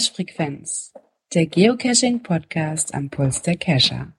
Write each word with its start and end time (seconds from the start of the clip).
Cache-Frequenz, 0.00 0.94
der 1.34 1.44
Geocaching-Podcast 1.44 2.94
am 2.94 3.10
Puls 3.10 3.42
der 3.42 3.56
Cacher. 3.56 4.14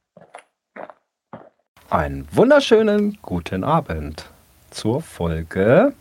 Einen 1.89 2.27
wunderschönen 2.32 3.18
guten 3.23 3.64
Abend 3.64 4.29
zur 4.70 5.02
Folge 5.02 5.96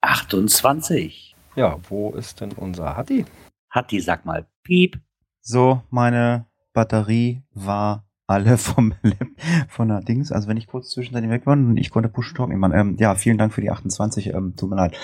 28. 0.00 1.36
Ja, 1.54 1.76
wo 1.90 2.12
ist 2.12 2.40
denn 2.40 2.52
unser 2.52 2.96
Hatti? 2.96 3.26
Hatti, 3.68 4.00
sag 4.00 4.24
mal, 4.24 4.46
piep. 4.62 4.98
So, 5.42 5.82
meine 5.90 6.46
Batterie 6.72 7.42
war 7.52 8.06
alle 8.26 8.56
vom 8.56 8.94
von 9.68 9.88
der 9.88 10.00
Dings. 10.00 10.32
Also 10.32 10.48
wenn 10.48 10.56
ich 10.56 10.66
kurz 10.66 10.88
zwischendurch 10.92 11.28
weg 11.28 11.44
war 11.44 11.52
und 11.52 11.76
ich 11.76 11.90
konnte 11.90 12.08
Push 12.08 12.32
Talk 12.32 12.48
nehmen. 12.48 12.72
Ähm, 12.72 12.96
ja, 12.98 13.14
vielen 13.16 13.36
Dank 13.36 13.52
für 13.52 13.60
die 13.60 13.70
28. 13.70 14.28
Ähm, 14.28 14.54
tut 14.56 14.70
mir 14.70 14.76
leid. 14.76 14.96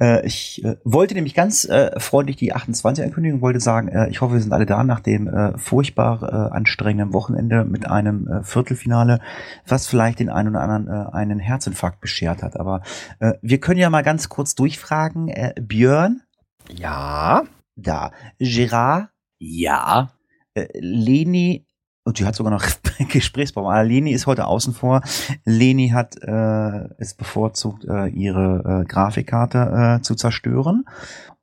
Äh, 0.00 0.26
ich 0.26 0.64
äh, 0.64 0.76
wollte 0.84 1.14
nämlich 1.14 1.34
ganz 1.34 1.64
äh, 1.64 1.98
freundlich 2.00 2.36
die 2.36 2.52
28 2.52 3.04
ankündigen, 3.04 3.40
wollte 3.40 3.60
sagen, 3.60 3.88
äh, 3.88 4.08
ich 4.08 4.20
hoffe, 4.20 4.34
wir 4.34 4.40
sind 4.40 4.52
alle 4.52 4.66
da 4.66 4.82
nach 4.82 5.00
dem 5.00 5.28
äh, 5.28 5.56
furchtbar 5.56 6.22
äh, 6.22 6.54
anstrengenden 6.54 7.12
Wochenende 7.12 7.64
mit 7.64 7.86
einem 7.86 8.26
äh, 8.28 8.42
Viertelfinale, 8.42 9.20
was 9.66 9.86
vielleicht 9.86 10.18
den 10.18 10.30
einen 10.30 10.50
oder 10.50 10.60
anderen 10.60 10.88
äh, 10.88 11.12
einen 11.12 11.38
Herzinfarkt 11.38 12.00
beschert 12.00 12.42
hat. 12.42 12.58
Aber 12.58 12.82
äh, 13.20 13.34
wir 13.42 13.60
können 13.60 13.78
ja 13.78 13.90
mal 13.90 14.02
ganz 14.02 14.28
kurz 14.28 14.54
durchfragen. 14.54 15.28
Äh, 15.28 15.54
Björn? 15.60 16.22
Ja. 16.68 17.44
Da. 17.76 18.12
Gerard? 18.38 19.08
Ja. 19.38 20.10
Äh, 20.54 20.66
Leni 20.74 21.63
und 22.04 22.18
die 22.18 22.26
hat 22.26 22.34
sogar 22.34 22.52
noch 22.52 22.64
Gesprächsbaum. 23.08 23.66
Aber 23.66 23.82
Leni 23.82 24.12
ist 24.12 24.26
heute 24.26 24.46
außen 24.46 24.74
vor. 24.74 25.02
Leni 25.44 25.88
hat 25.88 26.16
äh, 26.22 26.88
es 26.98 27.14
bevorzugt, 27.14 27.84
äh, 27.84 28.08
ihre 28.08 28.82
äh, 28.82 28.84
Grafikkarte 28.86 29.98
äh, 29.98 30.02
zu 30.02 30.14
zerstören. 30.14 30.84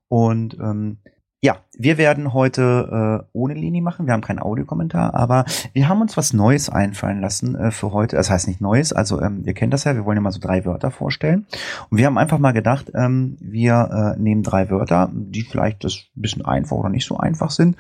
Und 0.07 0.55
ähm, 0.59 0.99
ja, 1.43 1.57
wir 1.75 1.97
werden 1.97 2.33
heute 2.33 3.23
äh, 3.23 3.27
ohne 3.33 3.55
Leni 3.55 3.81
machen. 3.81 4.05
Wir 4.05 4.13
haben 4.13 4.21
keinen 4.21 4.37
Audiokommentar, 4.37 5.15
aber 5.15 5.45
wir 5.73 5.89
haben 5.89 5.99
uns 5.99 6.15
was 6.15 6.33
Neues 6.33 6.69
einfallen 6.69 7.19
lassen 7.19 7.55
äh, 7.55 7.71
für 7.71 7.91
heute. 7.93 8.15
Das 8.15 8.29
heißt 8.29 8.47
nicht 8.47 8.61
Neues, 8.61 8.93
also 8.93 9.19
ähm, 9.19 9.41
ihr 9.43 9.55
kennt 9.55 9.73
das 9.73 9.85
ja, 9.85 9.95
wir 9.95 10.05
wollen 10.05 10.17
ja 10.17 10.21
mal 10.21 10.31
so 10.31 10.39
drei 10.39 10.65
Wörter 10.65 10.91
vorstellen. 10.91 11.47
Und 11.89 11.97
wir 11.97 12.05
haben 12.05 12.19
einfach 12.19 12.37
mal 12.37 12.51
gedacht, 12.51 12.91
ähm, 12.93 13.37
wir 13.39 14.15
äh, 14.15 14.21
nehmen 14.21 14.43
drei 14.43 14.69
Wörter, 14.69 15.09
die 15.11 15.41
vielleicht 15.41 15.83
das 15.83 16.03
ein 16.15 16.21
bisschen 16.21 16.45
einfach 16.45 16.77
oder 16.77 16.89
nicht 16.89 17.07
so 17.07 17.17
einfach 17.17 17.49
sind. 17.49 17.75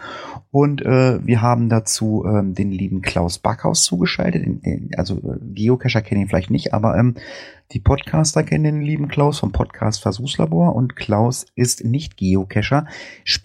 Und 0.49 0.81
äh, 0.81 1.23
wir 1.23 1.43
haben 1.43 1.69
dazu 1.69 2.25
ähm, 2.25 2.55
den 2.55 2.71
lieben 2.71 3.03
Klaus 3.03 3.37
Backhaus 3.37 3.83
zugeschaltet. 3.83 4.43
Den, 4.43 4.61
den, 4.63 4.89
also 4.97 5.17
äh, 5.17 5.37
Geocacher 5.39 6.01
kennen 6.01 6.21
ihn 6.21 6.29
vielleicht 6.29 6.49
nicht, 6.49 6.73
aber 6.73 6.97
ähm, 6.97 7.13
die 7.73 7.79
Podcaster 7.79 8.43
kennen 8.43 8.65
den 8.65 8.81
lieben 8.81 9.07
Klaus 9.07 9.39
vom 9.39 9.53
Podcast 9.53 10.01
Versuchslabor 10.01 10.75
und 10.75 10.97
Klaus 10.97 11.45
ist 11.55 11.85
nicht 11.85 12.17
Geocacher. 12.17 12.85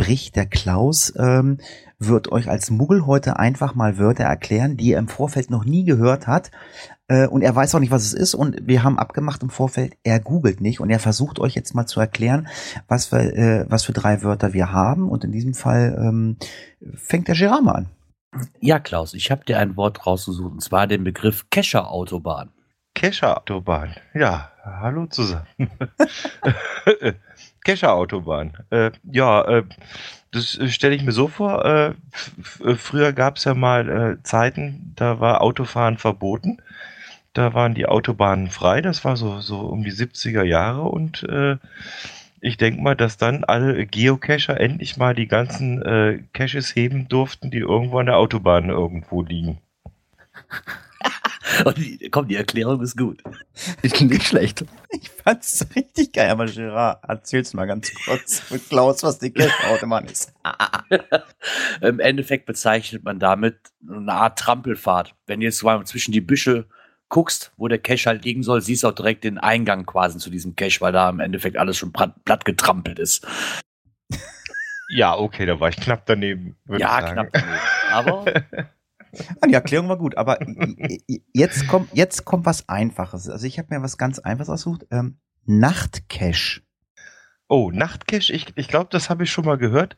Sprich, 0.07 0.31
der 0.31 0.47
Klaus 0.47 1.12
ähm, 1.19 1.59
wird 1.99 2.31
euch 2.31 2.49
als 2.49 2.71
Muggel 2.71 3.07
heute 3.07 3.41
einfach 3.41 3.75
mal 3.75 3.99
Wörter 3.99 4.23
erklären, 4.23 4.77
die 4.77 4.93
er 4.93 5.01
im 5.01 5.09
Vorfeld 5.09 5.51
noch 5.51 5.65
nie 5.65 5.85
gehört 5.85 6.29
hat. 6.29 6.53
Äh, 7.09 7.27
und 7.27 7.43
er 7.43 7.57
weiß 7.57 7.75
auch 7.75 7.81
nicht, 7.81 7.91
was 7.91 8.05
es 8.05 8.12
ist. 8.12 8.37
Und 8.37 8.57
wir 8.62 8.84
haben 8.84 9.01
abgemacht 9.01 9.43
im 9.43 9.51
Vorfeld, 9.51 9.97
er 10.05 10.21
googelt 10.21 10.61
nicht 10.61 10.79
und 10.79 10.91
er 10.91 11.01
versucht 11.01 11.41
euch 11.41 11.57
jetzt 11.57 11.75
mal 11.75 11.87
zu 11.87 11.99
erklären, 11.99 12.47
was 12.87 13.07
für, 13.07 13.19
äh, 13.19 13.67
was 13.69 13.83
für 13.83 13.93
drei 13.93 14.23
Wörter 14.23 14.53
wir 14.53 14.71
haben. 14.71 15.09
Und 15.09 15.25
in 15.25 15.33
diesem 15.33 15.55
Fall 15.55 15.99
ähm, 16.01 16.37
fängt 16.95 17.27
der 17.27 17.34
Gerard 17.34 17.65
mal 17.65 17.73
an. 17.73 17.87
Ja, 18.61 18.79
Klaus, 18.79 19.12
ich 19.12 19.33
habe 19.33 19.45
dir 19.45 19.59
ein 19.59 19.77
Wort 19.77 20.07
rausgesucht, 20.07 20.53
und 20.53 20.62
zwar 20.62 20.87
den 20.87 21.03
Begriff 21.03 21.51
Kescher-Autobahn. 21.51 22.53
Kescher-Autobahn. 22.97 23.94
Ja, 24.14 24.50
hallo 24.64 25.05
zusammen. 25.06 25.47
Kescher-Autobahn. 27.65 28.56
Äh, 28.71 28.91
ja, 29.04 29.44
äh, 29.44 29.65
das 30.32 30.59
stelle 30.69 30.94
ich 30.94 31.03
mir 31.03 31.12
so 31.12 31.28
vor. 31.28 31.62
Äh, 31.66 31.93
früher 32.76 33.12
gab 33.12 33.37
es 33.37 33.44
ja 33.44 33.53
mal 33.53 33.88
äh, 33.88 34.22
Zeiten, 34.22 34.94
da 34.97 35.21
war 35.21 35.43
Autofahren 35.43 35.98
verboten. 35.98 36.56
Da 37.34 37.53
waren 37.53 37.75
die 37.75 37.84
Autobahnen 37.84 38.48
frei. 38.48 38.81
Das 38.81 39.04
war 39.04 39.19
so, 39.19 39.41
so 39.41 39.60
um 39.60 39.84
die 39.84 39.92
70er 39.92 40.42
Jahre. 40.42 40.84
Und 40.84 41.22
äh, 41.25 41.59
ich 42.41 42.56
denke 42.56 42.81
mal, 42.81 42.97
dass 42.97 43.19
dann 43.19 43.44
alle 43.44 43.84
Geocacher 43.84 44.59
endlich 44.59 44.97
mal 44.97 45.15
die 45.15 45.28
ganzen 45.28 45.82
äh, 45.82 46.22
Caches 46.32 46.75
heben 46.75 47.09
durften, 47.09 47.50
die 47.50 47.59
irgendwo 47.59 47.98
an 47.98 48.06
der 48.06 48.16
Autobahn 48.16 48.71
irgendwo 48.71 49.21
liegen. 49.21 49.59
Und 51.65 51.79
die, 51.79 52.09
komm, 52.11 52.29
die 52.29 52.37
Erklärung 52.37 52.81
ist 52.81 52.97
gut. 52.97 53.23
Nicht 53.83 54.25
schlecht. 54.25 54.65
Ich 54.91 55.11
fand's 55.11 55.67
richtig 55.75 56.12
geil, 56.12 56.31
aber 56.31 56.47
Gerard, 56.47 57.05
erzähl's 57.09 57.55
mal 57.55 57.67
ganz 57.67 57.93
kurz 58.05 58.51
mit 58.51 58.69
Klaus, 58.69 59.03
was 59.03 59.19
die 59.19 59.31
Cash-Autobahn 59.31 60.07
ist. 60.07 60.33
Im 61.81 62.01
Endeffekt 62.01 62.47
bezeichnet 62.47 63.05
man 63.05 63.19
damit 63.19 63.57
eine 63.89 64.12
Art 64.12 64.39
Trampelfahrt. 64.39 65.15
Wenn 65.27 65.41
du 65.41 65.47
jetzt 65.47 65.62
mal 65.62 65.84
zwischen 65.87 66.12
die 66.12 66.21
Büsche 66.21 66.67
guckst, 67.09 67.53
wo 67.57 67.69
der 67.69 67.78
Cache 67.78 68.07
halt 68.07 68.25
liegen 68.25 68.43
soll, 68.43 68.61
siehst 68.61 68.83
du 68.83 68.89
auch 68.89 68.95
direkt 68.95 69.25
den 69.25 69.39
Eingang 69.39 69.87
quasi 69.87 70.19
zu 70.19 70.31
diesem 70.31 70.57
Cache, 70.57 70.81
weil 70.81 70.93
da 70.93 71.09
im 71.09 71.21
Endeffekt 71.21 71.57
alles 71.57 71.78
schon 71.78 71.93
platt 71.93 72.45
getrampelt 72.45 72.99
ist. 72.99 73.27
Ja, 74.89 75.17
okay, 75.17 75.47
da 75.47 75.59
war 75.59 75.69
ich 75.69 75.77
knapp 75.77 76.07
daneben. 76.07 76.57
Ja, 76.69 77.03
knapp 77.03 77.28
daneben. 77.33 77.59
Aber 77.91 78.25
Ah, 79.41 79.47
die 79.47 79.55
Erklärung 79.55 79.89
war 79.89 79.99
gut, 79.99 80.17
aber 80.17 80.39
jetzt 81.33 81.67
kommt, 81.69 81.89
jetzt 81.94 82.25
kommt 82.25 82.47
was 82.47 82.69
Einfaches. 82.69 83.28
Also 83.28 83.47
ich 83.47 83.59
habe 83.59 83.75
mir 83.75 83.83
was 83.83 83.99
ganz 83.99 84.19
Einfaches 84.19 84.50
ausgesucht. 84.50 84.87
Ähm, 84.91 85.19
Nachtcache. 85.44 86.62
Oh, 87.49 87.71
Nachtcache, 87.72 88.33
ich, 88.33 88.47
ich 88.56 88.66
glaube, 88.66 88.89
das 88.91 89.09
habe 89.09 89.22
ich 89.22 89.31
schon 89.31 89.45
mal 89.45 89.56
gehört. 89.56 89.97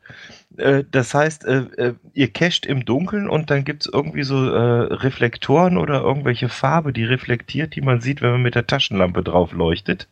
Äh, 0.57 0.83
das 0.89 1.13
heißt, 1.13 1.45
äh, 1.45 1.61
äh, 1.77 1.93
ihr 2.13 2.31
cached 2.31 2.67
im 2.67 2.85
Dunkeln 2.85 3.27
und 3.27 3.49
dann 3.49 3.63
gibt 3.63 3.83
es 3.83 3.91
irgendwie 3.91 4.23
so 4.23 4.35
äh, 4.35 4.93
Reflektoren 4.93 5.77
oder 5.77 6.01
irgendwelche 6.01 6.47
Farbe, 6.47 6.93
die 6.93 7.05
reflektiert, 7.05 7.75
die 7.75 7.81
man 7.81 8.01
sieht, 8.01 8.21
wenn 8.21 8.31
man 8.31 8.43
mit 8.43 8.55
der 8.55 8.67
Taschenlampe 8.67 9.23
drauf 9.23 9.51
leuchtet. 9.51 10.07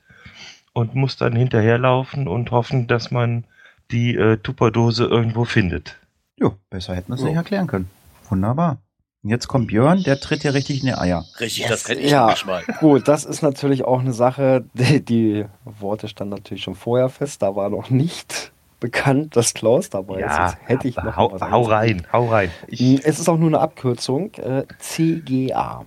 Und 0.74 0.94
muss 0.94 1.18
dann 1.18 1.36
hinterherlaufen 1.36 2.28
und 2.28 2.52
hoffen, 2.52 2.88
dass 2.88 3.09
man 3.09 3.46
die 3.91 4.16
äh, 4.16 4.38
Tupperdose 4.38 5.06
irgendwo 5.06 5.46
findet. 5.46 5.97
Jo, 6.36 6.56
besser 6.69 6.96
hätten 6.96 7.09
wir 7.09 7.16
es 7.16 7.24
nicht 7.24 7.36
erklären 7.36 7.68
können. 7.68 7.90
Wunderbar. 8.30 8.78
Und 9.27 9.31
jetzt 9.31 9.49
kommt 9.49 9.67
Björn, 9.67 10.03
der 10.03 10.21
tritt 10.21 10.45
ja 10.45 10.51
richtig 10.51 10.79
in 10.79 10.85
die 10.85 10.93
Eier. 10.93 11.25
richtig, 11.41 11.65
das 11.67 11.85
hätte 11.89 11.99
ich 11.99 12.11
Ja. 12.11 12.27
manchmal. 12.27 12.63
Gut, 12.79 13.09
das 13.09 13.25
ist 13.25 13.41
natürlich 13.41 13.83
auch 13.83 13.99
eine 13.99 14.13
Sache, 14.13 14.63
die, 14.73 15.03
die 15.03 15.45
Worte 15.65 16.07
standen 16.07 16.35
natürlich 16.35 16.63
schon 16.63 16.75
vorher 16.75 17.09
fest. 17.09 17.41
Da 17.41 17.53
war 17.53 17.69
noch 17.69 17.89
nicht 17.89 18.53
bekannt, 18.79 19.35
dass 19.35 19.53
Klaus 19.53 19.89
dabei 19.89 20.21
ist. 20.21 20.31
Jetzt 20.38 20.57
hätte 20.63 20.88
ich 20.88 20.95
noch 20.95 21.17
hau, 21.17 21.38
hau 21.41 21.63
rein, 21.63 22.07
hau 22.13 22.27
rein. 22.29 22.49
Ich, 22.67 23.03
Es 23.05 23.19
ist 23.19 23.27
auch 23.27 23.38
nur 23.38 23.49
eine 23.49 23.59
Abkürzung. 23.59 24.33
Äh, 24.35 24.63
CGA. 24.79 25.83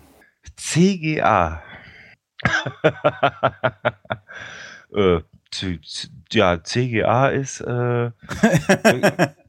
CGA. 0.57 1.63
äh, 4.95 5.21
ja, 6.31 6.63
CGA 6.63 7.29
ist 7.29 7.63
äh, 7.63 8.11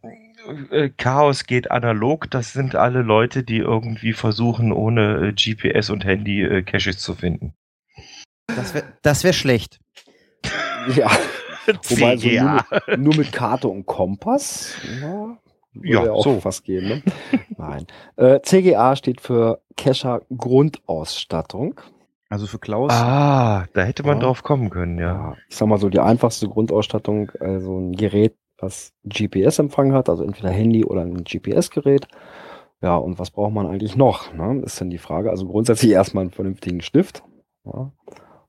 Chaos 0.97 1.45
geht 1.45 1.71
analog. 1.71 2.29
Das 2.31 2.53
sind 2.53 2.75
alle 2.75 3.01
Leute, 3.01 3.43
die 3.43 3.57
irgendwie 3.57 4.13
versuchen, 4.13 4.71
ohne 4.71 5.27
äh, 5.29 5.33
GPS 5.33 5.89
und 5.89 6.05
Handy 6.05 6.41
äh, 6.43 6.63
Caches 6.63 6.99
zu 6.99 7.15
finden. 7.15 7.53
Das 8.47 8.73
wäre 8.73 8.85
das 9.01 9.23
wär 9.23 9.33
schlecht. 9.33 9.79
Ja, 10.95 11.11
wobei 11.89 12.17
so 12.17 12.27
CGA. 12.27 12.65
nur, 12.71 12.81
mit, 12.87 12.99
nur 12.99 13.15
mit 13.17 13.31
Karte 13.31 13.67
und 13.67 13.85
Kompass. 13.85 14.73
Ja, 14.99 15.37
würde 15.73 15.87
Ja, 15.87 16.05
ja 16.05 16.11
auch 16.11 16.23
so. 16.23 16.39
fast 16.39 16.63
gehen. 16.63 16.87
Ne? 16.87 17.03
Nein. 17.55 17.85
Äh, 18.15 18.39
CGA 18.41 18.95
steht 18.95 19.21
für 19.21 19.61
Kescher 19.77 20.23
Grundausstattung. 20.35 21.79
Also 22.29 22.47
für 22.47 22.57
Klaus. 22.57 22.91
Ah, 22.91 23.67
da 23.73 23.83
hätte 23.83 24.01
man 24.03 24.17
Ja. 24.17 24.23
drauf 24.23 24.41
kommen 24.41 24.71
können, 24.71 24.97
ja. 24.97 25.13
Ja, 25.13 25.35
ich 25.49 25.55
sag 25.55 25.67
mal 25.67 25.77
so, 25.77 25.89
die 25.89 25.99
einfachste 25.99 26.47
Grundausstattung, 26.47 27.31
also 27.39 27.77
ein 27.77 27.91
Gerät, 27.91 28.35
was 28.61 28.93
GPS-Empfang 29.05 29.93
hat, 29.93 30.09
also 30.09 30.23
entweder 30.23 30.49
Handy 30.49 30.85
oder 30.85 31.01
ein 31.01 31.23
GPS-Gerät. 31.23 32.07
Ja, 32.81 32.95
und 32.95 33.19
was 33.19 33.31
braucht 33.31 33.53
man 33.53 33.67
eigentlich 33.67 33.95
noch? 33.95 34.33
Ne? 34.33 34.61
Ist 34.63 34.81
dann 34.81 34.89
die 34.89 34.97
Frage. 34.97 35.29
Also 35.29 35.47
grundsätzlich 35.47 35.91
erstmal 35.91 36.23
einen 36.23 36.31
vernünftigen 36.31 36.81
Stift. 36.81 37.23
Ja. 37.65 37.91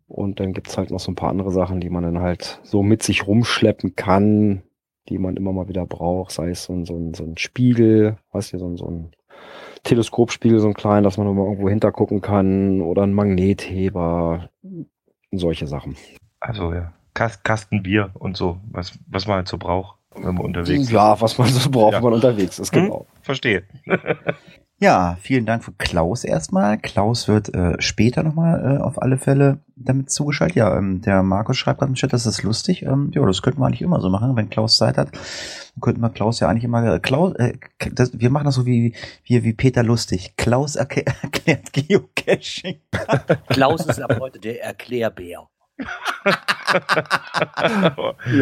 Und 0.08 0.40
dann 0.40 0.52
gibt's 0.52 0.76
halt 0.76 0.90
noch 0.90 1.00
so 1.00 1.10
ein 1.10 1.16
paar 1.16 1.30
andere 1.30 1.50
Sachen, 1.50 1.80
die 1.80 1.90
man 1.90 2.02
dann 2.02 2.20
halt 2.20 2.60
so 2.62 2.82
mit 2.82 3.02
sich 3.02 3.26
rumschleppen 3.26 3.96
kann, 3.96 4.62
die 5.08 5.18
man 5.18 5.36
immer 5.36 5.52
mal 5.52 5.68
wieder 5.68 5.86
braucht, 5.86 6.32
sei 6.32 6.50
es 6.50 6.64
so 6.64 6.72
ein, 6.74 6.84
so 6.84 6.94
ein, 6.96 7.14
so 7.14 7.24
ein 7.24 7.38
Spiegel, 7.38 8.16
weißt 8.32 8.52
du, 8.52 8.58
so 8.58 8.66
ein, 8.66 8.76
so 8.76 8.86
ein 8.86 9.12
Teleskopspiegel, 9.84 10.60
so 10.60 10.68
ein 10.68 10.74
kleinen, 10.74 11.04
dass 11.04 11.16
man 11.16 11.34
mal 11.34 11.44
irgendwo 11.44 11.68
hintergucken 11.68 12.20
kann, 12.20 12.82
oder 12.82 13.02
ein 13.02 13.14
Magnetheber, 13.14 14.50
solche 15.32 15.66
Sachen. 15.66 15.96
Also 16.40 16.72
ja. 16.72 16.92
Kast, 17.14 17.44
Kasten 17.44 17.82
Bier 17.82 18.10
und 18.14 18.36
so, 18.36 18.58
was, 18.70 18.98
was 19.06 19.26
man 19.26 19.36
halt 19.36 19.48
so 19.48 19.58
braucht, 19.58 19.98
wenn 20.16 20.34
man 20.34 20.44
unterwegs 20.44 20.82
ist. 20.84 20.90
Ja, 20.92 21.20
was 21.20 21.38
man 21.38 21.48
so 21.48 21.70
braucht, 21.70 21.92
Ja. 21.92 21.98
wenn 21.98 22.04
man 22.04 22.14
unterwegs 22.14 22.58
ist, 22.58 22.74
Hm? 22.74 22.84
genau. 22.84 23.06
Verstehe. 23.22 23.64
Ja, 24.78 25.16
vielen 25.20 25.46
Dank 25.46 25.62
für 25.62 25.70
Klaus 25.78 26.24
erstmal. 26.24 26.76
Klaus 26.76 27.28
wird 27.28 27.54
äh, 27.54 27.80
später 27.80 28.24
nochmal 28.24 28.78
äh, 28.78 28.82
auf 28.82 29.00
alle 29.00 29.16
Fälle 29.16 29.60
damit 29.76 30.10
zugeschaltet. 30.10 30.56
Ja, 30.56 30.76
ähm, 30.76 31.00
der 31.02 31.22
Markus 31.22 31.56
schreibt 31.56 31.78
gerade 31.78 31.90
im 31.90 31.94
Chat, 31.94 32.12
das 32.12 32.26
ist 32.26 32.42
lustig. 32.42 32.82
Ähm, 32.82 33.12
ja, 33.14 33.24
das 33.24 33.42
könnten 33.42 33.60
wir 33.60 33.66
eigentlich 33.66 33.82
immer 33.82 34.00
so 34.00 34.08
machen, 34.10 34.34
wenn 34.34 34.50
Klaus 34.50 34.78
Zeit 34.78 34.98
hat. 34.98 35.10
Könnten 35.80 36.00
wir 36.00 36.10
Klaus 36.10 36.40
ja 36.40 36.48
eigentlich 36.48 36.64
immer, 36.64 36.94
äh, 36.94 36.98
Klaus, 36.98 37.32
äh, 37.36 37.52
das, 37.92 38.18
wir 38.18 38.28
machen 38.30 38.46
das 38.46 38.56
so 38.56 38.66
wie, 38.66 38.92
wie, 39.22 39.44
wie 39.44 39.52
Peter 39.52 39.84
lustig. 39.84 40.34
Klaus 40.36 40.74
erklärt, 40.74 41.14
erklärt 41.22 41.72
Geocaching. 41.72 42.80
Klaus 43.50 43.86
ist 43.86 44.02
ab 44.02 44.16
heute 44.18 44.40
der 44.40 44.64
Erklärbär. 44.64 45.46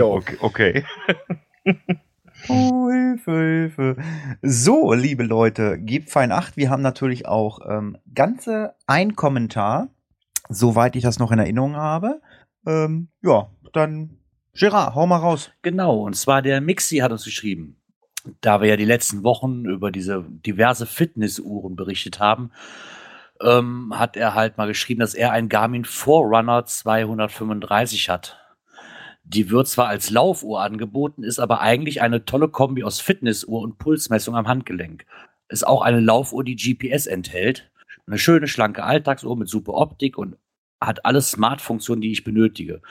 Okay, 0.01 0.37
okay. 0.41 0.85
Oh, 2.49 2.89
Hilfe, 2.91 3.33
Hilfe. 3.33 3.97
So, 4.41 4.95
liebe 4.95 5.25
Leute, 5.25 5.79
gebt 5.79 6.09
fein 6.09 6.33
acht. 6.33 6.57
Wir 6.57 6.71
haben 6.71 6.81
natürlich 6.81 7.27
auch 7.27 7.61
ähm, 7.69 7.99
ganze 8.15 8.75
ein 8.87 9.15
Kommentar, 9.15 9.89
soweit 10.49 10.97
ich 10.97 11.03
das 11.03 11.19
noch 11.19 11.33
in 11.33 11.39
Erinnerung 11.39 11.77
habe. 11.77 12.23
Ähm, 12.67 13.09
ja, 13.23 13.51
dann 13.75 14.21
Gerard, 14.55 14.95
hau 14.95 15.07
mal 15.07 15.19
raus. 15.19 15.51
Genau, 15.63 16.01
und 16.01 16.17
zwar 16.17 16.43
der 16.43 16.61
Mixi 16.61 16.99
hat 16.99 17.13
uns 17.13 17.25
geschrieben. 17.25 17.77
Da 18.41 18.61
wir 18.61 18.69
ja 18.69 18.77
die 18.77 18.85
letzten 18.85 19.23
Wochen 19.23 19.65
über 19.65 19.91
diese 19.91 20.25
diverse 20.29 20.87
Fitnessuhren 20.87 21.77
berichtet 21.77 22.21
haben, 22.21 22.51
ähm, 23.41 23.93
hat 23.99 24.17
er 24.17 24.35
halt 24.35 24.59
mal 24.59 24.67
geschrieben, 24.67 25.01
dass 25.01 25.15
er 25.15 25.33
einen 25.33 25.49
Garmin 25.49 25.85
Forerunner 25.85 26.67
235 26.67 28.11
hat. 28.11 28.40
Die 29.33 29.49
wird 29.49 29.69
zwar 29.69 29.87
als 29.87 30.11
Laufuhr 30.11 30.61
angeboten, 30.61 31.23
ist 31.23 31.39
aber 31.39 31.61
eigentlich 31.61 32.03
eine 32.03 32.25
tolle 32.25 32.49
Kombi 32.49 32.83
aus 32.83 32.99
Fitnessuhr 32.99 33.61
und 33.61 33.79
Pulsmessung 33.79 34.35
am 34.35 34.49
Handgelenk. 34.49 35.07
Ist 35.49 35.65
auch 35.65 35.83
eine 35.83 36.01
Laufuhr, 36.01 36.43
die 36.43 36.57
GPS 36.57 37.07
enthält. 37.07 37.71
Eine 38.09 38.19
schöne, 38.19 38.49
schlanke 38.49 38.83
Alltagsuhr 38.83 39.37
mit 39.37 39.49
super 39.49 39.75
Optik 39.75 40.19
und 40.19 40.37
hat 40.81 41.05
alle 41.05 41.23
Smart-Funktionen, 41.23 42.01
die 42.01 42.11
ich 42.11 42.25
benötige. 42.25 42.83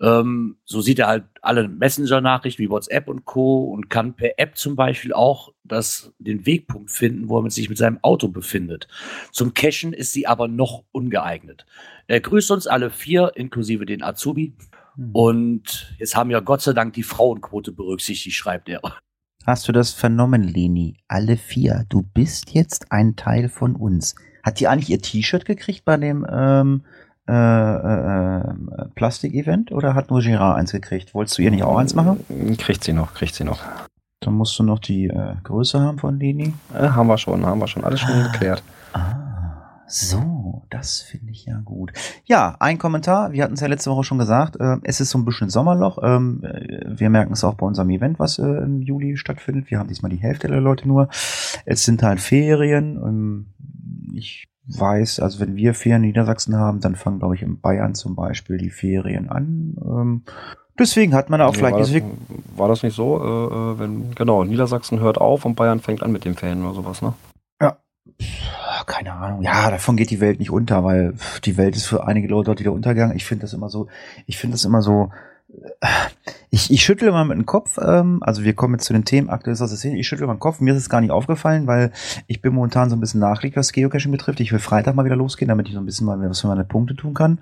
Ähm, 0.00 0.58
so 0.64 0.80
sieht 0.80 1.00
er 1.00 1.08
halt 1.08 1.24
alle 1.42 1.66
Messenger-Nachrichten 1.66 2.62
wie 2.62 2.70
WhatsApp 2.70 3.08
und 3.08 3.24
Co. 3.24 3.64
und 3.64 3.90
kann 3.90 4.14
per 4.14 4.38
App 4.38 4.56
zum 4.56 4.76
Beispiel 4.76 5.12
auch 5.12 5.52
das, 5.64 6.14
den 6.20 6.46
Wegpunkt 6.46 6.92
finden, 6.92 7.28
wo 7.28 7.40
er 7.40 7.50
sich 7.50 7.68
mit 7.68 7.78
seinem 7.78 7.98
Auto 8.02 8.28
befindet. 8.28 8.86
Zum 9.32 9.52
Cachen 9.52 9.92
ist 9.92 10.12
sie 10.12 10.28
aber 10.28 10.46
noch 10.46 10.84
ungeeignet. 10.92 11.66
Er 12.06 12.20
grüßt 12.20 12.52
uns 12.52 12.68
alle 12.68 12.90
vier, 12.90 13.32
inklusive 13.34 13.84
den 13.84 14.04
Azubi. 14.04 14.52
Und 15.12 15.94
jetzt 15.98 16.16
haben 16.16 16.30
ja 16.30 16.40
Gott 16.40 16.62
sei 16.62 16.72
Dank 16.72 16.94
die 16.94 17.02
Frauenquote 17.02 17.72
berücksichtigt, 17.72 18.36
schreibt 18.36 18.68
er. 18.68 18.80
Hast 19.46 19.68
du 19.68 19.72
das 19.72 19.92
vernommen, 19.92 20.42
Leni? 20.42 20.96
Alle 21.06 21.36
vier. 21.36 21.84
Du 21.88 22.02
bist 22.02 22.50
jetzt 22.50 22.90
ein 22.90 23.14
Teil 23.14 23.48
von 23.48 23.76
uns. 23.76 24.16
Hat 24.42 24.58
die 24.58 24.68
eigentlich 24.68 24.90
ihr 24.90 25.00
T-Shirt 25.00 25.44
gekriegt 25.44 25.84
bei 25.84 25.96
dem 25.96 26.26
ähm, 26.28 26.82
äh, 27.28 27.32
äh, 27.32 28.38
äh, 28.40 28.54
Plastik-Event 28.94 29.72
oder 29.72 29.94
hat 29.94 30.10
nur 30.10 30.20
Girard 30.20 30.58
eins 30.58 30.72
gekriegt? 30.72 31.14
Wolltest 31.14 31.38
du 31.38 31.42
ihr 31.42 31.50
nicht 31.50 31.64
auch 31.64 31.76
eins 31.76 31.94
machen? 31.94 32.24
Kriegt 32.56 32.84
sie 32.84 32.92
noch, 32.92 33.14
kriegt 33.14 33.34
sie 33.34 33.44
noch. 33.44 33.60
Dann 34.20 34.34
musst 34.34 34.58
du 34.58 34.62
noch 34.62 34.78
die 34.78 35.06
äh, 35.06 35.34
Größe 35.42 35.80
haben 35.80 35.98
von 35.98 36.18
Leni. 36.18 36.54
Äh, 36.74 36.88
haben 36.88 37.08
wir 37.08 37.18
schon, 37.18 37.44
haben 37.44 37.60
wir 37.60 37.68
schon 37.68 37.84
alles 37.84 38.00
schon 38.00 38.22
geklärt. 38.32 38.62
Ah, 38.92 39.25
so, 39.88 40.62
das 40.70 41.00
finde 41.00 41.30
ich 41.30 41.46
ja 41.46 41.60
gut. 41.64 41.92
Ja, 42.24 42.56
ein 42.58 42.78
Kommentar. 42.78 43.32
Wir 43.32 43.44
hatten 43.44 43.54
es 43.54 43.60
ja 43.60 43.68
letzte 43.68 43.90
Woche 43.90 44.04
schon 44.04 44.18
gesagt. 44.18 44.56
Äh, 44.56 44.78
es 44.82 45.00
ist 45.00 45.10
so 45.10 45.18
ein 45.18 45.24
bisschen 45.24 45.48
Sommerloch. 45.48 45.98
Ähm, 46.02 46.42
äh, 46.42 46.84
wir 46.86 47.08
merken 47.08 47.32
es 47.32 47.44
auch 47.44 47.54
bei 47.54 47.66
unserem 47.66 47.90
Event, 47.90 48.18
was 48.18 48.38
äh, 48.38 48.42
im 48.42 48.82
Juli 48.82 49.16
stattfindet. 49.16 49.70
Wir 49.70 49.78
haben 49.78 49.88
diesmal 49.88 50.10
die 50.10 50.16
Hälfte 50.16 50.48
der 50.48 50.60
Leute 50.60 50.88
nur. 50.88 51.08
Es 51.64 51.84
sind 51.84 52.02
halt 52.02 52.20
Ferien. 52.20 52.96
Ähm, 52.96 53.46
ich 54.12 54.48
weiß, 54.66 55.20
also 55.20 55.38
wenn 55.40 55.54
wir 55.54 55.74
Ferien 55.74 56.02
in 56.02 56.08
Niedersachsen 56.08 56.56
haben, 56.56 56.80
dann 56.80 56.96
fangen, 56.96 57.20
glaube 57.20 57.36
ich, 57.36 57.42
in 57.42 57.60
Bayern 57.60 57.94
zum 57.94 58.16
Beispiel 58.16 58.58
die 58.58 58.70
Ferien 58.70 59.28
an. 59.28 59.76
Ähm, 59.80 60.22
deswegen 60.78 61.14
hat 61.14 61.30
man 61.30 61.40
auch 61.40 61.52
Nee, 61.52 61.58
vielleicht 61.58 61.74
war, 61.74 61.80
das, 61.80 62.02
war 62.56 62.68
das 62.68 62.82
nicht 62.82 62.96
so? 62.96 63.22
Äh, 63.22 63.74
äh, 63.74 63.78
wenn, 63.78 64.14
genau, 64.16 64.42
Niedersachsen 64.42 64.98
hört 64.98 65.18
auf 65.18 65.44
und 65.44 65.54
Bayern 65.54 65.80
fängt 65.80 66.02
an 66.02 66.10
mit 66.10 66.24
den 66.24 66.34
Ferien 66.34 66.64
oder 66.64 66.74
sowas, 66.74 67.02
ne? 67.02 67.14
Pff, 68.76 68.86
keine 68.86 69.12
Ahnung. 69.12 69.42
Ja, 69.42 69.70
davon 69.70 69.96
geht 69.96 70.10
die 70.10 70.20
Welt 70.20 70.38
nicht 70.38 70.50
unter, 70.50 70.84
weil 70.84 71.14
die 71.44 71.56
Welt 71.56 71.76
ist 71.76 71.86
für 71.86 72.06
einige 72.06 72.28
Leute 72.28 72.46
dort 72.46 72.60
wieder 72.60 72.72
untergegangen. 72.72 73.16
Ich 73.16 73.24
finde 73.24 73.42
das 73.42 73.52
immer 73.52 73.68
so, 73.68 73.88
ich 74.26 74.38
finde 74.38 74.54
das 74.54 74.64
immer 74.64 74.82
so, 74.82 75.10
äh, 75.80 75.86
ich, 76.50 76.70
ich 76.70 76.82
schüttle 76.82 77.10
mal 77.12 77.24
mit 77.24 77.36
dem 77.36 77.46
Kopf, 77.46 77.78
ähm, 77.78 78.22
also 78.22 78.44
wir 78.44 78.54
kommen 78.54 78.74
jetzt 78.74 78.84
zu 78.84 78.92
den 78.92 79.04
Themen 79.04 79.30
aktuell 79.30 79.52
aus 79.52 79.58
der 79.58 79.68
Szene, 79.68 79.98
ich 79.98 80.06
schüttle 80.06 80.26
mal 80.26 80.34
den 80.34 80.40
Kopf, 80.40 80.60
mir 80.60 80.74
ist 80.74 80.80
es 80.80 80.88
gar 80.88 81.00
nicht 81.00 81.10
aufgefallen, 81.10 81.66
weil 81.66 81.92
ich 82.26 82.40
bin 82.40 82.54
momentan 82.54 82.90
so 82.90 82.96
ein 82.96 83.00
bisschen 83.00 83.20
nachliegend, 83.20 83.56
was 83.56 83.72
Geocaching 83.72 84.12
betrifft. 84.12 84.40
Ich 84.40 84.52
will 84.52 84.58
Freitag 84.58 84.94
mal 84.94 85.04
wieder 85.04 85.16
losgehen, 85.16 85.48
damit 85.48 85.68
ich 85.68 85.74
so 85.74 85.80
ein 85.80 85.86
bisschen 85.86 86.06
mal 86.06 86.18
was 86.28 86.40
für 86.40 86.48
meine 86.48 86.64
Punkte 86.64 86.94
tun 86.94 87.14
kann. 87.14 87.40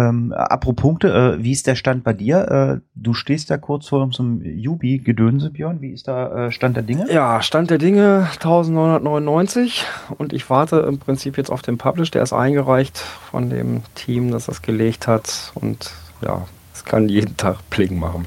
Ähm, 0.00 0.32
apropos 0.32 0.76
Punkte, 0.76 1.36
äh, 1.38 1.42
wie 1.42 1.52
ist 1.52 1.66
der 1.66 1.74
Stand 1.74 2.04
bei 2.04 2.12
dir? 2.12 2.80
Äh, 2.80 2.80
du 2.94 3.12
stehst 3.12 3.50
da 3.50 3.58
kurz 3.58 3.88
vor 3.88 4.08
so 4.12 4.22
einem 4.22 4.42
Jubi-Gedönse, 4.42 5.50
Björn. 5.50 5.80
Wie 5.82 5.92
ist 5.92 6.08
da 6.08 6.46
äh, 6.46 6.52
Stand 6.52 6.76
der 6.76 6.84
Dinge? 6.84 7.12
Ja, 7.12 7.42
Stand 7.42 7.70
der 7.70 7.78
Dinge 7.78 8.28
1999 8.34 9.84
und 10.16 10.32
ich 10.32 10.48
warte 10.48 10.80
im 10.80 10.98
Prinzip 10.98 11.36
jetzt 11.36 11.50
auf 11.50 11.60
den 11.60 11.76
Publish, 11.76 12.10
der 12.10 12.22
ist 12.22 12.32
eingereicht 12.32 12.98
von 12.98 13.50
dem 13.50 13.82
Team, 13.94 14.30
das 14.30 14.46
das 14.46 14.62
gelegt 14.62 15.06
hat 15.06 15.52
und 15.54 15.92
ja, 16.22 16.46
es 16.72 16.84
kann 16.84 17.08
jeden 17.08 17.36
Tag 17.36 17.58
Pling 17.68 17.98
machen. 17.98 18.26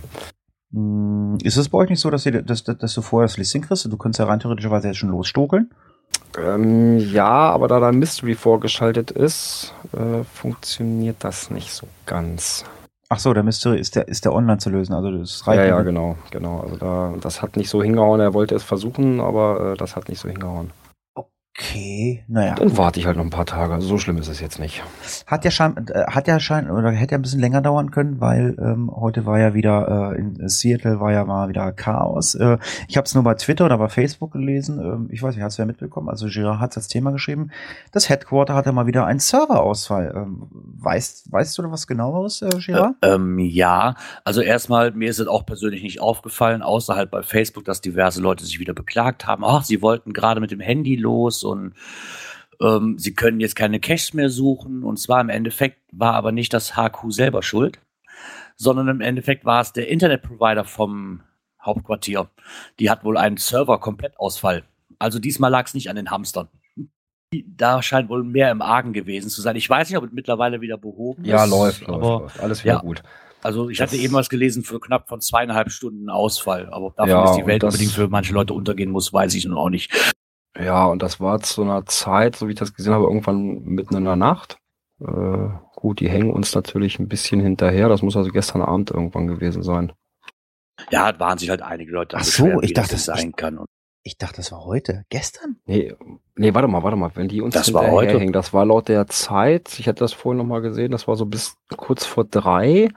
Hm, 0.74 1.38
Ist 1.44 1.58
es 1.58 1.70
bei 1.70 1.80
euch 1.80 1.90
nicht 1.90 2.02
so, 2.02 2.10
dass, 2.12 2.26
ihr, 2.26 2.42
dass, 2.44 2.64
dass, 2.64 2.78
dass 2.78 2.94
du 2.94 3.02
vorher 3.02 3.28
das 3.28 3.38
Listing 3.38 3.64
kriegst? 3.64 3.86
Du 3.86 3.98
könntest 3.98 4.20
ja 4.20 4.26
rein 4.26 4.40
theoretischerweise 4.40 4.88
jetzt 4.88 4.98
schon 4.98 5.10
losstokeln. 5.10 5.72
Ähm, 6.38 6.98
ja, 6.98 7.28
aber 7.52 7.68
da 7.68 7.80
da 7.80 7.92
Mystery 7.92 8.36
vorgeschaltet 8.36 9.12
ist, 9.12 9.74
äh, 9.94 10.24
funktioniert 10.24 11.18
das 11.20 11.50
nicht 11.50 11.72
so 11.74 11.88
ganz. 12.06 12.66
Ach 13.10 13.20
so, 13.20 13.34
der 13.34 13.44
Mystery 13.44 13.80
ist 13.80 13.96
der, 13.96 14.08
ist 14.08 14.26
der 14.26 14.34
online 14.34 14.58
zu 14.58 14.72
lösen. 14.72 14.94
Also 14.94 15.12
das 15.12 15.46
reicht 15.46 15.60
Ja, 15.60 15.66
ja, 15.66 15.82
genau, 15.84 16.16
genau. 16.32 16.62
Also 16.62 16.78
da, 16.78 17.14
das 17.22 17.42
hat 17.42 17.58
nicht 17.58 17.70
so 17.70 17.84
hingehauen. 17.84 18.20
Er 18.20 18.34
wollte 18.34 18.56
es 18.56 18.64
versuchen, 18.64 19.20
aber 19.20 19.74
äh, 19.74 19.78
das 19.78 19.96
hat 19.96 20.10
nicht 20.10 20.20
so 20.20 20.28
hingehauen. 20.28 20.72
Okay, 21.56 22.24
naja. 22.28 22.56
Dann 22.56 22.76
warte 22.78 23.00
ich 23.00 23.06
halt 23.06 23.16
noch 23.16 23.24
ein 23.24 23.30
paar 23.30 23.46
Tage. 23.46 23.80
So 23.80 24.00
schlimm 24.00 24.18
ist 24.18 24.28
es 24.28 24.40
jetzt 24.40 24.60
nicht. 24.60 24.82
Hat 25.28 25.46
ja 25.46 25.52
schein, 25.52 25.86
äh, 25.94 26.06
hat 26.08 26.28
ja 26.28 26.40
schein, 26.40 26.70
oder 26.72 26.90
hätte 26.90 27.12
ja 27.12 27.20
ein 27.20 27.22
bisschen 27.22 27.42
länger 27.42 27.62
dauern 27.62 27.92
können, 27.92 28.20
weil 28.20 28.56
ähm, 28.60 28.90
heute 28.92 29.28
war 29.28 29.38
ja 29.38 29.54
wieder 29.54 30.14
äh, 30.16 30.20
in 30.20 30.50
Seattle 30.50 31.00
war 31.00 31.12
ja 31.12 31.26
mal 31.26 31.50
wieder 31.50 31.72
Chaos. 31.72 32.34
Äh, 32.34 32.58
ich 32.88 32.98
habe 32.98 33.06
es 33.06 33.14
nur 33.14 33.24
bei 33.24 33.36
Twitter 33.36 33.66
oder 33.66 33.78
bei 33.78 33.88
Facebook 33.88 34.32
gelesen. 34.32 34.80
Ähm, 34.80 35.10
ich 35.12 35.22
weiß 35.22 35.36
nicht, 35.36 35.44
hast 35.44 35.60
du 35.60 35.62
ja 35.62 35.68
mitbekommen. 35.68 36.10
Also 36.10 36.26
Girard 36.26 36.60
hat 36.60 36.76
das 36.76 36.88
Thema 36.88 37.12
geschrieben. 37.12 37.52
Das 37.92 38.10
Headquarter 38.10 38.56
hatte 38.56 38.72
mal 38.72 38.88
wieder 38.88 39.06
einen 39.06 39.20
Serverausfall. 39.20 40.12
Ähm, 40.16 40.48
weißt, 40.52 41.32
weißt 41.32 41.56
du 41.56 41.62
da 41.62 41.72
was 41.72 41.86
genaueres, 41.86 42.42
äh, 42.42 42.50
Girard? 42.66 42.96
Ähm, 43.04 43.38
ja, 43.38 43.94
also 44.24 44.42
erstmal, 44.42 44.90
mir 44.90 45.12
ist 45.12 45.20
es 45.20 45.28
auch 45.28 45.46
persönlich 45.46 45.84
nicht 45.84 46.02
aufgefallen, 46.02 46.64
außer 46.64 46.96
halt 46.96 47.12
bei 47.12 47.22
Facebook, 47.22 47.64
dass 47.66 47.80
diverse 47.80 48.22
Leute 48.22 48.44
sich 48.44 48.60
wieder 48.60 48.74
beklagt 48.74 49.28
haben. 49.28 49.44
Ach, 49.46 49.64
sie 49.64 49.84
wollten 49.84 50.14
gerade 50.14 50.42
mit 50.42 50.50
dem 50.50 50.60
Handy 50.60 50.96
los 50.96 51.43
und 51.44 51.74
ähm, 52.62 52.98
sie 53.00 53.14
können 53.14 53.40
jetzt 53.40 53.56
keine 53.56 53.80
Caches 53.80 54.14
mehr 54.14 54.30
suchen. 54.30 54.84
Und 54.84 54.98
zwar 55.00 55.22
im 55.22 55.30
Endeffekt 55.30 55.80
war 55.92 56.14
aber 56.14 56.32
nicht 56.32 56.54
das 56.54 56.76
HQ 56.78 57.10
selber 57.12 57.44
schuld, 57.44 57.80
sondern 58.56 58.88
im 58.88 59.02
Endeffekt 59.02 59.46
war 59.46 59.62
es 59.62 59.74
der 59.74 59.90
Internetprovider 59.90 60.64
vom 60.64 61.22
Hauptquartier. 61.62 62.30
Die 62.80 62.90
hat 62.90 63.04
wohl 63.04 63.18
einen 63.18 63.38
Server-Komplettausfall. 63.38 64.64
Also 65.00 65.20
diesmal 65.20 65.50
lag 65.52 65.66
es 65.68 65.74
nicht 65.74 65.90
an 65.90 65.96
den 65.96 66.12
Hamstern. 66.12 66.48
Da 67.48 67.82
scheint 67.82 68.10
wohl 68.10 68.24
mehr 68.24 68.52
im 68.52 68.62
Argen 68.62 68.94
gewesen 68.94 69.30
zu 69.30 69.42
sein. 69.42 69.56
Ich 69.56 69.68
weiß 69.68 69.90
nicht, 69.90 69.98
ob 69.98 70.04
es 70.06 70.12
mittlerweile 70.12 70.62
wieder 70.62 70.78
behoben 70.78 71.26
Ja, 71.26 71.44
ist. 71.46 71.50
läuft, 71.50 71.82
läuft, 71.88 71.90
aber 71.90 72.20
läuft. 72.22 72.40
Alles 72.40 72.64
wieder 72.64 72.76
ja. 72.76 72.80
gut. 72.82 73.02
also 73.42 73.70
ich 73.70 73.80
Das- 73.80 73.92
hatte 73.92 74.00
eben 74.00 74.14
was 74.14 74.30
gelesen 74.30 74.64
für 74.64 74.80
knapp 74.80 75.10
von 75.10 75.20
zweieinhalb 75.20 75.72
Stunden 75.72 76.10
Ausfall. 76.10 76.68
Aber 76.72 76.88
ob 76.88 76.96
davon 76.96 77.10
Ja, 77.10 77.32
ist 77.32 77.38
die 77.38 77.48
Welt 77.48 77.64
unbedingt 77.64 77.92
für 77.92 78.08
manche 78.08 78.34
Leute 78.34 78.54
untergehen 78.54 78.92
muss, 78.92 79.12
weiß 79.12 79.34
ich 79.34 79.46
nun 79.46 79.58
auch 79.58 79.70
nicht. 79.70 79.92
Ja, 80.58 80.86
und 80.86 81.02
das 81.02 81.20
war 81.20 81.40
zu 81.42 81.64
einer 81.64 81.86
Zeit, 81.86 82.36
so 82.36 82.48
wie 82.48 82.52
ich 82.52 82.60
das 82.60 82.74
gesehen 82.74 82.94
habe, 82.94 83.06
irgendwann 83.06 83.64
mitten 83.64 83.96
in 83.96 84.06
der 84.06 84.16
Nacht. 84.16 84.58
Äh, 85.02 85.50
gut, 85.76 86.00
die 86.00 86.10
hängen 86.10 86.32
uns 86.32 86.54
natürlich 86.54 87.00
ein 87.00 87.08
bisschen 87.08 87.40
hinterher. 87.42 87.90
Das 87.90 88.02
muss 88.02 88.16
also 88.16 88.30
gestern 88.32 88.62
Abend 88.62 88.92
irgendwann 88.92 89.28
gewesen 89.28 89.64
sein. 89.64 89.92
Ja, 90.92 91.18
waren 91.20 91.38
sich 91.38 91.50
halt 91.50 91.62
einige 91.62 91.92
Leute. 91.92 92.18
Ach 92.18 92.24
so, 92.24 92.62
ich 92.62 92.74
dachte, 92.74 92.92
das 92.94 93.06
sein 93.06 93.32
kann. 93.36 93.58
Und 93.58 93.68
Ich 94.04 94.18
dachte, 94.18 94.38
das 94.38 94.52
war 94.52 94.64
heute. 94.66 95.06
Gestern? 95.10 95.58
Nee, 95.66 95.94
nee, 96.36 96.54
warte 96.54 96.68
mal, 96.68 96.84
warte 96.84 96.98
mal. 96.98 97.12
Wenn 97.16 97.28
die 97.28 97.42
uns 97.42 97.54
Das 97.56 97.74
war 97.74 97.84
hinterher 97.84 98.10
heute. 98.10 98.20
hängen, 98.20 98.34
das 98.34 98.54
war 98.54 98.66
laut 98.66 98.88
der 98.90 99.08
Zeit, 99.08 99.80
ich 99.80 99.88
hatte 99.88 100.00
das 100.00 100.14
vorhin 100.14 100.38
nochmal 100.38 100.62
gesehen, 100.62 100.92
das 100.92 101.08
war 101.08 101.16
so 101.16 101.26
bis 101.26 101.56
kurz 101.78 102.06
vor 102.06 102.26
drei. 102.26 102.90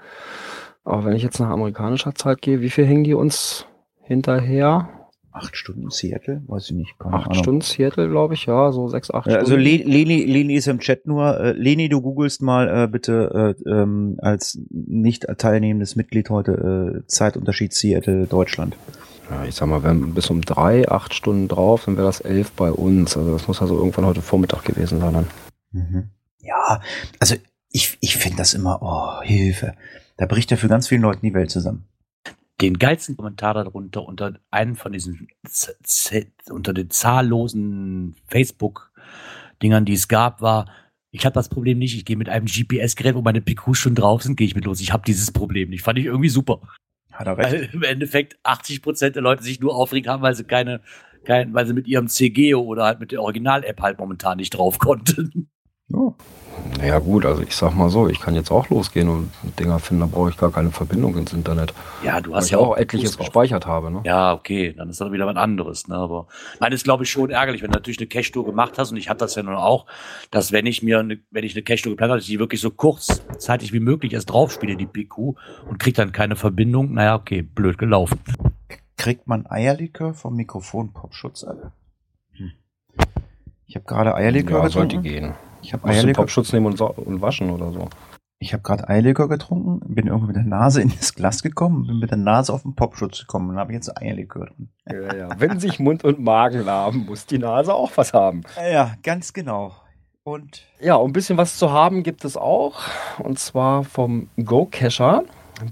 Aber 0.85 1.05
wenn 1.05 1.17
ich 1.17 1.23
jetzt 1.23 1.41
nach 1.41 1.49
amerikanischer 1.51 2.15
Zeit 2.15 2.43
gehe, 2.43 2.61
wie 2.61 2.71
viel 2.71 2.87
hängen 2.87 3.05
die 3.05 3.15
uns 3.15 3.67
hinterher? 4.03 4.89
Acht 5.37 5.57
Stunden 5.57 5.91
Seattle? 5.91 6.43
Weiß 6.47 6.71
ich 6.71 6.77
nicht. 6.77 6.99
Keine 6.99 7.17
Acht 7.17 7.27
Ahnung. 7.27 7.43
Stunden 7.43 7.61
Seattle, 7.61 8.09
glaube 8.09 8.35
ich, 8.35 8.47
ja, 8.47 8.73
so 8.73 8.89
sechs, 8.89 9.11
acht 9.11 9.27
Ja, 9.27 9.37
also 9.37 9.53
Stunden. 9.53 9.65
Le 9.65 9.77
Leni, 9.85 10.25
Leni 10.25 10.55
ist 10.55 10.67
im 10.67 10.79
Chat 10.79 11.07
nur. 11.07 11.39
Äh, 11.39 11.53
Leni, 11.53 11.91
du 11.91 12.01
googelst 12.01 12.41
mal 12.41 12.85
äh, 12.85 12.89
bitte 12.89 13.55
äh, 13.65 13.69
ähm, 13.69 14.17
als 14.23 14.59
nicht 14.71 15.27
teilnehmendes 15.37 15.95
Mitglied 15.95 16.31
heute 16.31 17.03
äh, 17.03 17.07
Zeitunterschied 17.07 17.75
Seattle 17.75 18.27
Deutschland. 18.27 18.77
Ja, 19.31 19.45
ich 19.45 19.55
sag 19.55 19.69
mal, 19.69 19.83
wenn 19.83 20.15
bis 20.15 20.31
um 20.31 20.41
drei, 20.41 20.89
acht 20.89 21.13
Stunden 21.13 21.49
drauf, 21.49 21.85
dann 21.85 21.97
wäre 21.97 22.07
das 22.07 22.21
elf 22.21 22.53
bei 22.53 22.73
uns. 22.73 23.17
Also 23.17 23.33
das 23.33 23.47
muss 23.47 23.61
also 23.61 23.77
irgendwann 23.77 24.07
heute 24.07 24.23
Vormittag 24.23 24.65
gewesen 24.65 25.01
sein. 25.01 25.13
Dann. 25.13 25.27
Mhm. 25.73 26.11
Ja, 26.41 26.81
also 27.19 27.35
ich, 27.71 27.99
ich 28.01 28.17
finde 28.17 28.39
das 28.39 28.55
immer, 28.55 28.79
oh, 28.81 29.23
Hilfe. 29.23 29.75
Da 30.17 30.25
bricht 30.25 30.51
ja 30.51 30.57
für 30.57 30.69
ganz 30.69 30.89
vielen 30.89 31.03
Leuten 31.03 31.27
die 31.27 31.35
Welt 31.35 31.51
zusammen. 31.51 31.85
Den 32.61 32.79
geilsten 32.79 33.17
Kommentar 33.17 33.55
darunter 33.55 34.05
unter 34.05 34.39
einem 34.51 34.77
von 34.77 34.93
diesen 34.93 35.29
Z 35.47 35.77
Z 35.83 36.33
unter 36.51 36.73
den 36.73 36.89
zahllosen 36.91 38.17
Facebook-Dingern, 38.29 39.85
die 39.85 39.93
es 39.93 40.09
gab, 40.09 40.41
war, 40.41 40.67
ich 41.11 41.25
habe 41.25 41.35
das 41.35 41.49
Problem 41.49 41.79
nicht, 41.79 41.97
ich 41.97 42.05
gehe 42.05 42.17
mit 42.17 42.29
einem 42.29 42.47
GPS-Gerät, 42.47 43.15
wo 43.15 43.23
meine 43.23 43.41
PQs 43.41 43.79
schon 43.79 43.95
drauf 43.95 44.23
sind, 44.23 44.37
gehe 44.37 44.47
ich 44.47 44.55
mit 44.55 44.65
los. 44.65 44.81
Ich 44.81 44.93
habe 44.93 45.03
dieses 45.07 45.33
Problem 45.33 45.71
nicht. 45.71 45.83
Fand 45.83 45.99
ich 45.99 46.07
irgendwie 46.07 46.29
super. 46.29 46.61
Hat 47.13 47.27
er 47.27 47.39
recht. 47.39 47.53
Weil 47.53 47.71
im 47.73 47.83
Endeffekt 47.83 48.39
80 48.43 48.83
Prozent 48.83 49.17
der 49.17 49.23
Leute 49.23 49.43
sich 49.43 49.61
nur 49.61 49.75
aufregen 49.75 50.11
haben, 50.11 50.23
weil 50.23 50.35
sie 50.35 50.45
keine, 50.45 50.83
kein, 51.25 51.55
weil 51.55 51.67
sie 51.67 51.73
mit 51.75 51.87
ihrem 51.87 52.09
CGO 52.09 52.61
oder 52.61 52.85
halt 52.85 53.01
mit 53.01 53.13
der 53.13 53.23
Original-App 53.23 53.81
halt 53.81 53.99
momentan 53.99 54.37
nicht 54.39 54.51
drauf 54.51 54.79
konnten. 54.79 55.51
Oh. 55.93 56.15
Naja 56.79 56.99
gut, 56.99 57.25
also 57.27 57.43
ich 57.43 57.55
sag 57.55 57.75
mal 57.75 57.91
so, 57.91 58.09
ich 58.09 58.19
kann 58.19 58.35
jetzt 58.35 58.51
auch 58.51 58.69
losgehen 58.71 59.09
und 59.09 59.31
Dinger 59.59 59.79
finden, 59.79 60.01
da 60.01 60.07
brauche 60.07 60.31
ich 60.31 60.37
gar 60.37 60.51
keine 60.51 60.71
Verbindung 60.73 61.17
ins 61.17 61.33
Internet. 61.33 61.73
Ja, 62.03 62.21
du 62.21 62.31
Weil 62.31 62.39
hast 62.39 62.47
ich 62.47 62.53
ja 62.53 62.59
auch 62.59 62.71
auch 62.71 62.77
etliches 62.77 63.13
drauf. 63.13 63.27
gespeichert 63.27 63.67
habe, 63.67 63.91
ne? 63.93 64.01
Ja, 64.05 64.33
okay, 64.33 64.73
dann 64.73 64.89
ist 64.89 65.01
das 65.01 65.13
wieder 65.13 65.27
was 65.27 65.37
anderes. 65.37 65.87
Ne? 65.87 65.95
Aber 65.95 66.27
nein, 66.59 66.73
ist 66.73 66.85
glaube 66.85 67.05
ich 67.05 67.11
schon 67.11 67.31
ärgerlich, 67.31 67.63
wenn 67.63 67.71
du 67.71 67.77
natürlich 67.77 67.99
eine 67.99 68.09
Cache-Tour 68.09 68.45
gemacht 68.47 68.79
hast 68.79 68.91
und 68.91 68.97
ich 68.97 69.09
hatte 69.09 69.19
das 69.21 69.35
ja 69.37 69.43
nun 69.45 69.55
auch, 69.55 69.87
dass 70.31 70.51
wenn 70.51 70.67
ich 70.67 70.83
mir, 70.83 70.99
eine, 70.99 71.19
wenn 71.31 71.45
ich 71.45 71.55
eine 71.55 71.63
Cache-Tour 71.63 71.93
geplant 71.93 72.11
habe, 72.11 72.19
dass 72.19 72.25
ich 72.25 72.33
die 72.35 72.41
wirklich 72.41 72.61
so 72.61 72.71
kurzzeitig 72.71 73.73
wie 73.73 73.81
möglich 73.81 74.13
erst 74.15 74.31
draufspiele, 74.31 74.77
die 74.77 74.87
PQ, 74.87 75.37
und 75.69 75.79
krieg 75.79 75.95
dann 75.95 76.11
keine 76.11 76.35
Verbindung. 76.37 76.95
Naja, 76.95 77.15
okay, 77.15 77.43
blöd 77.43 77.79
gelaufen. 77.79 78.19
Kriegt 78.97 79.29
man 79.29 79.47
Eierlikör 79.47 80.15
vom 80.15 80.35
Mikrofon 80.35 80.93
Popschutz 80.95 81.45
ab? 81.45 81.73
Hm. 82.33 82.53
Ich 83.67 83.77
habe 83.77 83.85
gerade 83.85 84.15
Eierlikör 84.15 84.63
Ja, 84.65 84.71
sollte 84.71 84.97
getrunken. 84.97 85.09
gehen. 85.09 85.35
Ich 85.67 85.73
habe 85.73 85.89
Eierlikör, 85.89 86.23
Popschutz 86.23 86.53
nehmen 86.53 86.67
und, 86.67 86.81
und 86.81 87.21
waschen 87.21 87.51
oder 87.51 87.73
so. 87.73 87.89
ich 88.39 88.53
habe 88.53 88.63
gerade 88.63 88.89
Eierlikör 88.89 89.29
getrunken, 89.29 89.81
bin 89.93 90.07
irgendwie 90.07 90.29
mit 90.29 90.37
der 90.37 90.45
Nase 90.45 90.81
in 90.81 90.93
das 90.97 91.13
Glas 91.13 91.43
gekommen, 91.43 91.89
bin 91.89 91.99
mit 91.99 92.11
der 92.11 92.19
Nase 92.19 92.53
auf 92.53 92.63
den 92.63 92.77
Popschutz 92.77 93.19
gekommen 93.21 93.51
und 93.51 93.57
habe 93.57 93.73
jetzt 93.73 93.91
Eierlikör 94.01 94.47
drin. 94.47 94.69
Ja, 94.89 95.17
ja. 95.17 95.29
Wenn 95.41 95.59
sich 95.59 95.81
Mund 95.81 96.05
und 96.05 96.21
Magen 96.21 96.65
laben, 96.65 97.07
muss 97.07 97.27
die 97.27 97.39
Nase 97.39 97.75
auch 97.75 97.91
was 97.97 98.13
haben. 98.13 98.43
Ja, 98.57 98.95
ganz 99.03 99.33
genau. 99.33 99.73
Und 100.23 100.63
Ja, 100.81 100.95
und 100.95 101.11
ein 101.11 101.13
bisschen 101.13 101.37
was 101.37 101.59
zu 101.59 101.73
haben 101.73 102.05
gibt 102.05 102.25
es 102.25 102.37
auch. 102.37 102.81
Und 103.19 103.41
zwar 103.41 103.83
vom 103.83 104.29
GoCacher. 104.37 105.25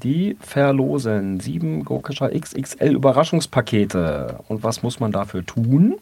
Die 0.03 0.37
verlosen 0.41 1.39
sieben 1.39 1.85
GoCacher 1.85 2.31
XXL 2.31 2.95
Überraschungspakete. 2.95 4.41
Und 4.49 4.65
was 4.65 4.83
muss 4.83 4.99
man 4.99 5.13
dafür 5.13 5.47
tun? 5.47 5.97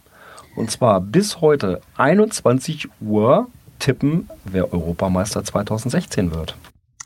Und 0.55 0.71
zwar 0.71 1.01
bis 1.01 1.41
heute 1.41 1.81
21 1.97 2.89
Uhr 3.01 3.49
tippen, 3.83 4.29
wer 4.45 4.73
Europameister 4.73 5.43
2016 5.45 6.33
wird. 6.33 6.57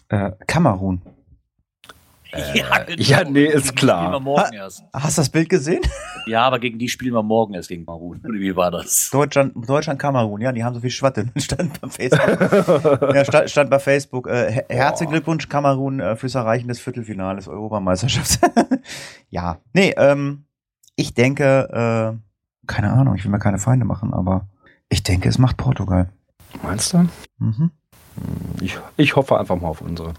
äh, 0.09 0.33
Kamerun. 0.47 1.01
ja, 2.33 2.85
genau. 2.85 3.03
ja, 3.03 3.25
nee, 3.25 3.45
ist 3.47 3.65
Gegen 3.69 3.77
klar. 3.77 3.99
Spielen 4.01 4.13
wir 4.13 4.21
morgen 4.21 4.53
erst. 4.53 4.83
Hast 4.93 5.17
du 5.17 5.21
das 5.23 5.31
Bild 5.31 5.49
gesehen? 5.49 5.81
Ja, 6.27 6.43
aber 6.45 6.59
gegen 6.59 6.79
die 6.79 6.89
spielen 6.89 7.15
wir 7.15 7.23
morgen 7.23 7.55
erst 7.55 7.69
gegen 7.69 7.85
Marun. 7.85 8.21
Oder 8.25 8.35
wie 8.35 8.55
war 8.55 8.71
das? 8.71 9.09
Deutschland, 9.11 9.53
Deutschland, 9.69 9.99
Kamerun, 10.01 10.41
ja, 10.41 10.53
die 10.53 10.63
haben 10.65 10.75
so 10.75 10.81
viel 10.81 10.91
Schwatte. 10.91 11.27
Stand 11.39 11.81
bei 11.81 11.89
Facebook. 11.89 13.15
ja, 13.15 13.25
stand, 13.25 13.51
stand 13.51 13.71
bei 13.71 13.79
Facebook. 13.79 14.27
Äh, 14.29 14.51
her- 14.53 14.67
herzlichen 14.69 15.13
Glückwunsch, 15.13 15.49
Kamerun, 15.49 16.01
äh, 16.01 16.17
fürs 16.17 16.35
Erreichen 16.35 16.69
des 16.69 16.79
Viertelfinales 16.81 17.49
Europameisterschafts. 17.49 18.39
ja, 19.31 19.59
nee, 19.73 19.95
ähm, 19.97 20.45
ich 20.97 21.15
denke, 21.15 22.19
äh, 22.19 22.67
keine 22.67 22.93
Ahnung, 22.93 23.15
ich 23.15 23.25
will 23.25 23.31
mir 23.31 23.39
keine 23.39 23.59
Feinde 23.59 23.85
machen, 23.87 24.13
aber 24.13 24.49
ich 24.89 25.03
denke, 25.03 25.29
es 25.29 25.39
macht 25.39 25.57
Portugal. 25.57 26.11
Meinst 26.63 26.93
du? 26.93 27.09
Mhm. 27.39 27.71
Ich, 28.61 28.79
ich 28.97 29.17
hoffe 29.17 29.39
einfach 29.39 29.57
mal 29.61 29.69
auf 29.69 29.81
unsere. 29.81 30.15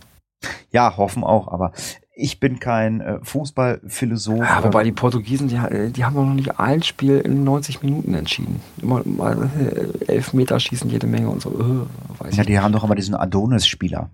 Ja, 0.71 0.97
hoffen 0.97 1.23
auch, 1.23 1.47
aber 1.51 1.71
ich 2.13 2.39
bin 2.39 2.59
kein 2.59 3.01
äh, 3.01 3.19
Fußballphilosoph. 3.23 4.39
Ja, 4.39 4.63
wobei 4.63 4.83
die 4.83 4.91
Portugiesen, 4.91 5.47
die, 5.47 5.91
die 5.91 6.05
haben 6.05 6.15
doch 6.15 6.25
noch 6.25 6.33
nicht 6.33 6.59
ein 6.59 6.83
Spiel 6.83 7.19
in 7.19 7.43
90 7.43 7.83
Minuten 7.83 8.13
entschieden. 8.13 8.59
Immer 8.81 9.01
mal 9.05 9.49
äh, 9.59 10.05
elf 10.11 10.33
Meter 10.33 10.59
schießen 10.59 10.89
jede 10.89 11.07
Menge 11.07 11.29
und 11.29 11.41
so. 11.41 11.49
Äh, 11.51 12.23
weiß 12.23 12.35
ja, 12.37 12.43
die 12.43 12.59
haben 12.59 12.73
doch 12.73 12.83
aber 12.83 12.95
diesen 12.95 13.15
Adonis-Spieler. 13.15 14.09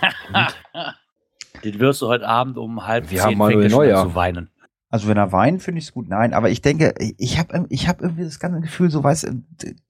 Den 1.64 1.78
wirst 1.78 2.00
du 2.02 2.06
heute 2.08 2.26
Abend 2.26 2.56
um 2.56 2.86
halb 2.86 3.10
Wir 3.10 3.18
zehn 3.18 3.30
haben 3.30 3.38
Manuel 3.38 3.68
Neuer. 3.68 4.02
zu 4.02 4.14
weinen. 4.14 4.48
Also 4.90 5.06
wenn 5.06 5.16
er 5.16 5.30
weint, 5.30 5.62
finde 5.62 5.78
ich 5.78 5.86
es 5.86 5.92
gut. 5.92 6.08
Nein, 6.08 6.34
aber 6.34 6.50
ich 6.50 6.62
denke, 6.62 6.94
ich 7.16 7.38
habe 7.38 7.66
ich 7.68 7.88
hab 7.88 8.02
irgendwie 8.02 8.24
das 8.24 8.40
ganze 8.40 8.60
Gefühl, 8.60 8.90
so 8.90 9.04
weiß 9.04 9.26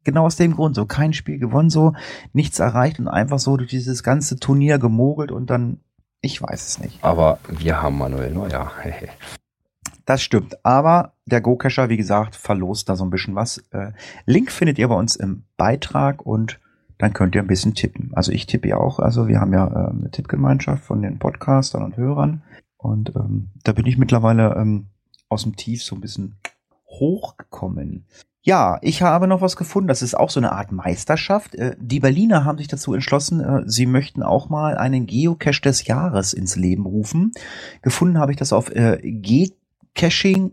genau 0.04 0.26
aus 0.26 0.36
dem 0.36 0.54
Grund, 0.54 0.76
so 0.76 0.84
kein 0.84 1.14
Spiel 1.14 1.38
gewonnen, 1.38 1.70
so 1.70 1.94
nichts 2.34 2.58
erreicht 2.58 3.00
und 3.00 3.08
einfach 3.08 3.38
so 3.38 3.56
durch 3.56 3.70
dieses 3.70 4.02
ganze 4.02 4.38
Turnier 4.38 4.78
gemogelt 4.78 5.32
und 5.32 5.48
dann, 5.48 5.80
ich 6.20 6.42
weiß 6.42 6.68
es 6.68 6.78
nicht. 6.80 7.02
Aber 7.02 7.38
wir 7.48 7.80
haben 7.80 7.98
Manuel 7.98 8.30
Neuer. 8.30 8.70
Das 10.06 10.22
stimmt. 10.22 10.64
Aber 10.64 11.12
der 11.24 11.40
Go-Cacher, 11.40 11.88
wie 11.88 11.96
gesagt, 11.96 12.34
verlost 12.34 12.88
da 12.88 12.96
so 12.96 13.04
ein 13.04 13.10
bisschen 13.10 13.36
was. 13.36 13.58
Äh, 13.70 13.92
Link 14.26 14.50
findet 14.50 14.76
ihr 14.76 14.88
bei 14.88 14.96
uns 14.96 15.14
im 15.14 15.44
Beitrag 15.56 16.26
und 16.26 16.58
dann 16.98 17.12
könnt 17.12 17.36
ihr 17.36 17.42
ein 17.42 17.46
bisschen 17.46 17.74
tippen. 17.74 18.10
Also 18.14 18.32
ich 18.32 18.46
tippe 18.46 18.66
ja 18.66 18.76
auch. 18.76 18.98
Also 18.98 19.28
wir 19.28 19.40
haben 19.40 19.52
ja 19.52 19.68
äh, 19.68 19.90
eine 19.90 20.10
Tippgemeinschaft 20.10 20.82
von 20.82 21.00
den 21.00 21.20
Podcastern 21.20 21.84
und 21.84 21.96
Hörern. 21.96 22.42
Und 22.82 23.14
ähm, 23.14 23.50
da 23.62 23.72
bin 23.72 23.86
ich 23.86 23.98
mittlerweile 23.98 24.54
ähm, 24.56 24.86
aus 25.28 25.42
dem 25.42 25.56
Tief 25.56 25.84
so 25.84 25.94
ein 25.94 26.00
bisschen 26.00 26.36
hochgekommen. 26.86 28.06
Ja, 28.42 28.78
ich 28.80 29.02
habe 29.02 29.26
noch 29.26 29.42
was 29.42 29.56
gefunden. 29.56 29.88
Das 29.88 30.00
ist 30.00 30.14
auch 30.14 30.30
so 30.30 30.40
eine 30.40 30.52
Art 30.52 30.72
Meisterschaft. 30.72 31.54
Äh, 31.54 31.76
die 31.78 32.00
Berliner 32.00 32.46
haben 32.46 32.56
sich 32.56 32.68
dazu 32.68 32.94
entschlossen, 32.94 33.40
äh, 33.40 33.64
sie 33.66 33.84
möchten 33.84 34.22
auch 34.22 34.48
mal 34.48 34.78
einen 34.78 35.06
Geocache 35.06 35.60
des 35.60 35.84
Jahres 35.86 36.32
ins 36.32 36.56
Leben 36.56 36.86
rufen. 36.86 37.32
Gefunden 37.82 38.18
habe 38.18 38.32
ich 38.32 38.38
das 38.38 38.54
auf 38.54 38.74
äh, 38.74 38.96
Gcaching, 39.02 40.52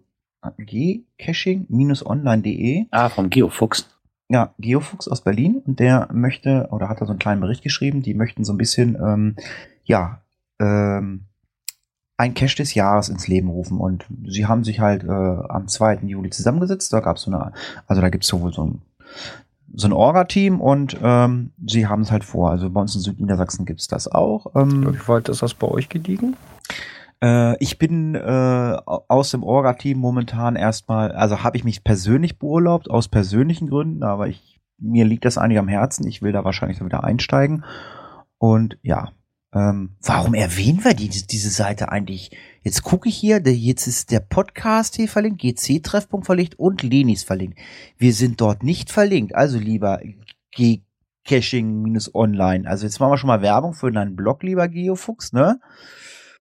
gcaching-online.de. 0.57 2.87
Ah, 2.91 3.09
vom 3.09 3.29
Geofuchs. 3.29 3.89
Ja, 4.29 4.53
Geofuchs 4.59 5.07
aus 5.07 5.21
Berlin 5.21 5.61
und 5.65 5.79
der 5.79 6.09
möchte, 6.11 6.67
oder 6.71 6.89
hat 6.89 6.99
da 6.99 7.05
so 7.05 7.11
einen 7.11 7.19
kleinen 7.19 7.39
Bericht 7.39 7.63
geschrieben, 7.63 8.01
die 8.01 8.13
möchten 8.13 8.43
so 8.43 8.51
ein 8.51 8.57
bisschen, 8.57 8.97
ähm, 9.01 9.37
ja, 9.85 10.19
ähm, 10.59 11.26
ein 12.17 12.33
Cache 12.33 12.57
des 12.57 12.73
Jahres 12.73 13.09
ins 13.09 13.27
Leben 13.27 13.49
rufen. 13.49 13.79
Und 13.79 14.05
sie 14.25 14.45
haben 14.45 14.63
sich 14.63 14.79
halt 14.79 15.03
äh, 15.03 15.07
am 15.07 15.67
2. 15.67 15.99
Juli 16.03 16.29
zusammengesetzt. 16.29 16.91
Da 16.91 16.99
gab 16.99 17.17
es 17.17 17.23
so 17.23 17.31
eine, 17.31 17.53
also 17.87 18.01
da 18.01 18.09
gibt 18.09 18.23
es 18.23 18.29
sowohl 18.29 18.53
so 18.53 18.65
ein, 18.65 18.81
so 19.73 19.87
ein 19.87 19.93
Orga-Team 19.93 20.59
und 20.59 20.97
ähm, 21.01 21.51
sie 21.65 21.87
haben 21.87 22.01
es 22.01 22.11
halt 22.11 22.23
vor. 22.23 22.49
Also 22.49 22.69
bei 22.69 22.81
uns 22.81 22.95
in 22.95 23.01
Südniedersachsen 23.01 23.65
gibt 23.65 23.81
es 23.81 23.87
das 23.87 24.11
auch. 24.11 24.55
Ähm, 24.55 24.93
Wie 24.93 25.07
weit 25.07 25.29
ist 25.29 25.41
das 25.41 25.53
bei 25.53 25.67
euch 25.67 25.89
gediegen? 25.89 26.35
äh, 27.21 27.57
ich 27.63 27.77
bin 27.77 28.15
äh, 28.15 28.77
aus 28.85 29.31
dem 29.31 29.43
Orga-Team 29.43 29.97
momentan 29.97 30.55
erstmal, 30.55 31.11
also 31.11 31.43
habe 31.43 31.57
ich 31.57 31.63
mich 31.63 31.83
persönlich 31.83 32.39
beurlaubt, 32.39 32.89
aus 32.89 33.07
persönlichen 33.07 33.69
Gründen, 33.69 34.03
aber 34.03 34.27
ich, 34.27 34.59
mir 34.79 35.05
liegt 35.05 35.25
das 35.25 35.37
eigentlich 35.37 35.59
am 35.59 35.67
Herzen. 35.67 36.07
Ich 36.07 36.21
will 36.21 36.31
da 36.31 36.43
wahrscheinlich 36.43 36.83
wieder 36.83 37.03
einsteigen. 37.03 37.65
Und 38.37 38.77
ja, 38.83 39.09
ähm, 39.53 39.95
warum 40.01 40.33
erwähnen 40.33 40.83
wir 40.83 40.93
die, 40.93 41.09
diese 41.09 41.49
Seite 41.49 41.89
eigentlich? 41.91 42.31
Jetzt 42.61 42.83
gucke 42.83 43.07
ich 43.07 43.15
hier, 43.15 43.39
der, 43.39 43.55
jetzt 43.55 43.87
ist 43.87 44.11
der 44.11 44.19
Podcast 44.19 44.95
hier 44.95 45.07
verlinkt, 45.07 45.41
GC-Treffpunkt 45.41 46.25
verlinkt 46.25 46.55
und 46.59 46.83
Lenis 46.83 47.23
verlinkt. 47.23 47.57
Wir 47.97 48.13
sind 48.13 48.41
dort 48.41 48.63
nicht 48.63 48.91
verlinkt. 48.91 49.35
Also 49.35 49.57
lieber 49.57 50.01
G 50.51 50.81
Caching-Online. 51.25 52.69
Also 52.69 52.85
jetzt 52.85 52.99
machen 52.99 53.11
wir 53.11 53.17
schon 53.17 53.27
mal 53.27 53.41
Werbung 53.41 53.73
für 53.73 53.91
deinen 53.91 54.15
Blog, 54.15 54.43
lieber 54.43 54.69
Geofuchs, 54.69 55.33
ne? 55.33 55.59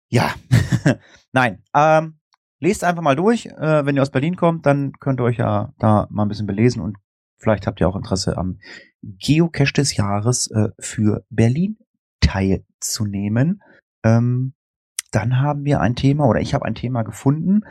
Ja, 0.07 0.35
nein. 1.31 1.63
Ähm, 1.73 2.19
lest 2.59 2.83
einfach 2.83 3.01
mal 3.01 3.15
durch. 3.15 3.47
Äh, 3.47 3.85
wenn 3.85 3.95
ihr 3.95 4.03
aus 4.03 4.11
Berlin 4.11 4.35
kommt, 4.35 4.67
dann 4.67 4.93
könnt 4.99 5.19
ihr 5.19 5.23
euch 5.23 5.37
ja 5.37 5.73
da 5.79 6.07
mal 6.11 6.23
ein 6.23 6.29
bisschen 6.29 6.45
belesen 6.45 6.81
und 6.81 6.97
vielleicht 7.37 7.65
habt 7.65 7.81
ihr 7.81 7.89
auch 7.89 7.95
Interesse 7.95 8.37
am 8.37 8.59
Geocache 9.01 9.73
des 9.73 9.95
Jahres 9.97 10.51
äh, 10.51 10.69
für 10.79 11.25
Berlin 11.31 11.77
teilzunehmen. 12.27 13.61
Ähm, 14.03 14.53
dann 15.11 15.39
haben 15.39 15.63
wir 15.63 15.79
ein 15.79 15.95
Thema 15.95 16.25
oder 16.25 16.41
ich 16.41 16.53
habe 16.53 16.65
ein 16.65 16.75
Thema 16.75 17.03
gefunden. 17.03 17.61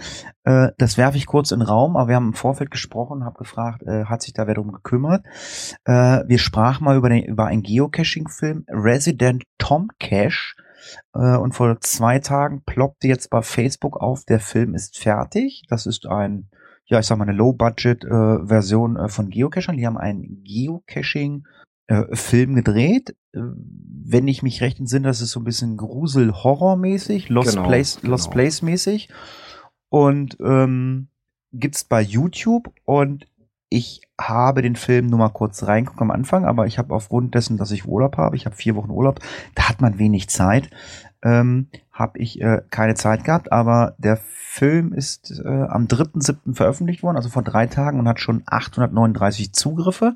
Äh, 0.45 0.69
das 0.79 0.97
werfe 0.97 1.19
ich 1.19 1.27
kurz 1.27 1.51
in 1.51 1.61
den 1.61 1.69
Raum, 1.69 1.97
aber 1.97 2.09
wir 2.09 2.17
haben 2.17 2.29
im 2.29 2.35
Vorfeld 2.35 2.71
gesprochen, 2.71 3.25
habe 3.25 3.39
gefragt, 3.39 3.83
äh, 3.83 4.07
hat 4.07 4.23
sich 4.23 4.33
da 4.33 4.47
wer 4.47 4.55
drum 4.55 4.73
gekümmert? 4.73 5.25
Äh, 5.85 6.23
wir 6.27 6.39
sprachen 6.39 6.85
mal 6.85 6.97
über, 6.97 7.11
den, 7.11 7.25
über 7.25 7.47
einen 7.47 7.63
Geocaching-Film, 7.63 8.65
Resident 8.69 9.45
Tom 9.59 9.91
Cache. 10.01 10.55
Äh, 11.15 11.37
und 11.37 11.55
vor 11.55 11.79
zwei 11.81 12.21
Tagen 12.21 12.63
ploppte 12.65 13.09
jetzt 13.09 13.29
bei 13.29 13.43
Facebook 13.43 14.01
auf, 14.01 14.25
der 14.25 14.41
Film 14.41 14.75
ist 14.75 14.99
fertig. 14.99 15.65
Das 15.69 15.85
ist 15.85 16.07
ein, 16.07 16.49
ja, 16.87 17.01
ich 17.01 17.07
sag 17.07 17.19
mal, 17.19 17.29
eine 17.29 17.37
Low-Budget-Version 17.37 18.97
äh, 18.97 19.09
von 19.09 19.29
Geocachern. 19.29 19.77
Die 19.77 19.87
haben 19.87 19.99
einen 19.99 20.43
Geocaching-Film 21.87 22.55
gedreht. 22.55 23.17
Äh, 23.33 23.41
wenn 24.09 24.29
ich 24.29 24.43
mich 24.43 24.61
recht 24.61 24.79
entsinne, 24.79 25.09
das 25.09 25.21
ist 25.21 25.31
so 25.31 25.41
ein 25.41 25.45
bisschen 25.45 25.77
Grusel-Horror-mäßig, 25.77 27.29
Lost 27.29 27.51
Genau, 27.51 27.67
Place, 27.67 27.99
genau. 28.01 28.13
Lost 28.13 28.31
Place-mäßig. 28.31 29.09
Und 29.89 30.37
ähm, 30.41 31.09
gibt's 31.53 31.85
bei 31.85 32.03
YouTube 32.03 32.73
und 32.85 33.27
ich 33.69 34.03
habe 34.21 34.63
den 34.63 34.77
Film 34.77 35.07
nur 35.07 35.19
mal 35.19 35.29
kurz 35.29 35.65
reingucken 35.65 36.03
am 36.03 36.11
Anfang, 36.11 36.45
aber 36.45 36.67
ich 36.67 36.79
habe 36.79 36.95
aufgrund 36.95 37.35
dessen, 37.35 37.57
dass 37.57 37.73
ich 37.73 37.87
Urlaub 37.87 38.17
habe, 38.17 38.37
ich 38.37 38.47
habe 38.47 38.55
vier 38.55 38.77
Wochen 38.77 38.91
Urlaub, 38.91 39.21
da 39.55 39.69
hat 39.69 39.81
man 39.81 39.99
wenig 39.99 40.29
Zeit, 40.29 40.71
ähm, 41.23 41.69
habe 41.91 42.19
ich 42.19 42.41
äh, 42.41 42.63
keine 42.71 42.95
Zeit 42.95 43.25
gehabt, 43.25 43.51
aber 43.51 43.95
der 43.99 44.19
Film 44.19 44.93
ist 44.93 45.43
äh, 45.45 45.49
am 45.49 45.87
3.7. 45.87 46.55
veröffentlicht 46.55 47.03
worden, 47.03 47.17
also 47.17 47.29
vor 47.29 47.43
drei 47.43 47.67
Tagen 47.67 47.99
und 47.99 48.09
hat 48.09 48.21
schon 48.21 48.43
839 48.47 49.53
Zugriffe. 49.53 50.15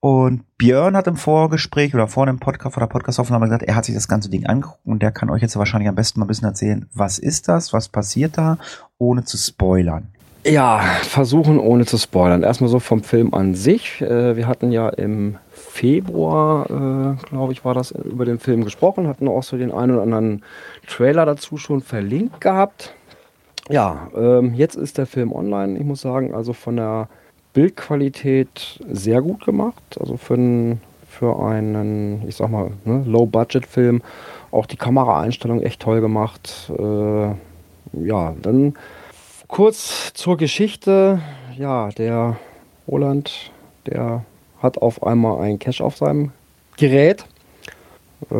Und 0.00 0.44
Björn 0.58 0.96
hat 0.96 1.06
im 1.06 1.16
Vorgespräch 1.16 1.94
oder 1.94 2.06
vor 2.06 2.26
dem 2.26 2.38
Podcast, 2.38 2.74
vor 2.74 2.80
der 2.80 2.88
Podcastaufnahme 2.88 3.46
gesagt, 3.46 3.62
er 3.62 3.74
hat 3.74 3.84
sich 3.86 3.94
das 3.94 4.08
ganze 4.08 4.30
Ding 4.30 4.46
angeguckt 4.46 4.78
und 4.84 5.02
der 5.02 5.10
kann 5.10 5.30
euch 5.30 5.42
jetzt 5.42 5.56
wahrscheinlich 5.56 5.88
am 5.88 5.94
besten 5.94 6.20
mal 6.20 6.26
ein 6.26 6.28
bisschen 6.28 6.48
erzählen, 6.48 6.88
was 6.94 7.18
ist 7.18 7.48
das, 7.48 7.72
was 7.72 7.88
passiert 7.88 8.38
da, 8.38 8.58
ohne 8.98 9.24
zu 9.24 9.36
spoilern. 9.36 10.08
Ja, 10.44 10.78
versuchen 11.02 11.58
ohne 11.58 11.86
zu 11.86 11.98
spoilern. 11.98 12.44
Erstmal 12.44 12.70
so 12.70 12.78
vom 12.78 13.02
Film 13.02 13.34
an 13.34 13.56
sich. 13.56 14.00
Äh, 14.00 14.36
wir 14.36 14.46
hatten 14.46 14.70
ja 14.70 14.88
im 14.90 15.38
Februar, 15.50 16.66
äh, 16.66 17.26
glaube 17.28 17.52
ich, 17.52 17.64
war 17.64 17.74
das 17.74 17.90
über 17.90 18.24
den 18.24 18.38
Film 18.38 18.62
gesprochen, 18.62 19.08
hatten 19.08 19.26
auch 19.26 19.42
so 19.42 19.56
den 19.56 19.72
einen 19.72 19.92
oder 19.92 20.02
anderen 20.02 20.44
Trailer 20.86 21.26
dazu 21.26 21.56
schon 21.56 21.80
verlinkt 21.80 22.40
gehabt. 22.40 22.94
Ja, 23.68 24.08
ähm, 24.16 24.54
jetzt 24.54 24.76
ist 24.76 24.98
der 24.98 25.06
Film 25.06 25.32
online. 25.32 25.76
Ich 25.78 25.84
muss 25.84 26.02
sagen, 26.02 26.32
also 26.32 26.52
von 26.52 26.76
der 26.76 27.08
Bildqualität 27.56 28.78
sehr 28.86 29.22
gut 29.22 29.46
gemacht. 29.46 29.96
Also 29.98 30.18
für 30.18 30.34
einen, 30.34 30.82
für 31.08 31.42
einen 31.42 32.22
ich 32.28 32.36
sag 32.36 32.50
mal, 32.50 32.72
ne, 32.84 33.02
Low-Budget-Film 33.06 34.02
auch 34.50 34.66
die 34.66 34.76
Kameraeinstellung 34.76 35.62
echt 35.62 35.80
toll 35.80 36.02
gemacht. 36.02 36.70
Äh, 36.78 37.28
ja, 37.94 38.34
dann 38.42 38.74
kurz 39.48 40.12
zur 40.12 40.36
Geschichte. 40.36 41.22
Ja, 41.56 41.88
der 41.88 42.36
Roland, 42.86 43.50
der 43.86 44.26
hat 44.60 44.76
auf 44.76 45.02
einmal 45.02 45.40
ein 45.40 45.58
Cache 45.58 45.82
auf 45.82 45.96
seinem 45.96 46.32
Gerät. 46.76 47.24
Äh, 48.30 48.34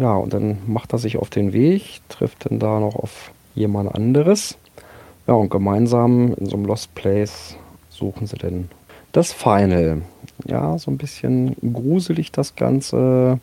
ja, 0.00 0.14
und 0.14 0.32
dann 0.32 0.58
macht 0.68 0.92
er 0.92 1.00
sich 1.00 1.16
auf 1.16 1.30
den 1.30 1.52
Weg, 1.52 2.00
trifft 2.08 2.48
dann 2.48 2.60
da 2.60 2.78
noch 2.78 2.94
auf 2.94 3.32
jemand 3.56 3.92
anderes. 3.92 4.56
Ja, 5.26 5.34
und 5.34 5.50
gemeinsam 5.50 6.32
in 6.34 6.46
so 6.46 6.56
einem 6.56 6.66
Lost 6.66 6.94
Place 6.94 7.56
suchen 8.02 8.26
sie 8.26 8.36
denn 8.36 8.68
das 9.12 9.32
Final. 9.32 10.02
Ja, 10.44 10.76
so 10.78 10.90
ein 10.90 10.98
bisschen 10.98 11.54
gruselig 11.72 12.32
das 12.32 12.56
Ganze. 12.56 13.38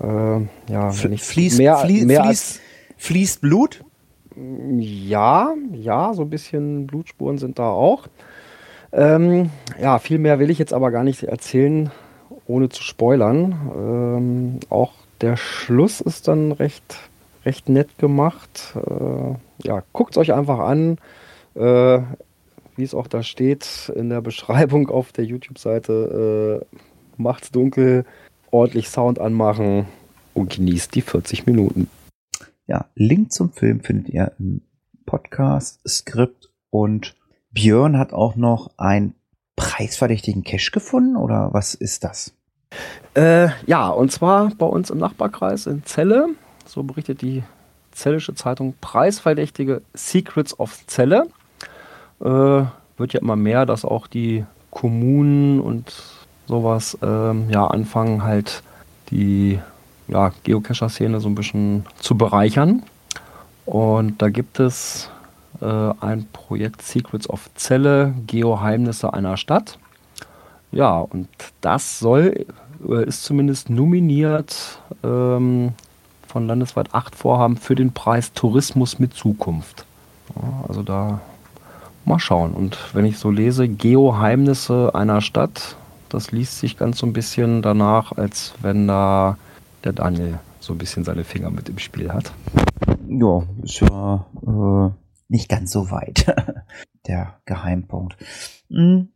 Äh, 0.00 0.72
ja, 0.72 0.90
fließt, 0.90 1.58
mehr, 1.58 1.76
fließt, 1.76 2.06
mehr 2.06 2.24
fließt, 2.24 2.60
fließt 2.96 3.40
Blut? 3.40 3.84
ja, 4.78 5.54
ja, 5.72 6.14
so 6.14 6.22
ein 6.22 6.30
bisschen 6.30 6.86
Blutspuren 6.86 7.38
sind 7.38 7.58
da 7.58 7.68
auch. 7.68 8.06
Ähm, 8.92 9.50
ja, 9.80 9.98
viel 9.98 10.18
mehr 10.18 10.38
will 10.38 10.50
ich 10.50 10.58
jetzt 10.58 10.72
aber 10.72 10.90
gar 10.90 11.04
nicht 11.04 11.24
erzählen, 11.24 11.90
ohne 12.46 12.68
zu 12.68 12.82
spoilern. 12.82 13.54
Ähm, 13.76 14.60
auch 14.70 14.92
der 15.20 15.36
Schluss 15.36 16.00
ist 16.00 16.26
dann 16.28 16.52
recht, 16.52 16.96
recht 17.44 17.68
nett 17.68 17.98
gemacht. 17.98 18.74
Äh, 18.76 19.66
ja, 19.66 19.82
guckt 19.92 20.12
es 20.12 20.18
euch 20.18 20.32
einfach 20.32 20.60
an. 20.60 20.98
Äh, 21.54 22.00
wie 22.80 22.84
es 22.84 22.94
auch 22.94 23.06
da 23.06 23.22
steht 23.22 23.92
in 23.94 24.08
der 24.08 24.22
Beschreibung 24.22 24.88
auf 24.88 25.12
der 25.12 25.26
YouTube-Seite. 25.26 26.64
Äh, 26.72 26.76
macht's 27.18 27.52
dunkel, 27.52 28.06
ordentlich 28.50 28.88
Sound 28.88 29.18
anmachen 29.18 29.86
und 30.32 30.50
genießt 30.50 30.94
die 30.94 31.02
40 31.02 31.46
Minuten. 31.46 31.90
Ja, 32.66 32.86
Link 32.94 33.32
zum 33.32 33.52
Film 33.52 33.80
findet 33.80 34.08
ihr 34.08 34.32
im 34.38 34.62
Podcast, 35.04 35.86
Skript 35.86 36.50
und 36.70 37.16
Björn 37.50 37.98
hat 37.98 38.14
auch 38.14 38.36
noch 38.36 38.70
einen 38.78 39.14
preisverdächtigen 39.56 40.42
Cash 40.42 40.70
gefunden 40.70 41.16
oder 41.16 41.52
was 41.52 41.74
ist 41.74 42.02
das? 42.04 42.32
Äh, 43.14 43.48
ja, 43.66 43.90
und 43.90 44.10
zwar 44.10 44.54
bei 44.54 44.64
uns 44.64 44.88
im 44.88 44.98
Nachbarkreis 44.98 45.66
in 45.66 45.84
Celle. 45.84 46.28
So 46.64 46.82
berichtet 46.82 47.20
die 47.20 47.42
Zellische 47.90 48.34
Zeitung 48.34 48.74
preisverdächtige 48.80 49.82
Secrets 49.92 50.58
of 50.58 50.86
Celle. 50.86 51.26
Äh, 52.20 52.64
wird 52.96 53.12
ja 53.14 53.20
immer 53.20 53.36
mehr, 53.36 53.66
dass 53.66 53.84
auch 53.84 54.06
die 54.06 54.44
Kommunen 54.70 55.60
und 55.60 55.92
sowas 56.46 56.98
ähm, 57.02 57.48
ja 57.50 57.66
anfangen 57.66 58.22
halt 58.22 58.62
die 59.10 59.58
ja, 60.08 60.32
Geocacher-Szene 60.42 61.20
so 61.20 61.28
ein 61.28 61.34
bisschen 61.34 61.86
zu 61.98 62.16
bereichern. 62.16 62.82
Und 63.64 64.20
da 64.20 64.28
gibt 64.28 64.58
es 64.60 65.10
äh, 65.60 65.92
ein 66.00 66.26
Projekt 66.32 66.82
Secrets 66.82 67.28
of 67.30 67.48
Zelle, 67.54 68.14
Geoheimnisse 68.26 69.12
einer 69.12 69.36
Stadt. 69.36 69.78
Ja, 70.72 70.98
und 70.98 71.28
das 71.60 71.98
soll, 71.98 72.46
äh, 72.88 73.04
ist 73.04 73.24
zumindest 73.24 73.70
nominiert 73.70 74.80
ähm, 75.02 75.72
von 76.26 76.46
landesweit 76.46 76.94
acht 76.94 77.14
Vorhaben 77.14 77.56
für 77.56 77.74
den 77.74 77.92
Preis 77.92 78.32
Tourismus 78.32 78.98
mit 78.98 79.14
Zukunft. 79.14 79.84
Ja, 80.34 80.64
also 80.68 80.82
da 80.82 81.20
mal 82.10 82.18
schauen. 82.18 82.52
Und 82.52 82.76
wenn 82.94 83.04
ich 83.06 83.18
so 83.18 83.30
lese, 83.30 83.68
Geoheimnisse 83.68 84.94
einer 84.94 85.20
Stadt, 85.20 85.76
das 86.08 86.32
liest 86.32 86.58
sich 86.58 86.76
ganz 86.76 86.98
so 86.98 87.06
ein 87.06 87.12
bisschen 87.12 87.62
danach, 87.62 88.12
als 88.12 88.54
wenn 88.60 88.86
da 88.86 89.38
der 89.84 89.92
Daniel 89.92 90.38
so 90.58 90.74
ein 90.74 90.78
bisschen 90.78 91.04
seine 91.04 91.24
Finger 91.24 91.50
mit 91.50 91.68
im 91.68 91.78
Spiel 91.78 92.12
hat. 92.12 92.32
Ja, 93.08 93.42
ist 93.62 93.80
ja 93.80 94.26
äh, 94.46 94.90
nicht 95.28 95.48
ganz 95.48 95.70
so 95.70 95.90
weit. 95.90 96.26
der 97.06 97.40
Geheimpunkt. 97.46 98.16
Hm, 98.68 99.08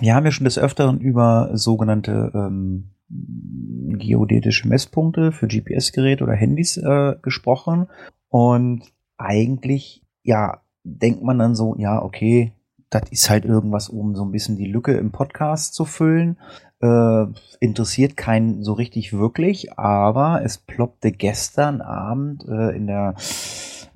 Wir 0.00 0.14
haben 0.14 0.24
ja 0.24 0.32
schon 0.32 0.44
des 0.44 0.58
Öfteren 0.58 1.00
über 1.00 1.50
sogenannte 1.52 2.30
ähm, 2.34 2.92
geodätische 3.08 4.68
Messpunkte 4.68 5.32
für 5.32 5.46
GPS-Geräte 5.46 6.24
oder 6.24 6.34
Handys 6.34 6.76
äh, 6.76 7.16
gesprochen. 7.22 7.88
Und 8.28 8.84
eigentlich, 9.18 10.02
ja, 10.22 10.62
denkt 10.86 11.22
man 11.22 11.38
dann 11.38 11.54
so, 11.54 11.74
ja, 11.76 12.02
okay, 12.02 12.52
das 12.90 13.02
ist 13.10 13.28
halt 13.28 13.44
irgendwas, 13.44 13.88
um 13.88 14.14
so 14.14 14.24
ein 14.24 14.30
bisschen 14.30 14.56
die 14.56 14.70
Lücke 14.70 14.92
im 14.92 15.10
Podcast 15.10 15.74
zu 15.74 15.84
füllen. 15.84 16.38
Äh, 16.80 17.26
interessiert 17.60 18.16
keinen 18.16 18.62
so 18.62 18.74
richtig 18.74 19.12
wirklich, 19.12 19.78
aber 19.78 20.42
es 20.44 20.58
ploppte 20.58 21.10
gestern 21.10 21.80
Abend 21.80 22.44
äh, 22.48 22.76
in 22.76 22.86
der 22.86 23.14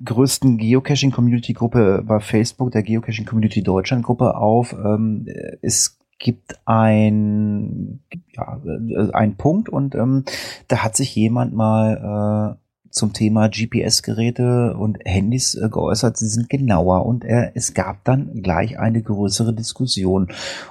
größten 0.03 0.57
Geocaching-Community-Gruppe 0.57 2.03
bei 2.05 2.19
Facebook, 2.19 2.71
der 2.71 2.83
Geocaching-Community 2.83 3.63
Deutschland-Gruppe 3.63 4.35
auf. 4.35 4.73
Ähm, 4.73 5.27
es 5.61 5.99
gibt 6.17 6.59
ein, 6.65 7.99
ja, 8.33 8.61
äh, 8.65 9.11
ein 9.13 9.35
Punkt 9.37 9.69
und 9.69 9.95
ähm, 9.95 10.23
da 10.67 10.77
hat 10.77 10.95
sich 10.95 11.15
jemand 11.15 11.53
mal 11.53 12.57
äh, 12.57 12.60
zum 12.91 13.13
Thema 13.13 13.47
GPS-Geräte 13.47 14.75
und 14.77 14.99
Handys 15.05 15.55
äh, 15.55 15.69
geäußert, 15.69 16.17
sie 16.17 16.27
sind 16.27 16.49
genauer 16.49 17.05
und 17.05 17.23
äh, 17.23 17.51
es 17.55 17.73
gab 17.73 18.03
dann 18.03 18.41
gleich 18.43 18.77
eine 18.79 19.01
größere 19.01 19.53
Diskussion. 19.53 20.27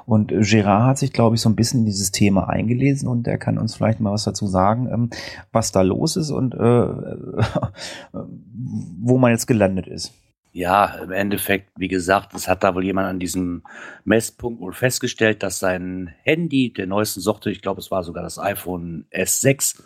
Und 0.06 0.30
äh, 0.32 0.40
Gerard 0.42 0.84
hat 0.84 0.98
sich, 0.98 1.12
glaube 1.12 1.36
ich, 1.36 1.42
so 1.42 1.48
ein 1.48 1.56
bisschen 1.56 1.80
in 1.80 1.86
dieses 1.86 2.12
Thema 2.12 2.48
eingelesen 2.48 3.08
und 3.08 3.26
er 3.26 3.38
kann 3.38 3.58
uns 3.58 3.74
vielleicht 3.74 4.00
mal 4.00 4.12
was 4.12 4.24
dazu 4.24 4.46
sagen, 4.46 4.88
ähm, 4.92 5.10
was 5.52 5.72
da 5.72 5.82
los 5.82 6.16
ist 6.16 6.30
und 6.30 6.54
äh, 6.54 6.58
wo 8.12 9.18
man 9.18 9.32
jetzt 9.32 9.46
gelandet 9.46 9.86
ist. 9.86 10.12
Ja, 10.52 10.96
im 10.96 11.12
Endeffekt, 11.12 11.70
wie 11.76 11.86
gesagt, 11.86 12.34
es 12.34 12.48
hat 12.48 12.64
da 12.64 12.74
wohl 12.74 12.84
jemand 12.84 13.08
an 13.08 13.20
diesem 13.20 13.62
Messpunkt 14.04 14.60
wohl 14.60 14.72
festgestellt, 14.72 15.44
dass 15.44 15.60
sein 15.60 16.12
Handy 16.24 16.72
der 16.72 16.88
neuesten 16.88 17.20
Sorte, 17.20 17.52
ich 17.52 17.62
glaube, 17.62 17.80
es 17.80 17.92
war 17.92 18.02
sogar 18.02 18.24
das 18.24 18.38
iPhone 18.38 19.06
S6, 19.12 19.80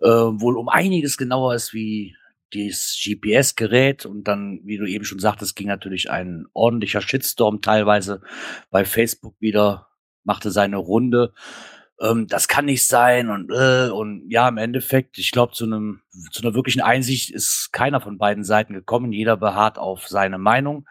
äh, 0.00 0.06
wohl 0.08 0.56
um 0.56 0.68
einiges 0.68 1.16
genauer 1.16 1.54
ist 1.54 1.74
wie 1.74 2.16
das 2.52 2.98
GPS-Gerät 3.02 4.06
und 4.06 4.24
dann, 4.24 4.60
wie 4.64 4.76
du 4.76 4.84
eben 4.84 5.04
schon 5.04 5.20
sagtest, 5.20 5.54
ging 5.54 5.68
natürlich 5.68 6.10
ein 6.10 6.46
ordentlicher 6.52 7.00
Shitstorm 7.00 7.60
teilweise 7.62 8.22
bei 8.70 8.84
Facebook 8.84 9.36
wieder, 9.40 9.88
machte 10.24 10.50
seine 10.50 10.76
Runde. 10.76 11.32
Ähm, 12.00 12.26
das 12.26 12.48
kann 12.48 12.64
nicht 12.64 12.86
sein 12.86 13.30
und 13.30 13.50
äh, 13.52 13.90
und 13.90 14.28
ja, 14.28 14.48
im 14.48 14.56
Endeffekt, 14.56 15.18
ich 15.18 15.30
glaube, 15.30 15.52
zu 15.52 15.64
einem 15.64 16.02
zu 16.32 16.42
einer 16.42 16.54
wirklichen 16.54 16.80
Einsicht 16.80 17.30
ist 17.30 17.70
keiner 17.72 18.00
von 18.00 18.18
beiden 18.18 18.44
Seiten 18.44 18.74
gekommen. 18.74 19.12
Jeder 19.12 19.36
beharrt 19.36 19.78
auf 19.78 20.08
seine 20.08 20.38
Meinung. 20.38 20.86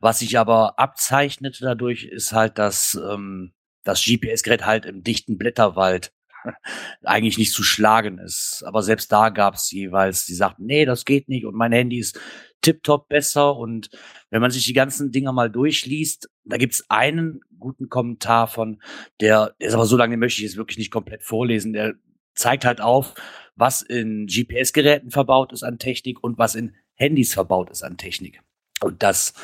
Was 0.00 0.18
sich 0.18 0.38
aber 0.38 0.78
abzeichnete 0.78 1.64
dadurch, 1.64 2.04
ist 2.04 2.32
halt, 2.32 2.58
dass 2.58 2.94
ähm, 2.94 3.54
das 3.84 4.04
GPS-Gerät 4.04 4.66
halt 4.66 4.86
im 4.86 5.02
dichten 5.02 5.38
Blätterwald 5.38 6.12
eigentlich 7.02 7.38
nicht 7.38 7.52
zu 7.52 7.62
schlagen 7.62 8.18
ist. 8.18 8.62
Aber 8.66 8.82
selbst 8.82 9.10
da 9.12 9.30
gab 9.30 9.54
es 9.54 9.70
jeweils, 9.70 10.26
die 10.26 10.34
sagten, 10.34 10.66
nee, 10.66 10.84
das 10.84 11.04
geht 11.04 11.28
nicht 11.28 11.44
und 11.44 11.54
mein 11.54 11.72
Handy 11.72 11.98
ist 11.98 12.18
tiptop 12.62 13.08
besser. 13.08 13.56
Und 13.56 13.90
wenn 14.30 14.40
man 14.40 14.50
sich 14.50 14.64
die 14.64 14.72
ganzen 14.72 15.12
Dinger 15.12 15.32
mal 15.32 15.50
durchliest, 15.50 16.28
da 16.44 16.56
gibt's 16.56 16.84
einen 16.88 17.40
guten 17.58 17.88
Kommentar 17.88 18.48
von, 18.48 18.82
der, 19.20 19.54
der 19.60 19.68
ist 19.68 19.74
aber 19.74 19.86
so 19.86 19.96
lange, 19.96 20.14
den 20.14 20.20
möchte 20.20 20.40
ich 20.40 20.48
jetzt 20.48 20.56
wirklich 20.56 20.78
nicht 20.78 20.90
komplett 20.90 21.22
vorlesen, 21.22 21.72
der 21.72 21.94
zeigt 22.34 22.64
halt 22.64 22.80
auf, 22.80 23.14
was 23.56 23.82
in 23.82 24.26
GPS-Geräten 24.26 25.10
verbaut 25.10 25.52
ist 25.52 25.62
an 25.62 25.78
Technik 25.78 26.22
und 26.22 26.38
was 26.38 26.54
in 26.54 26.74
Handys 26.94 27.32
verbaut 27.32 27.70
ist 27.70 27.82
an 27.82 27.96
Technik. 27.96 28.40
Und 28.80 29.02
das 29.02 29.34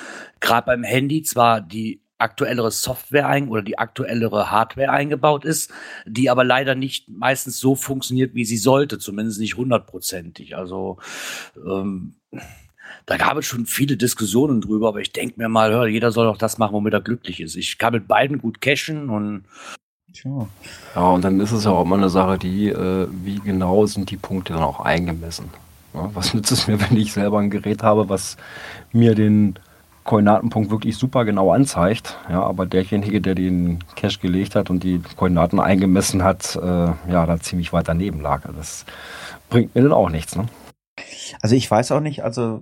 gerade 0.41 0.67
beim 0.67 0.83
Handy 0.83 1.23
zwar 1.23 1.61
die 1.61 2.03
aktuellere 2.21 2.71
Software 2.71 3.29
ein 3.29 3.49
oder 3.49 3.63
die 3.63 3.79
aktuellere 3.79 4.51
Hardware 4.51 4.91
eingebaut 4.91 5.45
ist, 5.45 5.73
die 6.07 6.31
aber 6.31 6.45
leider 6.45 6.75
nicht 6.75 7.09
meistens 7.09 7.59
so 7.59 7.75
funktioniert, 7.75 8.35
wie 8.35 8.45
sie 8.45 8.59
sollte, 8.59 8.99
zumindest 8.99 9.41
nicht 9.41 9.57
hundertprozentig. 9.57 10.57
Also 10.57 10.99
ähm, 11.57 12.15
da 13.07 13.17
gab 13.17 13.37
es 13.39 13.47
schon 13.47 13.67
viele 13.67 13.97
Diskussionen 13.97 14.61
drüber, 14.61 14.89
aber 14.89 15.01
ich 15.01 15.13
denke 15.13 15.35
mir 15.39 15.49
mal, 15.49 15.71
hör, 15.71 15.87
jeder 15.87 16.13
soll 16.13 16.27
doch 16.27 16.39
das 16.39 16.59
machen, 16.59 16.75
womit 16.75 16.93
er 16.93 17.01
glücklich 17.01 17.41
ist. 17.41 17.57
Ich 17.57 17.79
kann 17.79 17.93
mit 17.93 18.07
beiden 18.07 18.39
gut 18.39 18.61
cashen 18.61 19.11
und 19.11 19.45
Tja. 20.13 20.49
Ja, 20.97 21.11
und 21.11 21.23
dann 21.23 21.39
ist 21.39 21.53
es 21.53 21.65
ja 21.65 21.71
auch 21.71 21.85
immer 21.85 21.97
eine 21.97 22.11
Sache, 22.11 22.37
die, 22.37 22.69
äh, 22.69 23.07
wie 23.23 23.37
genau 23.37 23.87
sind 23.87 24.11
die 24.11 24.17
Punkte 24.17 24.55
dann 24.55 24.63
auch 24.63 24.81
eingemessen. 24.81 25.51
Ja, 25.95 26.11
was 26.15 26.35
nützt 26.35 26.51
es 26.51 26.67
mir, 26.67 26.81
wenn 26.91 26.97
ich 26.97 27.13
selber 27.13 27.39
ein 27.39 27.51
Gerät 27.51 27.83
habe, 27.83 28.09
was 28.09 28.37
mir 28.93 29.15
den 29.15 29.59
Koordinatenpunkt 30.11 30.73
wirklich 30.73 30.97
super 30.97 31.25
genau 31.25 31.53
anzeigt, 31.53 32.19
ja, 32.29 32.43
aber 32.43 32.67
derjenige, 32.67 33.21
der 33.21 33.37
den 33.37 33.79
Cache 33.95 34.19
gelegt 34.19 34.57
hat 34.57 34.69
und 34.69 34.83
die 34.83 35.01
Koordinaten 35.17 35.61
eingemessen 35.61 36.25
hat, 36.25 36.57
äh, 36.57 36.67
ja, 36.67 37.27
da 37.27 37.39
ziemlich 37.39 37.73
weit 37.73 37.87
daneben 37.87 38.21
lag. 38.21 38.45
Also 38.45 38.59
das 38.59 38.87
bringt 39.51 39.73
mir 39.73 39.83
dann 39.83 39.93
auch 39.93 40.11
nichts, 40.11 40.35
ne? 40.35 40.47
Also 41.41 41.55
ich 41.55 41.71
weiß 41.71 41.93
auch 41.93 42.01
nicht, 42.01 42.25
also, 42.25 42.61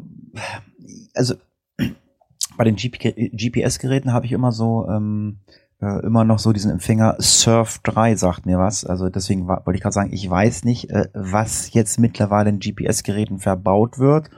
also 1.14 1.36
bei 2.58 2.64
den 2.64 2.76
GPS-Geräten 2.76 4.12
habe 4.12 4.26
ich 4.26 4.32
immer 4.32 4.52
so, 4.52 4.86
ähm, 4.90 5.38
äh, 5.80 6.04
immer 6.04 6.24
noch 6.24 6.38
so 6.40 6.52
diesen 6.52 6.72
Empfänger 6.72 7.16
Surf 7.18 7.78
3 7.84 8.16
sagt 8.16 8.46
mir 8.46 8.58
was. 8.58 8.84
Also 8.84 9.08
deswegen 9.08 9.46
wollte 9.46 9.74
ich 9.74 9.80
gerade 9.80 9.92
sagen, 9.92 10.12
ich 10.12 10.28
weiß 10.28 10.64
nicht, 10.64 10.90
äh, 10.90 11.08
was 11.14 11.72
jetzt 11.72 12.00
mittlerweile 12.00 12.50
in 12.50 12.58
GPS-Geräten 12.58 13.38
verbaut 13.38 13.98
wird, 13.98 14.28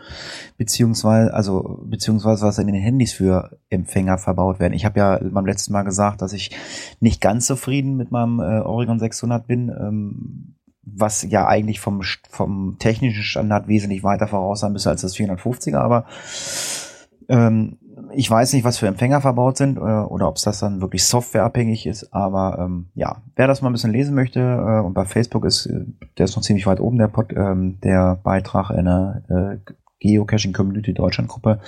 beziehungsweise, 0.58 1.32
also, 1.32 1.80
beziehungsweise 1.84 2.46
was 2.46 2.58
in 2.58 2.66
den 2.66 2.76
Handys 2.76 3.12
für 3.12 3.56
Empfänger 3.70 4.18
verbaut 4.18 4.60
werden. 4.60 4.74
Ich 4.74 4.84
habe 4.84 4.98
ja 4.98 5.18
beim 5.22 5.46
letzten 5.46 5.72
Mal 5.72 5.82
gesagt, 5.82 6.20
dass 6.20 6.34
ich 6.34 6.50
nicht 7.00 7.20
ganz 7.20 7.46
zufrieden 7.46 7.96
mit 7.96 8.10
meinem 8.10 8.40
äh, 8.40 8.60
Oregon 8.60 8.98
600 8.98 9.46
bin, 9.46 9.70
ähm, 9.70 10.56
was 10.82 11.22
ja 11.22 11.46
eigentlich 11.46 11.80
vom, 11.80 12.02
vom 12.28 12.76
technischen 12.78 13.22
Standard 13.22 13.68
wesentlich 13.68 14.02
weiter 14.02 14.26
voraus 14.26 14.60
sein 14.60 14.72
müsste 14.72 14.90
als 14.90 15.02
das 15.02 15.16
450er, 15.16 15.78
aber 15.78 16.04
ähm, 17.28 17.78
ich 18.12 18.30
weiß 18.30 18.52
nicht, 18.52 18.64
was 18.64 18.78
für 18.78 18.86
Empfänger 18.86 19.20
verbaut 19.20 19.56
sind 19.56 19.76
äh, 19.76 19.80
oder 19.80 20.28
ob 20.28 20.36
es 20.36 20.42
das 20.42 20.60
dann 20.60 20.80
wirklich 20.80 21.04
softwareabhängig 21.04 21.86
ist, 21.86 22.12
aber 22.12 22.58
ähm, 22.58 22.88
ja, 22.94 23.22
wer 23.36 23.46
das 23.46 23.62
mal 23.62 23.70
ein 23.70 23.72
bisschen 23.72 23.92
lesen 23.92 24.14
möchte 24.14 24.40
äh, 24.40 24.84
und 24.84 24.94
bei 24.94 25.04
Facebook 25.04 25.44
ist, 25.44 25.66
äh, 25.66 25.84
der 26.18 26.24
ist 26.24 26.36
noch 26.36 26.42
ziemlich 26.42 26.66
weit 26.66 26.80
oben, 26.80 26.98
der, 26.98 27.08
Pod, 27.08 27.32
ähm, 27.32 27.78
der 27.82 28.16
Beitrag 28.22 28.70
in 28.70 28.84
der 28.84 29.22
äh, 29.28 29.72
Geocaching 30.00 30.52
Community 30.52 30.94
Deutschland 30.94 31.28
Gruppe, 31.28 31.60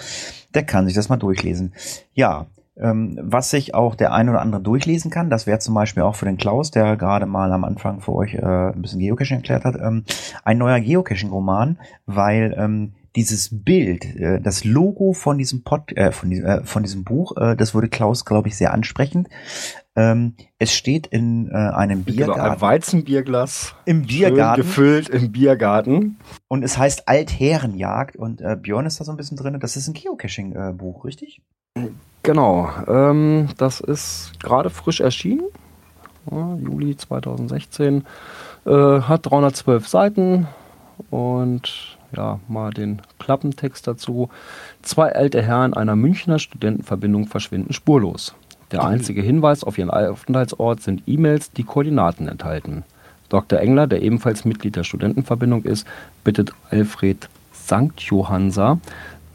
der 0.55 0.65
kann 0.65 0.87
sich 0.87 0.95
das 0.95 1.09
mal 1.09 1.17
durchlesen. 1.17 1.75
Ja, 2.15 2.47
ähm, 2.77 3.19
was 3.23 3.51
sich 3.51 3.75
auch 3.75 3.95
der 3.95 4.13
ein 4.13 4.29
oder 4.31 4.41
andere 4.41 4.63
durchlesen 4.63 5.11
kann, 5.11 5.29
das 5.29 5.47
wäre 5.47 5.59
zum 5.59 5.75
Beispiel 5.75 6.03
auch 6.03 6.17
für 6.17 6.25
den 6.25 6.39
Klaus, 6.39 6.71
der 6.71 6.97
gerade 6.97 7.27
mal 7.27 7.53
am 7.53 7.65
Anfang 7.65 8.01
für 8.01 8.15
euch 8.15 8.35
äh, 8.35 8.41
ein 8.41 8.81
bisschen 8.81 9.01
Geocaching 9.01 9.39
erklärt 9.39 9.65
hat, 9.65 9.77
ähm, 9.77 10.05
ein 10.45 10.59
neuer 10.59 10.81
Geocaching-Roman, 10.81 11.79
weil 12.07 12.55
ähm, 12.57 12.95
dieses 13.17 13.51
Bild, 13.65 14.05
äh, 14.17 14.41
das 14.41 14.65
Logo 14.65 15.13
von 15.13 15.39
diesem 15.39 15.63
Pod, 15.63 15.93
äh, 15.97 16.13
von, 16.13 16.31
diesem, 16.31 16.47
äh, 16.47 16.65
von 16.65 16.83
diesem 16.83 17.05
Buch, 17.05 17.37
äh, 17.37 17.57
das 17.57 17.75
wurde 17.75 17.89
Klaus, 17.89 18.25
glaube 18.25 18.49
ich, 18.49 18.57
sehr 18.57 18.73
ansprechend. 18.73 19.29
Ähm, 19.95 20.35
es 20.59 20.73
steht 20.73 21.07
in 21.09 21.51
äh, 21.51 21.55
einem 21.55 22.05
Biergarten. 22.05 22.41
Genau, 22.41 22.55
ein 22.55 22.61
Weizenbierglas. 22.61 23.75
Im 23.85 24.07
Biergarten. 24.07 24.63
gefüllt 24.63 25.11
im 25.11 25.33
Biergarten. 25.33 26.17
Und 26.49 26.65
es 26.65 26.79
heißt 26.79 27.09
Altherrenjagd 27.09 28.17
und 28.17 28.41
äh, 28.41 28.57
Björn 28.57 28.87
ist 28.87 29.01
da 29.01 29.05
so 29.05 29.11
ein 29.11 29.19
bisschen 29.19 29.37
drin. 29.37 29.59
Das 29.61 29.77
ist 29.77 29.89
ein 29.89 29.95
Geocaching-Buch, 29.95 31.05
richtig? 31.05 31.43
Genau. 32.23 32.71
Ähm, 32.89 33.49
das 33.59 33.81
ist 33.81 34.33
gerade 34.41 34.71
frisch 34.71 35.01
erschienen. 35.01 35.45
Ja, 36.31 36.55
Juli 36.55 36.97
2016. 36.97 38.05
Äh, 38.65 38.71
hat 38.71 39.27
312 39.27 39.89
Seiten 39.89 40.47
und 41.11 41.92
ja, 42.17 42.41
mal 42.49 42.71
den 42.71 43.03
Klappentext 43.19 43.87
dazu. 43.87 44.29
Zwei 44.83 45.15
alte 45.15 45.43
Herren 45.43 45.75
einer 45.75 45.97
Münchner 45.97 46.39
Studentenverbindung 46.39 47.27
verschwinden 47.27 47.73
spurlos. 47.73 48.35
Der 48.71 48.85
einzige 48.85 49.21
Hinweis 49.21 49.65
auf 49.65 49.77
ihren 49.77 49.91
Aufenthaltsort 49.91 50.81
sind 50.81 51.03
E-Mails, 51.07 51.51
die 51.53 51.63
Koordinaten 51.63 52.27
enthalten. 52.27 52.85
Dr. 53.29 53.61
Engler, 53.61 53.87
der 53.87 54.03
ebenfalls 54.03 54.45
Mitglied 54.45 54.77
der 54.77 54.85
Studentenverbindung 54.85 55.65
ist, 55.65 55.87
bittet 56.25 56.53
Alfred 56.71 57.29
Sankt 57.53 58.01
Johansa, 58.01 58.79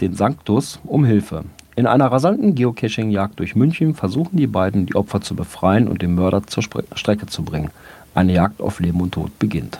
den 0.02 0.14
Sanctus, 0.14 0.80
um 0.84 1.06
Hilfe. 1.06 1.46
In 1.76 1.86
einer 1.86 2.12
rasanten 2.12 2.56
Geocaching-Jagd 2.56 3.40
durch 3.40 3.56
München 3.56 3.94
versuchen 3.94 4.38
die 4.38 4.48
beiden, 4.48 4.88
die 4.88 4.96
Opfer 4.96 5.22
zu 5.22 5.36
befreien 5.36 5.88
und 5.88 6.02
den 6.02 6.16
Mörder 6.16 6.46
zur 6.46 6.64
Spre 6.64 6.84
Strecke 6.96 7.28
zu 7.28 7.44
bringen. 7.44 7.70
Eine 8.16 8.34
Jagd 8.34 8.62
auf 8.62 8.80
Leben 8.80 9.00
und 9.02 9.14
Tod 9.14 9.38
beginnt. 9.38 9.78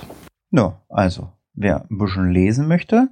No, 0.52 0.76
also 0.90 1.30
wer 1.58 1.86
ein 1.90 1.98
bisschen 1.98 2.32
lesen 2.32 2.68
möchte, 2.68 3.10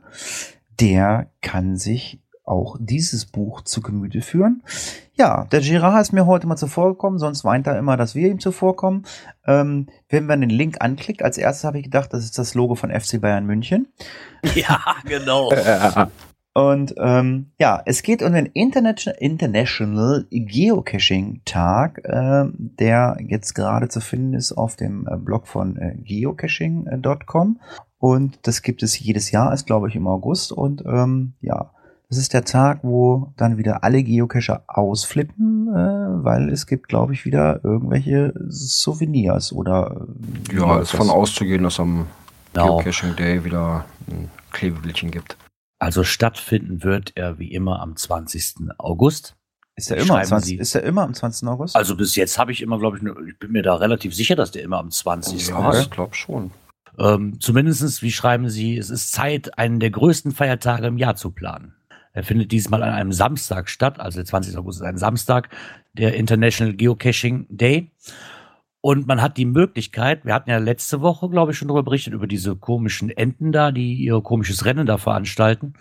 der 0.79 1.27
kann 1.41 1.75
sich 1.75 2.19
auch 2.45 2.77
dieses 2.79 3.25
Buch 3.25 3.61
zu 3.61 3.81
Gemüte 3.81 4.21
führen. 4.21 4.63
Ja, 5.15 5.45
der 5.45 5.61
Girard 5.61 6.01
ist 6.01 6.13
mir 6.13 6.25
heute 6.25 6.45
mal 6.45 6.57
zuvorgekommen, 6.57 7.17
sonst 7.19 7.43
weint 7.43 7.67
er 7.67 7.79
immer, 7.79 7.97
dass 7.97 8.15
wir 8.15 8.29
ihm 8.29 8.39
zuvorkommen. 8.39 9.05
Ähm, 9.45 9.87
wenn 10.09 10.25
man 10.25 10.41
den 10.41 10.49
Link 10.49 10.77
anklickt, 10.79 11.23
als 11.23 11.37
erstes 11.37 11.63
habe 11.63 11.79
ich 11.79 11.85
gedacht, 11.85 12.13
das 12.13 12.23
ist 12.23 12.37
das 12.37 12.53
Logo 12.53 12.75
von 12.75 12.91
FC 12.91 13.19
Bayern 13.19 13.45
München. 13.45 13.87
Ja, 14.53 14.79
genau. 15.05 15.51
Und 16.53 16.95
ähm, 16.99 17.51
ja, 17.59 17.81
es 17.85 18.01
geht 18.01 18.23
um 18.23 18.31
den 18.31 18.45
International, 18.45 19.17
International 19.19 20.25
Geocaching 20.31 21.41
Tag, 21.43 21.99
äh, 22.05 22.45
der 22.55 23.17
jetzt 23.19 23.55
gerade 23.55 23.89
zu 23.89 23.99
finden 23.99 24.35
ist 24.35 24.53
auf 24.53 24.77
dem 24.77 25.05
äh, 25.05 25.17
Blog 25.17 25.47
von 25.47 25.75
äh, 25.75 25.95
geocaching.com. 25.97 27.59
Und 27.97 28.39
das 28.43 28.61
gibt 28.61 28.83
es 28.83 28.99
jedes 28.99 29.31
Jahr, 29.31 29.53
ist 29.53 29.65
glaube 29.65 29.89
ich 29.89 29.95
im 29.95 30.07
August. 30.07 30.51
Und 30.51 30.83
ähm, 30.85 31.33
ja, 31.41 31.71
das 32.09 32.17
ist 32.19 32.33
der 32.33 32.45
Tag, 32.45 32.79
wo 32.83 33.33
dann 33.35 33.57
wieder 33.57 33.83
alle 33.83 34.03
Geocacher 34.03 34.63
ausflippen, 34.67 35.67
äh, 35.69 36.23
weil 36.23 36.49
es 36.49 36.67
gibt, 36.67 36.87
glaube 36.87 37.13
ich, 37.13 37.25
wieder 37.25 37.61
irgendwelche 37.63 38.33
Souvenirs 38.47 39.51
oder. 39.51 40.07
Äh, 40.49 40.55
ja, 40.55 40.79
ist 40.79 40.91
von 40.91 41.09
auszugehen, 41.09 41.63
dass 41.63 41.79
am 41.79 42.07
genau. 42.53 42.77
Geocaching 42.77 43.15
Day 43.15 43.43
wieder 43.43 43.85
ein 44.09 44.29
Klebebildchen 44.51 45.11
gibt. 45.11 45.37
Also 45.79 46.03
stattfinden 46.03 46.83
wird 46.83 47.13
er 47.15 47.39
wie 47.39 47.51
immer 47.51 47.81
am 47.81 47.95
20. 47.95 48.69
August. 48.77 49.35
Ist 49.75 49.91
er 49.91 49.97
immer, 49.97 50.19
am 50.19 50.23
20, 50.23 50.59
ist 50.59 50.73
er 50.73 50.83
immer 50.83 51.01
am 51.01 51.13
20. 51.13 51.49
August? 51.49 51.75
Also 51.75 51.97
bis 51.97 52.15
jetzt 52.15 52.39
habe 52.39 52.53
ich 52.53 52.61
immer, 52.61 52.79
glaube 52.79 52.97
ich, 52.97 53.03
ich 53.27 53.37
bin 53.39 53.51
mir 53.51 53.61
da 53.61 53.75
relativ 53.75 54.15
sicher, 54.15 54.37
dass 54.37 54.51
der 54.51 54.63
immer 54.63 54.77
am 54.77 54.89
20. 54.89 55.49
Ja, 55.49 55.71
ist. 55.71 55.81
ich 55.81 55.89
glaube 55.89 56.15
schon. 56.15 56.51
Ähm, 56.97 57.39
zumindest, 57.39 58.01
wie 58.01 58.11
schreiben 58.11 58.49
Sie, 58.49 58.77
es 58.77 58.89
ist 58.89 59.11
Zeit, 59.11 59.57
einen 59.57 59.79
der 59.79 59.91
größten 59.91 60.31
Feiertage 60.31 60.87
im 60.87 60.97
Jahr 60.97 61.15
zu 61.15 61.31
planen. 61.31 61.73
Er 62.13 62.23
findet 62.23 62.51
diesmal 62.51 62.81
an 62.81 62.93
einem 62.93 63.11
Samstag 63.11 63.69
statt, 63.69 63.99
also 63.99 64.17
der 64.17 64.25
20. 64.25 64.57
August 64.57 64.79
ist 64.79 64.87
ein 64.87 64.97
Samstag, 64.97 65.49
der 65.93 66.15
International 66.15 66.73
Geocaching 66.73 67.45
Day. 67.49 67.91
Und 68.79 69.07
man 69.07 69.21
hat 69.21 69.37
die 69.37 69.45
Möglichkeit, 69.45 70.25
wir 70.25 70.33
hatten 70.33 70.49
ja 70.49 70.59
letzte 70.59 71.01
Woche, 71.01 71.29
glaube 71.29 71.51
ich, 71.51 71.57
schon 71.57 71.67
darüber 71.67 71.83
berichtet, 71.83 72.13
über 72.13 72.27
diese 72.27 72.55
komischen 72.55 73.09
Enten 73.09 73.51
da, 73.51 73.71
die 73.71 73.95
ihr 73.95 74.21
komisches 74.21 74.63
Rennen 74.63 74.85
da 74.85 74.97
veranstalten. 74.97 75.73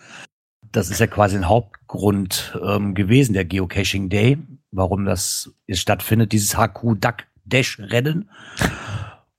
Das 0.72 0.90
ist 0.90 0.98
ja 0.98 1.06
quasi 1.06 1.36
ein 1.36 1.48
Hauptgrund 1.48 2.58
ähm, 2.66 2.94
gewesen, 2.94 3.34
der 3.34 3.44
Geocaching 3.44 4.08
Day, 4.08 4.38
warum 4.72 5.04
das 5.04 5.54
stattfindet, 5.70 6.32
dieses 6.32 6.56
HQ 6.56 6.98
Duck 6.98 7.18
Dash 7.44 7.78
Rennen. 7.78 8.30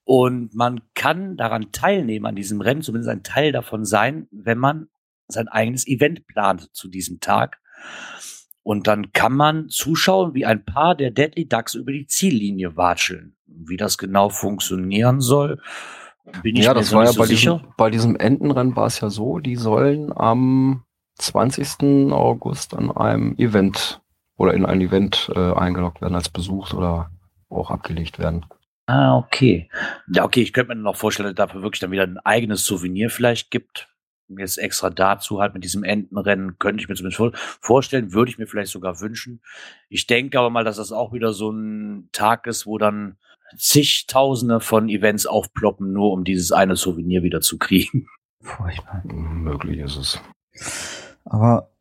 Und 0.06 0.54
man 0.54 0.82
kann 0.94 1.36
daran 1.36 1.72
teilnehmen, 1.72 2.28
an 2.28 2.36
diesem 2.36 2.62
Rennen, 2.62 2.84
zumindest 2.84 3.10
ein 3.10 3.24
Teil 3.24 3.52
davon 3.52 3.86
sein, 3.86 4.28
wenn 4.32 4.60
man 4.60 4.88
sein 5.28 5.48
eigenes 5.48 5.88
Event 5.88 6.28
plant 6.28 6.70
zu 6.74 6.88
diesem 6.88 7.20
Tag. 7.20 7.60
Und 8.62 8.88
dann 8.88 9.12
kann 9.14 9.34
man 9.34 9.70
zuschauen, 9.70 10.34
wie 10.36 10.46
ein 10.46 10.64
paar 10.64 10.96
der 10.96 11.12
Deadly 11.12 11.48
Ducks 11.48 11.74
über 11.74 11.92
die 11.92 12.08
Ziellinie 12.08 12.78
watscheln. 12.78 13.36
Wie 13.48 13.78
das 13.78 13.98
genau 13.98 14.30
funktionieren 14.30 15.22
soll, 15.22 15.60
bin 16.42 16.56
ich 16.56 16.66
ja, 16.66 16.72
mir 16.72 16.80
das 16.80 16.90
so 16.90 16.98
war 16.98 17.06
ja 17.06 17.12
so 17.12 17.20
bei 17.20 17.26
sicher. 17.26 17.58
Diesem, 17.58 17.74
bei 17.78 17.90
diesem 17.90 18.16
Entenrennen 18.16 18.76
war 18.76 18.88
es 18.88 19.00
ja 19.00 19.10
so, 19.10 19.40
die 19.40 19.56
sollen 19.56 20.12
am 20.16 20.84
20. 21.16 22.12
August 22.12 22.74
an 22.74 22.92
einem 22.92 23.36
Event 23.38 24.02
oder 24.38 24.54
in 24.54 24.66
ein 24.66 24.82
Event 24.82 25.32
äh, 25.34 25.54
eingeloggt 25.54 26.02
werden 26.02 26.16
als 26.16 26.30
Besuch 26.30 26.74
oder 26.74 27.12
auch 27.50 27.72
abgelegt 27.72 28.20
werden. 28.20 28.46
Ah, 28.88 29.18
okay. 29.18 29.70
Ja, 30.08 30.24
okay, 30.24 30.42
ich 30.42 30.54
könnte 30.54 30.76
mir 30.76 30.82
noch 30.82 30.96
vorstellen, 30.96 31.28
dass 31.28 31.48
dafür 31.48 31.64
wirklich 31.64 31.80
dann 31.80 31.92
wieder 31.92 32.04
ein 32.04 32.20
eigenes 32.20 32.66
Souvenir 32.66 33.10
vielleicht 33.10 33.50
gibt. 33.50 33.90
Jetzt 34.28 34.58
extra 34.58 34.90
dazu 34.90 35.40
halt 35.40 35.54
mit 35.54 35.64
diesem 35.64 35.84
Entenrennen 35.84 36.58
könnte 36.58 36.82
ich 36.82 36.90
mir 36.90 36.96
zumindest 36.96 37.38
vorstellen, 37.62 38.14
würde 38.14 38.32
ich 38.32 38.38
mir 38.38 38.48
vielleicht 38.48 38.72
sogar 38.72 39.00
wünschen. 39.00 39.42
Ich 39.90 40.08
denke 40.08 40.40
aber 40.40 40.50
mal, 40.50 40.64
dass 40.64 40.78
das 40.78 40.92
auch 40.92 41.14
wieder 41.14 41.34
so 41.34 41.52
ein 41.52 42.10
Tag 42.12 42.48
ist, 42.48 42.66
wo 42.66 42.78
dann 42.78 43.18
zigtausende 43.58 44.60
von 44.60 44.90
Events 44.90 45.28
aufploppen, 45.28 45.94
nur 45.94 46.12
um 46.12 46.24
dieses 46.24 46.52
eine 46.52 46.76
Souvenir 46.76 47.22
wieder 47.24 47.42
zu 47.42 47.58
kriegen. 47.58 48.08
Furchtbar. 48.42 49.04
Möglich 49.06 49.80
ist 49.80 49.98
es. 49.98 50.22
Aber 51.26 51.72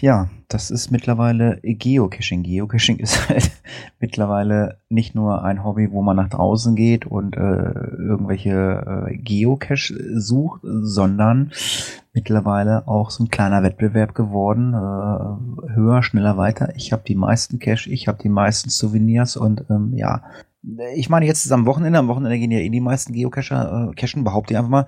Ja, 0.00 0.28
das 0.48 0.70
ist 0.70 0.90
mittlerweile 0.90 1.60
Geocaching. 1.62 2.42
Geocaching 2.42 2.96
ist 3.00 3.28
halt 3.28 3.50
mittlerweile 4.00 4.78
nicht 4.88 5.14
nur 5.14 5.44
ein 5.44 5.64
Hobby, 5.64 5.90
wo 5.90 6.02
man 6.02 6.16
nach 6.16 6.28
draußen 6.28 6.74
geht 6.74 7.06
und 7.06 7.36
äh, 7.36 7.40
irgendwelche 7.40 9.08
äh, 9.10 9.16
Geocache 9.16 10.20
sucht, 10.20 10.60
sondern 10.62 11.52
mittlerweile 12.12 12.88
auch 12.88 13.10
so 13.10 13.24
ein 13.24 13.30
kleiner 13.30 13.62
Wettbewerb 13.62 14.14
geworden. 14.14 14.72
Äh, 14.74 15.74
höher, 15.74 16.02
schneller, 16.02 16.36
weiter. 16.36 16.74
Ich 16.76 16.92
habe 16.92 17.02
die 17.06 17.14
meisten 17.14 17.58
Cache, 17.58 17.90
ich 17.90 18.08
habe 18.08 18.22
die 18.22 18.28
meisten 18.28 18.70
Souvenirs 18.70 19.36
und 19.36 19.64
ähm, 19.70 19.92
ja, 19.94 20.22
ich 20.94 21.08
meine, 21.08 21.26
jetzt 21.26 21.44
ist 21.44 21.52
am 21.52 21.66
Wochenende, 21.66 21.98
am 21.98 22.08
Wochenende 22.08 22.38
gehen 22.38 22.50
ja 22.50 22.58
eh 22.58 22.68
die 22.68 22.80
meisten 22.80 23.12
Geocacher, 23.12 23.90
äh, 23.90 23.94
cachen, 23.94 24.24
behaupte 24.24 24.52
ich 24.52 24.58
einfach 24.58 24.70
mal. 24.70 24.86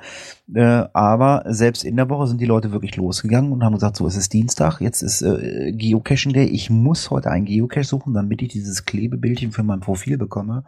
Äh, 0.54 0.88
aber 0.92 1.44
selbst 1.46 1.84
in 1.84 1.96
der 1.96 2.08
Woche 2.10 2.26
sind 2.26 2.40
die 2.40 2.46
Leute 2.46 2.72
wirklich 2.72 2.96
losgegangen 2.96 3.52
und 3.52 3.64
haben 3.64 3.74
gesagt, 3.74 3.96
so, 3.96 4.06
es 4.06 4.16
ist 4.16 4.32
Dienstag, 4.32 4.80
jetzt 4.80 5.02
ist 5.02 5.22
äh, 5.22 5.72
Geocaching 5.72 6.32
Day, 6.32 6.46
ich 6.46 6.70
muss 6.70 7.10
heute 7.10 7.30
einen 7.30 7.46
Geocache 7.46 7.84
suchen, 7.84 8.14
damit 8.14 8.42
ich 8.42 8.48
dieses 8.48 8.84
Klebebildchen 8.84 9.52
für 9.52 9.62
mein 9.62 9.80
Profil 9.80 10.18
bekomme. 10.18 10.64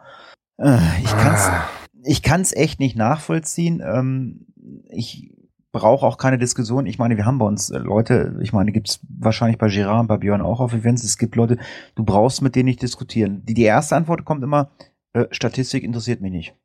Äh, 0.57 0.77
ich 1.03 1.11
kann's, 1.17 1.47
Ah. 1.47 1.67
ich 2.03 2.21
kann's 2.23 2.53
echt 2.53 2.79
nicht 2.79 2.95
nachvollziehen. 2.95 3.81
Ähm, 3.85 4.45
ich 4.89 5.31
brauche 5.71 6.05
auch 6.05 6.17
keine 6.17 6.37
Diskussion. 6.37 6.85
Ich 6.85 6.99
meine, 6.99 7.17
wir 7.17 7.25
haben 7.25 7.39
bei 7.39 7.45
uns 7.45 7.69
äh, 7.71 7.79
Leute, 7.79 8.37
ich 8.41 8.53
meine, 8.53 8.71
gibt's 8.71 8.99
wahrscheinlich 9.19 9.57
bei 9.57 9.67
Gerard 9.69 10.01
und 10.01 10.07
bei 10.07 10.17
Björn 10.17 10.41
auch 10.41 10.59
auf 10.59 10.73
Events. 10.73 11.03
Es 11.03 11.17
gibt 11.17 11.35
Leute, 11.35 11.57
du 11.95 12.03
brauchst 12.03 12.41
mit 12.41 12.55
denen 12.55 12.65
nicht 12.65 12.81
diskutieren. 12.81 13.43
Die, 13.45 13.53
die 13.55 13.63
erste 13.63 13.95
Antwort 13.95 14.23
kommt 14.23 14.43
immer, 14.43 14.69
äh, 15.13 15.25
Statistik 15.31 15.83
interessiert 15.83 16.21
mich 16.21 16.31
nicht. 16.31 16.55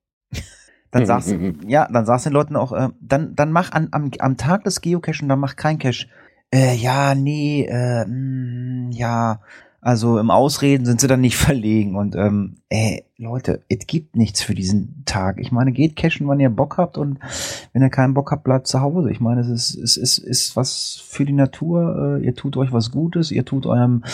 Dann 0.90 1.06
sagst 1.06 1.30
mhm, 1.30 1.61
ja, 1.66 1.87
dann 1.90 2.06
sagst 2.06 2.26
du 2.26 2.30
den 2.30 2.34
Leuten 2.34 2.56
auch, 2.56 2.72
äh, 2.72 2.88
dann, 3.00 3.34
dann 3.34 3.52
mach 3.52 3.72
an, 3.72 3.88
am, 3.92 4.11
am 4.18 4.37
Tag 4.37 4.64
des 4.64 4.80
Geocachen, 4.80 5.28
dann 5.28 5.38
mach 5.38 5.56
kein 5.56 5.78
Cache. 5.78 6.06
Äh, 6.52 6.74
ja, 6.74 7.14
nee, 7.14 7.66
äh, 7.68 8.06
mh, 8.06 8.90
ja, 8.92 9.40
also 9.80 10.18
im 10.18 10.30
Ausreden 10.30 10.84
sind 10.86 11.00
sie 11.00 11.06
dann 11.06 11.20
nicht 11.20 11.36
verlegen 11.38 11.94
und 11.96 12.16
ähm, 12.16 12.56
ey, 12.68 13.04
Leute, 13.20 13.62
es 13.68 13.86
gibt 13.88 14.14
nichts 14.14 14.42
für 14.42 14.54
diesen 14.54 15.02
Tag. 15.04 15.38
Ich 15.40 15.50
meine, 15.50 15.72
geht 15.72 15.96
cashen, 15.96 16.28
wann 16.28 16.38
ihr 16.38 16.50
Bock 16.50 16.76
habt 16.78 16.98
und 16.98 17.18
wenn 17.72 17.82
ihr 17.82 17.88
keinen 17.90 18.14
Bock 18.14 18.30
habt, 18.30 18.44
bleibt 18.44 18.68
zu 18.68 18.80
Hause. 18.80 19.10
Ich 19.10 19.18
meine, 19.18 19.40
es 19.40 19.48
ist, 19.48 19.74
es 19.76 19.96
ist, 19.96 20.18
ist 20.18 20.54
was 20.56 21.02
für 21.04 21.24
die 21.24 21.32
Natur. 21.32 22.18
Äh, 22.20 22.24
ihr 22.26 22.34
tut 22.36 22.56
euch 22.56 22.72
was 22.72 22.92
Gutes, 22.92 23.32
ihr 23.32 23.44
tut 23.44 23.66
eurem, 23.66 24.04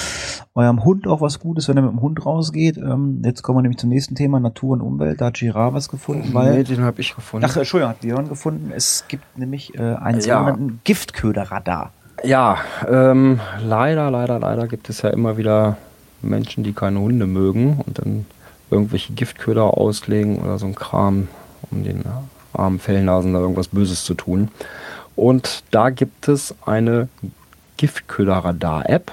eurem 0.54 0.84
Hund 0.84 1.06
auch 1.06 1.20
was 1.20 1.38
Gutes, 1.38 1.68
wenn 1.68 1.76
er 1.76 1.82
mit 1.82 1.92
dem 1.92 2.00
Hund 2.00 2.24
rausgeht. 2.24 2.78
Ähm, 2.78 3.20
jetzt 3.24 3.42
kommen 3.42 3.58
wir 3.58 3.62
nämlich 3.62 3.78
zum 3.78 3.90
nächsten 3.90 4.14
Thema, 4.14 4.40
Natur 4.40 4.72
und 4.72 4.80
Umwelt. 4.80 5.20
Da 5.20 5.26
hat 5.26 5.34
Girard 5.34 5.74
was 5.74 5.90
gefunden, 5.90 6.32
weil 6.32 6.54
nee, 6.58 6.64
den 6.64 6.80
habe 6.80 7.00
ich 7.02 7.14
gefunden. 7.14 7.46
Ach, 7.46 7.56
Entschuldigung, 7.56 7.90
hat 7.90 8.00
Björn 8.00 8.28
gefunden. 8.28 8.70
Es 8.74 9.04
gibt 9.08 9.36
nämlich 9.38 9.74
äh, 9.74 9.80
einen 9.96 10.20
Ja. 10.20 10.38
sogenannten 10.38 10.80
Giftköderradar. 10.84 11.92
Ja, 12.22 12.58
ähm, 12.88 13.40
leider, 13.62 14.10
leider, 14.10 14.38
leider 14.38 14.66
gibt 14.68 14.88
es 14.88 15.02
ja 15.02 15.10
immer 15.10 15.36
wieder 15.36 15.76
Menschen, 16.22 16.64
die 16.64 16.72
keine 16.72 17.00
Hunde 17.00 17.26
mögen 17.26 17.80
und 17.84 17.98
dann 17.98 18.26
irgendwelche 18.70 19.12
Giftköder 19.12 19.76
auslegen 19.76 20.38
oder 20.38 20.58
so 20.58 20.66
ein 20.66 20.74
Kram, 20.74 21.28
um 21.70 21.84
den 21.84 22.04
armen 22.52 22.78
Fellnasen 22.78 23.34
da 23.34 23.40
irgendwas 23.40 23.68
Böses 23.68 24.04
zu 24.04 24.14
tun. 24.14 24.48
Und 25.16 25.64
da 25.70 25.90
gibt 25.90 26.28
es 26.28 26.54
eine 26.64 27.08
Giftköder-Radar-App 27.76 29.12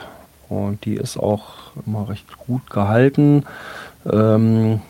und 0.49 0.85
die 0.85 0.95
ist 0.95 1.17
auch 1.17 1.71
immer 1.85 2.09
recht 2.09 2.25
gut 2.37 2.69
gehalten. 2.69 3.45
Ähm, 4.11 4.81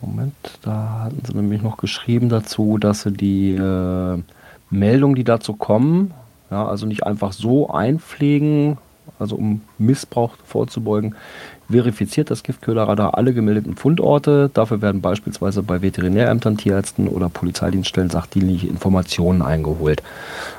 Moment, 0.00 0.34
da 0.62 1.04
hatten 1.04 1.22
sie 1.24 1.34
nämlich 1.34 1.62
noch 1.62 1.76
geschrieben 1.76 2.28
dazu, 2.28 2.78
dass 2.78 3.02
sie 3.02 3.12
die 3.12 3.54
äh, 3.54 4.22
Meldungen, 4.70 5.16
die 5.16 5.24
dazu 5.24 5.54
kommen, 5.54 6.14
ja, 6.50 6.66
also 6.66 6.86
nicht 6.86 7.04
einfach 7.04 7.32
so 7.32 7.70
einpflegen, 7.70 8.78
also 9.18 9.36
um 9.36 9.62
Missbrauch 9.78 10.34
vorzubeugen, 10.44 11.14
verifiziert 11.70 12.30
das 12.30 12.42
Giftköderradar 12.42 13.16
alle 13.16 13.34
gemeldeten 13.34 13.76
Fundorte. 13.76 14.50
Dafür 14.52 14.80
werden 14.80 15.00
beispielsweise 15.00 15.62
bei 15.62 15.82
Veterinärämtern, 15.82 16.56
Tierärzten 16.56 17.08
oder 17.08 17.28
Polizeidienststellen 17.28 18.10
sachdienliche 18.10 18.68
Informationen 18.68 19.42
eingeholt. 19.42 20.02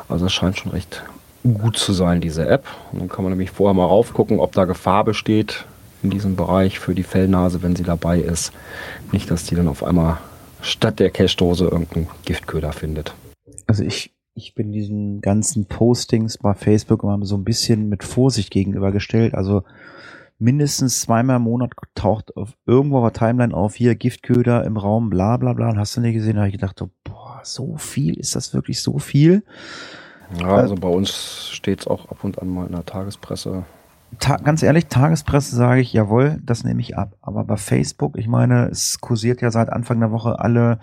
Also 0.08 0.25
das 0.25 0.34
scheint 0.34 0.58
schon 0.58 0.71
recht 0.71 1.04
gut 1.43 1.78
zu 1.78 1.93
sein, 1.93 2.21
diese 2.21 2.47
App. 2.47 2.65
Und 2.91 2.99
dann 2.99 3.10
kann 3.10 3.23
man 3.23 3.32
nämlich 3.32 3.52
vorher 3.52 3.73
mal 3.73 3.86
raufgucken, 3.86 4.39
ob 4.39 4.52
da 4.52 4.65
Gefahr 4.65 5.04
besteht 5.04 5.65
in 6.04 6.10
diesem 6.10 6.36
Bereich 6.36 6.80
für 6.80 6.95
die 6.95 7.04
Fellnase, 7.04 7.62
wenn 7.62 7.75
sie 7.75 7.84
dabei 7.84 8.19
ist. 8.19 8.52
Nicht, 9.12 9.32
dass 9.32 9.45
die 9.45 9.56
dann 9.56 9.67
auf 9.67 9.84
einmal 9.84 10.17
statt 10.62 10.99
der 10.99 11.10
Cashdose 11.10 11.65
irgendeinen 11.65 12.08
Giftköder 12.25 12.71
findet. 12.73 13.13
Also 13.67 13.84
ich, 13.84 14.12
ich 14.39 14.56
bin 14.56 14.71
diesen 14.71 15.19
ganzen 15.19 15.65
Postings 15.65 16.38
bei 16.38 16.54
Facebook 16.54 17.04
immer 17.04 17.19
so 17.25 17.36
ein 17.36 17.43
bisschen 17.43 17.89
mit 17.89 18.04
Vorsicht 18.04 18.52
gegenübergestellt. 18.52 19.36
Also 19.36 19.63
mindestens 20.39 21.02
zweimal 21.02 21.36
im 21.36 21.43
Monat 21.43 21.71
taucht 21.93 22.36
auf 22.38 22.56
irgendwo 22.65 22.99
auf 22.99 23.12
der 23.12 23.28
Timeline 23.28 23.54
auf, 23.54 23.75
hier 23.75 23.95
Giftköder 23.95 24.63
im 24.63 24.78
Raum, 24.78 25.10
bla 25.10 25.36
bla 25.36 25.54
bla. 25.54 25.69
Und 25.69 25.78
hast 25.78 25.97
du 25.97 26.02
nicht 26.02 26.13
gesehen, 26.13 26.36
da 26.36 26.41
habe 26.41 26.49
ich 26.49 26.56
gedacht, 26.56 26.80
so, 26.80 26.89
boah, 27.04 27.41
so 27.43 27.75
viel, 27.75 28.17
ist 28.17 28.36
das 28.36 28.54
wirklich 28.54 28.82
so 28.82 28.97
viel? 28.97 29.43
Ja, 30.39 30.56
also 30.56 30.75
bei 30.75 30.88
uns 30.88 31.49
steht 31.52 31.82
es 31.82 31.88
auch 31.88 32.10
ab 32.10 32.23
und 32.23 32.41
an 32.41 32.47
mal 32.47 32.65
in 32.65 32.71
der 32.71 32.86
Tagespresse. 32.86 33.65
Ta 34.19 34.38
ganz 34.38 34.63
ehrlich, 34.63 34.88
Tagespresse 34.88 35.56
sage 35.56 35.82
ich, 35.82 35.91
jawohl, 35.91 36.39
das 36.43 36.63
nehme 36.63 36.82
ich 36.82 36.97
ab. 36.97 37.15
Aber 37.21 37.43
bei 37.43 37.58
Facebook, 37.58 38.17
ich 38.17 38.28
meine, 38.28 38.69
es 38.69 39.02
kursiert 39.02 39.41
ja 39.41 39.52
seit 39.52 39.69
Anfang 39.69 39.99
der 39.99 40.12
Woche 40.12 40.39
alle 40.39 40.80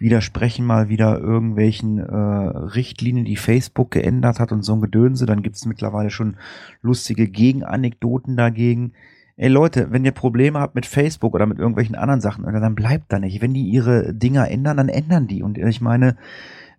widersprechen 0.00 0.64
mal 0.64 0.88
wieder 0.88 1.20
irgendwelchen 1.20 1.98
äh, 1.98 2.14
Richtlinien, 2.14 3.26
die 3.26 3.36
Facebook 3.36 3.90
geändert 3.90 4.40
hat 4.40 4.50
und 4.50 4.62
so 4.62 4.72
ein 4.72 4.80
Gedönse. 4.80 5.26
Dann 5.26 5.42
gibt 5.42 5.56
es 5.56 5.66
mittlerweile 5.66 6.10
schon 6.10 6.36
lustige 6.80 7.28
Gegenanekdoten 7.28 8.36
dagegen. 8.36 8.94
Ey 9.36 9.48
Leute, 9.48 9.92
wenn 9.92 10.04
ihr 10.04 10.12
Probleme 10.12 10.58
habt 10.58 10.74
mit 10.74 10.86
Facebook 10.86 11.34
oder 11.34 11.46
mit 11.46 11.58
irgendwelchen 11.58 11.94
anderen 11.94 12.20
Sachen, 12.20 12.44
dann 12.44 12.74
bleibt 12.74 13.12
da 13.12 13.18
nicht. 13.18 13.42
Wenn 13.42 13.54
die 13.54 13.68
ihre 13.68 14.14
Dinger 14.14 14.50
ändern, 14.50 14.78
dann 14.78 14.88
ändern 14.88 15.28
die. 15.28 15.42
Und 15.42 15.58
ich 15.58 15.80
meine, 15.82 16.16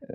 äh, 0.02 0.14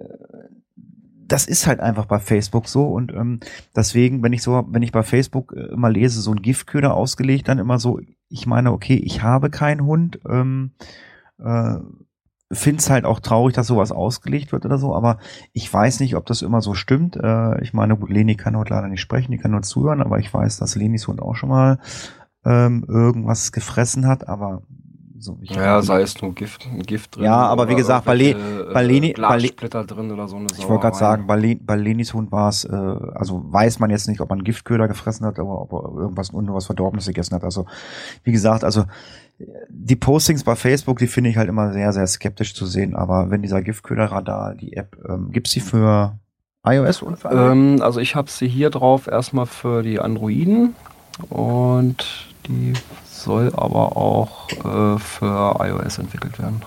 das 1.28 1.46
ist 1.46 1.66
halt 1.66 1.80
einfach 1.80 2.06
bei 2.06 2.18
Facebook 2.18 2.68
so 2.68 2.84
und 2.86 3.12
ähm, 3.12 3.40
deswegen, 3.74 4.22
wenn 4.22 4.32
ich 4.32 4.42
so, 4.42 4.64
wenn 4.68 4.82
ich 4.82 4.92
bei 4.92 5.02
Facebook 5.02 5.52
äh, 5.56 5.72
immer 5.72 5.90
lese, 5.90 6.20
so 6.20 6.30
ein 6.30 6.42
Giftköder 6.42 6.94
ausgelegt, 6.94 7.48
dann 7.48 7.58
immer 7.58 7.78
so, 7.78 8.00
ich 8.28 8.46
meine, 8.46 8.72
okay, 8.72 8.96
ich 8.96 9.22
habe 9.22 9.50
keinen 9.50 9.84
Hund, 9.84 10.20
ähm, 10.28 10.72
äh, 11.38 11.76
finde 12.52 12.80
es 12.80 12.90
halt 12.90 13.04
auch 13.04 13.20
traurig, 13.20 13.54
dass 13.54 13.66
sowas 13.66 13.92
ausgelegt 13.92 14.52
wird 14.52 14.64
oder 14.64 14.78
so, 14.78 14.94
aber 14.94 15.18
ich 15.52 15.72
weiß 15.72 16.00
nicht, 16.00 16.16
ob 16.16 16.26
das 16.26 16.42
immer 16.42 16.60
so 16.60 16.74
stimmt. 16.74 17.16
Äh, 17.16 17.60
ich 17.62 17.72
meine, 17.72 17.96
gut, 17.96 18.10
Leni 18.10 18.36
kann 18.36 18.56
heute 18.56 18.74
leider 18.74 18.88
nicht 18.88 19.00
sprechen, 19.00 19.32
die 19.32 19.38
kann 19.38 19.50
nur 19.50 19.62
zuhören, 19.62 20.00
aber 20.00 20.18
ich 20.18 20.32
weiß, 20.32 20.58
dass 20.58 20.76
Lenis 20.76 21.08
Hund 21.08 21.20
auch 21.20 21.34
schon 21.34 21.48
mal 21.48 21.78
ähm, 22.44 22.84
irgendwas 22.88 23.50
gefressen 23.50 24.06
hat, 24.06 24.28
aber 24.28 24.62
so 25.18 25.38
Ja, 25.42 25.82
sei 25.82 26.02
es 26.02 26.20
nur 26.22 26.34
Gift, 26.34 26.66
Gift 26.86 27.16
drin. 27.16 27.24
Ja, 27.24 27.36
aber 27.46 27.68
wie 27.68 27.72
oder 27.72 27.76
gesagt, 27.82 28.04
bei 28.04 28.14
Le- 28.14 28.30
irgendwelche, 28.30 28.72
bei 28.72 28.82
Leni- 28.84 29.12
bei 29.20 29.36
Le- 29.36 29.38
Glassplitter 29.48 29.84
drin 29.84 30.10
oder 30.12 30.28
so 30.28 30.36
eine 30.36 30.46
Ich 30.56 30.68
wollte 30.68 30.82
gerade 30.82 30.96
sagen, 30.96 31.26
bei, 31.26 31.36
Le 31.36 31.56
bei 31.56 31.76
Lenis 31.76 32.12
Hund 32.14 32.32
war 32.32 32.48
es, 32.48 32.64
äh, 32.64 32.72
also 32.74 33.42
weiß 33.52 33.78
man 33.78 33.90
jetzt 33.90 34.08
nicht, 34.08 34.20
ob 34.20 34.30
man 34.30 34.44
Giftköder 34.44 34.88
gefressen 34.88 35.26
hat, 35.26 35.38
aber 35.38 35.62
ob 35.62 35.72
er 35.72 36.00
irgendwas 36.02 36.30
und 36.30 36.52
was 36.52 36.66
Verdorbenes 36.66 37.06
gegessen 37.06 37.34
hat. 37.34 37.44
Also 37.44 37.66
wie 38.24 38.32
gesagt, 38.32 38.64
also 38.64 38.84
die 39.68 39.96
Postings 39.96 40.44
bei 40.44 40.56
Facebook, 40.56 40.98
die 40.98 41.06
finde 41.06 41.28
ich 41.30 41.36
halt 41.36 41.48
immer 41.48 41.72
sehr, 41.72 41.92
sehr 41.92 42.06
skeptisch 42.06 42.54
zu 42.54 42.64
sehen. 42.66 42.96
Aber 42.96 43.30
wenn 43.30 43.42
dieser 43.42 43.60
Giftköderradar, 43.62 44.54
die 44.54 44.72
App, 44.74 44.96
ähm, 45.08 45.30
gibt's 45.30 45.52
die 45.52 45.60
für 45.60 46.18
iOS 46.66 47.02
und 47.02 47.18
für? 47.18 47.30
Ähm, 47.30 47.78
also 47.82 48.00
ich 48.00 48.14
habe 48.16 48.30
sie 48.30 48.48
hier 48.48 48.70
drauf 48.70 49.06
erstmal 49.06 49.46
für 49.46 49.82
die 49.82 50.00
Androiden 50.00 50.74
und 51.28 52.28
die 52.48 52.72
soll 53.26 53.52
aber 53.54 53.96
auch 53.96 54.48
äh, 54.50 54.98
für 54.98 55.56
iOS 55.58 55.98
entwickelt 55.98 56.38
werden. 56.38 56.62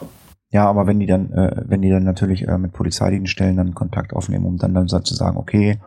Ja, 0.51 0.67
aber 0.67 0.87
wenn 0.87 0.99
die 0.99 1.05
dann, 1.05 1.31
äh, 1.31 1.63
wenn 1.65 1.81
die 1.81 1.89
dann 1.89 2.03
natürlich 2.03 2.47
äh, 2.47 2.57
mit 2.57 2.73
Polizeidienststellen 2.73 3.57
dann 3.57 3.75
Kontakt 3.75 4.13
aufnehmen, 4.13 4.45
um 4.45 4.57
dann 4.57 4.73
dann 4.73 4.87
zu 4.87 5.15
sagen, 5.15 5.37
okay, 5.37 5.79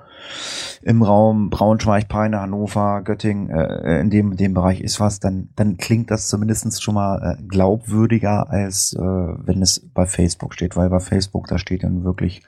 im 0.83 1.03
Raum 1.03 1.51
Braunschweig, 1.51 2.09
Peine, 2.09 2.41
Hannover, 2.41 3.03
Göttingen, 3.03 3.51
äh, 3.51 4.01
in 4.01 4.09
dem 4.09 4.37
dem 4.37 4.55
Bereich 4.55 4.81
ist 4.81 4.99
was, 4.99 5.21
dann 5.21 5.51
dann 5.57 5.77
klingt 5.77 6.11
das 6.11 6.29
zumindest 6.29 6.83
schon 6.83 6.95
mal 6.95 7.37
äh, 7.39 7.43
glaubwürdiger 7.43 8.49
als 8.49 8.95
äh, 8.95 9.01
wenn 9.01 9.63
es 9.63 9.91
bei 9.93 10.07
Facebook 10.07 10.55
steht, 10.55 10.77
weil 10.77 10.89
bei 10.89 11.01
Facebook 11.01 11.49
da 11.49 11.59
steht 11.59 11.83
dann 11.83 12.05
wirklich 12.05 12.43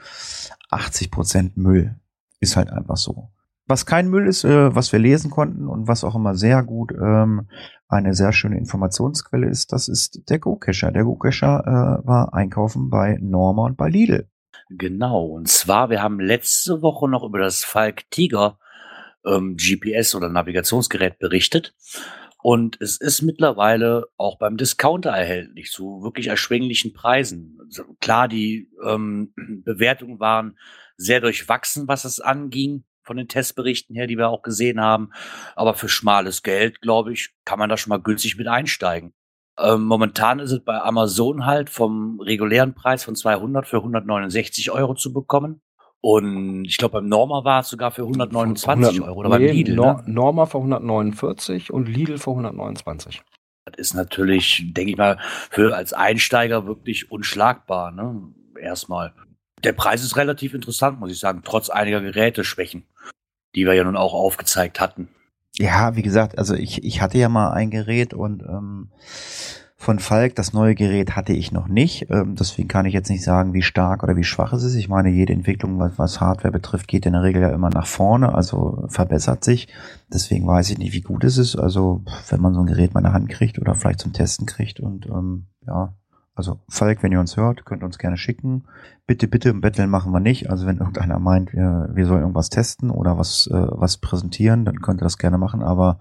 80 0.70 1.10
Prozent 1.10 1.56
Müll, 1.56 1.96
ist 2.40 2.56
halt 2.56 2.70
einfach 2.70 2.96
so. 2.96 3.28
Was 3.66 3.86
kein 3.86 4.08
Müll 4.08 4.28
ist, 4.28 4.44
äh, 4.44 4.74
was 4.74 4.92
wir 4.92 5.00
lesen 5.00 5.30
konnten 5.30 5.66
und 5.66 5.88
was 5.88 6.04
auch 6.04 6.14
immer 6.14 6.36
sehr 6.36 6.62
gut 6.62 6.92
ähm, 6.92 7.48
eine 7.88 8.14
sehr 8.14 8.32
schöne 8.32 8.58
Informationsquelle 8.58 9.48
ist, 9.48 9.72
das 9.72 9.88
ist 9.88 10.28
der 10.28 10.38
Go-Cacher. 10.38 10.90
Der 10.90 11.04
Go-Cacher 11.04 11.62
äh, 12.02 12.06
war 12.06 12.34
einkaufen 12.34 12.90
bei 12.90 13.18
Norma 13.20 13.66
und 13.66 13.76
bei 13.76 13.88
Lidl. 13.88 14.28
Genau. 14.70 15.26
Und 15.26 15.48
zwar, 15.48 15.90
wir 15.90 16.02
haben 16.02 16.20
letzte 16.20 16.82
Woche 16.82 17.08
noch 17.08 17.22
über 17.22 17.38
das 17.38 17.64
Falk 17.64 18.10
Tiger 18.10 18.58
ähm, 19.26 19.56
GPS 19.56 20.14
oder 20.14 20.28
Navigationsgerät 20.28 21.18
berichtet. 21.18 21.74
Und 22.42 22.78
es 22.80 22.98
ist 22.98 23.22
mittlerweile 23.22 24.04
auch 24.18 24.38
beim 24.38 24.58
Discounter 24.58 25.10
erhältlich 25.10 25.70
zu 25.70 26.02
wirklich 26.02 26.26
erschwinglichen 26.26 26.92
Preisen. 26.92 27.58
Also 27.64 27.84
klar, 28.00 28.28
die 28.28 28.70
ähm, 28.84 29.32
Bewertungen 29.36 30.20
waren 30.20 30.58
sehr 30.96 31.20
durchwachsen, 31.20 31.88
was 31.88 32.04
es 32.04 32.20
anging. 32.20 32.84
Von 33.04 33.16
den 33.16 33.28
Testberichten 33.28 33.94
her, 33.94 34.06
die 34.06 34.18
wir 34.18 34.28
auch 34.28 34.42
gesehen 34.42 34.80
haben. 34.80 35.10
Aber 35.54 35.74
für 35.74 35.88
schmales 35.88 36.42
Geld, 36.42 36.80
glaube 36.80 37.12
ich, 37.12 37.30
kann 37.44 37.58
man 37.58 37.68
da 37.68 37.76
schon 37.76 37.90
mal 37.90 38.00
günstig 38.00 38.36
mit 38.36 38.48
einsteigen. 38.48 39.12
Ähm, 39.58 39.84
momentan 39.84 40.40
ist 40.40 40.50
es 40.50 40.64
bei 40.64 40.80
Amazon 40.80 41.46
halt 41.46 41.70
vom 41.70 42.20
regulären 42.20 42.74
Preis 42.74 43.04
von 43.04 43.14
200 43.14 43.66
für 43.66 43.76
169 43.76 44.70
Euro 44.72 44.94
zu 44.94 45.12
bekommen. 45.12 45.60
Und 46.00 46.66
ich 46.66 46.76
glaube, 46.76 46.98
beim 46.98 47.08
Norma 47.08 47.44
war 47.44 47.60
es 47.60 47.68
sogar 47.68 47.90
für 47.90 48.02
129 48.02 49.00
Euro. 49.00 49.20
Oder 49.20 49.38
nee, 49.38 49.46
beim 49.46 49.56
Lidl. 49.56 49.74
Nor 49.74 50.02
Ne? 50.02 50.12
Norma 50.12 50.46
für 50.46 50.58
149 50.58 51.72
und 51.72 51.88
Lidl 51.88 52.18
für 52.18 52.30
129. 52.30 53.22
Das 53.64 53.78
ist 53.78 53.94
natürlich, 53.94 54.62
denke 54.74 54.90
ich 54.90 54.98
mal, 54.98 55.18
für 55.50 55.74
als 55.74 55.94
Einsteiger 55.94 56.66
wirklich 56.66 57.10
unschlagbar. 57.10 57.90
Ne? 57.90 58.34
Erstmal. 58.60 59.14
Der 59.62 59.72
Preis 59.72 60.02
ist 60.04 60.16
relativ 60.16 60.52
interessant, 60.52 61.00
muss 61.00 61.10
ich 61.10 61.18
sagen, 61.18 61.40
trotz 61.42 61.70
einiger 61.70 62.02
Geräteschwächen, 62.02 62.84
die 63.54 63.66
wir 63.66 63.74
ja 63.74 63.84
nun 63.84 63.96
auch 63.96 64.14
aufgezeigt 64.14 64.80
hatten. 64.80 65.08
Ja, 65.56 65.94
wie 65.94 66.02
gesagt, 66.02 66.38
also 66.38 66.54
ich, 66.54 66.82
ich 66.82 67.00
hatte 67.00 67.18
ja 67.18 67.28
mal 67.28 67.52
ein 67.52 67.70
Gerät 67.70 68.12
und 68.12 68.42
ähm, 68.42 68.90
von 69.76 69.98
Falk, 69.98 70.34
das 70.34 70.52
neue 70.52 70.74
Gerät 70.74 71.14
hatte 71.14 71.32
ich 71.32 71.52
noch 71.52 71.68
nicht. 71.68 72.10
Ähm, 72.10 72.34
deswegen 72.36 72.68
kann 72.68 72.86
ich 72.86 72.94
jetzt 72.94 73.10
nicht 73.10 73.22
sagen, 73.22 73.52
wie 73.52 73.62
stark 73.62 74.02
oder 74.02 74.16
wie 74.16 74.24
schwach 74.24 74.52
es 74.52 74.64
ist. 74.64 74.74
Ich 74.74 74.88
meine, 74.88 75.10
jede 75.10 75.32
Entwicklung, 75.32 75.78
was, 75.78 75.98
was 75.98 76.20
Hardware 76.20 76.50
betrifft, 76.50 76.88
geht 76.88 77.06
in 77.06 77.12
der 77.12 77.22
Regel 77.22 77.42
ja 77.42 77.50
immer 77.50 77.70
nach 77.70 77.86
vorne, 77.86 78.34
also 78.34 78.86
verbessert 78.88 79.44
sich. 79.44 79.68
Deswegen 80.12 80.46
weiß 80.46 80.70
ich 80.70 80.78
nicht, 80.78 80.94
wie 80.94 81.02
gut 81.02 81.22
es 81.22 81.36
ist. 81.36 81.56
Also 81.56 82.02
wenn 82.30 82.40
man 82.40 82.54
so 82.54 82.60
ein 82.60 82.66
Gerät 82.66 82.94
mal 82.94 83.00
in 83.00 83.04
der 83.04 83.12
Hand 83.12 83.28
kriegt 83.28 83.58
oder 83.58 83.74
vielleicht 83.74 84.00
zum 84.00 84.12
Testen 84.12 84.46
kriegt 84.46 84.80
und 84.80 85.06
ähm, 85.06 85.46
ja, 85.66 85.94
also 86.34 86.58
Falk, 86.68 87.02
wenn 87.02 87.12
ihr 87.12 87.20
uns 87.20 87.36
hört, 87.36 87.64
könnt 87.64 87.82
ihr 87.82 87.86
uns 87.86 87.98
gerne 87.98 88.16
schicken. 88.16 88.64
Bitte, 89.06 89.28
bitte, 89.28 89.50
im 89.50 89.60
Betteln 89.60 89.88
machen 89.88 90.12
wir 90.12 90.20
nicht. 90.20 90.50
Also 90.50 90.66
wenn 90.66 90.78
irgendeiner 90.78 91.18
meint, 91.18 91.52
wir, 91.52 91.90
wir 91.92 92.06
sollen 92.06 92.22
irgendwas 92.22 92.50
testen 92.50 92.90
oder 92.90 93.18
was, 93.18 93.46
äh, 93.46 93.66
was 93.70 93.98
präsentieren, 93.98 94.64
dann 94.64 94.80
könnt 94.80 95.00
ihr 95.00 95.04
das 95.04 95.18
gerne 95.18 95.38
machen. 95.38 95.62
Aber 95.62 96.00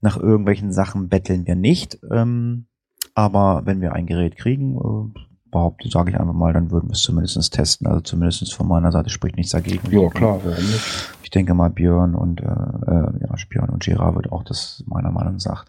nach 0.00 0.16
irgendwelchen 0.16 0.72
Sachen 0.72 1.08
betteln 1.08 1.46
wir 1.46 1.56
nicht. 1.56 1.98
Ähm, 2.12 2.66
aber 3.14 3.62
wenn 3.64 3.80
wir 3.80 3.92
ein 3.92 4.06
Gerät 4.06 4.36
kriegen, 4.36 4.76
äh, 4.76 5.20
behaupte, 5.50 5.88
sage 5.88 6.10
ich 6.10 6.20
einfach 6.20 6.32
mal, 6.32 6.52
dann 6.52 6.70
würden 6.70 6.88
wir 6.88 6.94
es 6.94 7.02
zumindest 7.02 7.52
testen. 7.52 7.86
Also 7.86 8.00
zumindest 8.00 8.54
von 8.54 8.68
meiner 8.68 8.92
Seite 8.92 9.10
spricht 9.10 9.36
nichts 9.36 9.52
dagegen. 9.52 9.90
Ja, 9.90 10.08
klar, 10.10 10.40
warum 10.44 10.64
nicht? 10.64 11.10
Ich 11.22 11.30
denke 11.30 11.54
mal, 11.54 11.70
Björn 11.70 12.14
und 12.14 12.40
äh, 12.40 12.44
äh, 12.44 13.20
ja, 13.20 13.34
Björn 13.48 13.70
und 13.70 13.82
Gerard 13.82 14.14
wird 14.14 14.32
auch 14.32 14.44
das 14.44 14.84
meiner 14.86 15.10
Meinung 15.10 15.38
nach. 15.44 15.64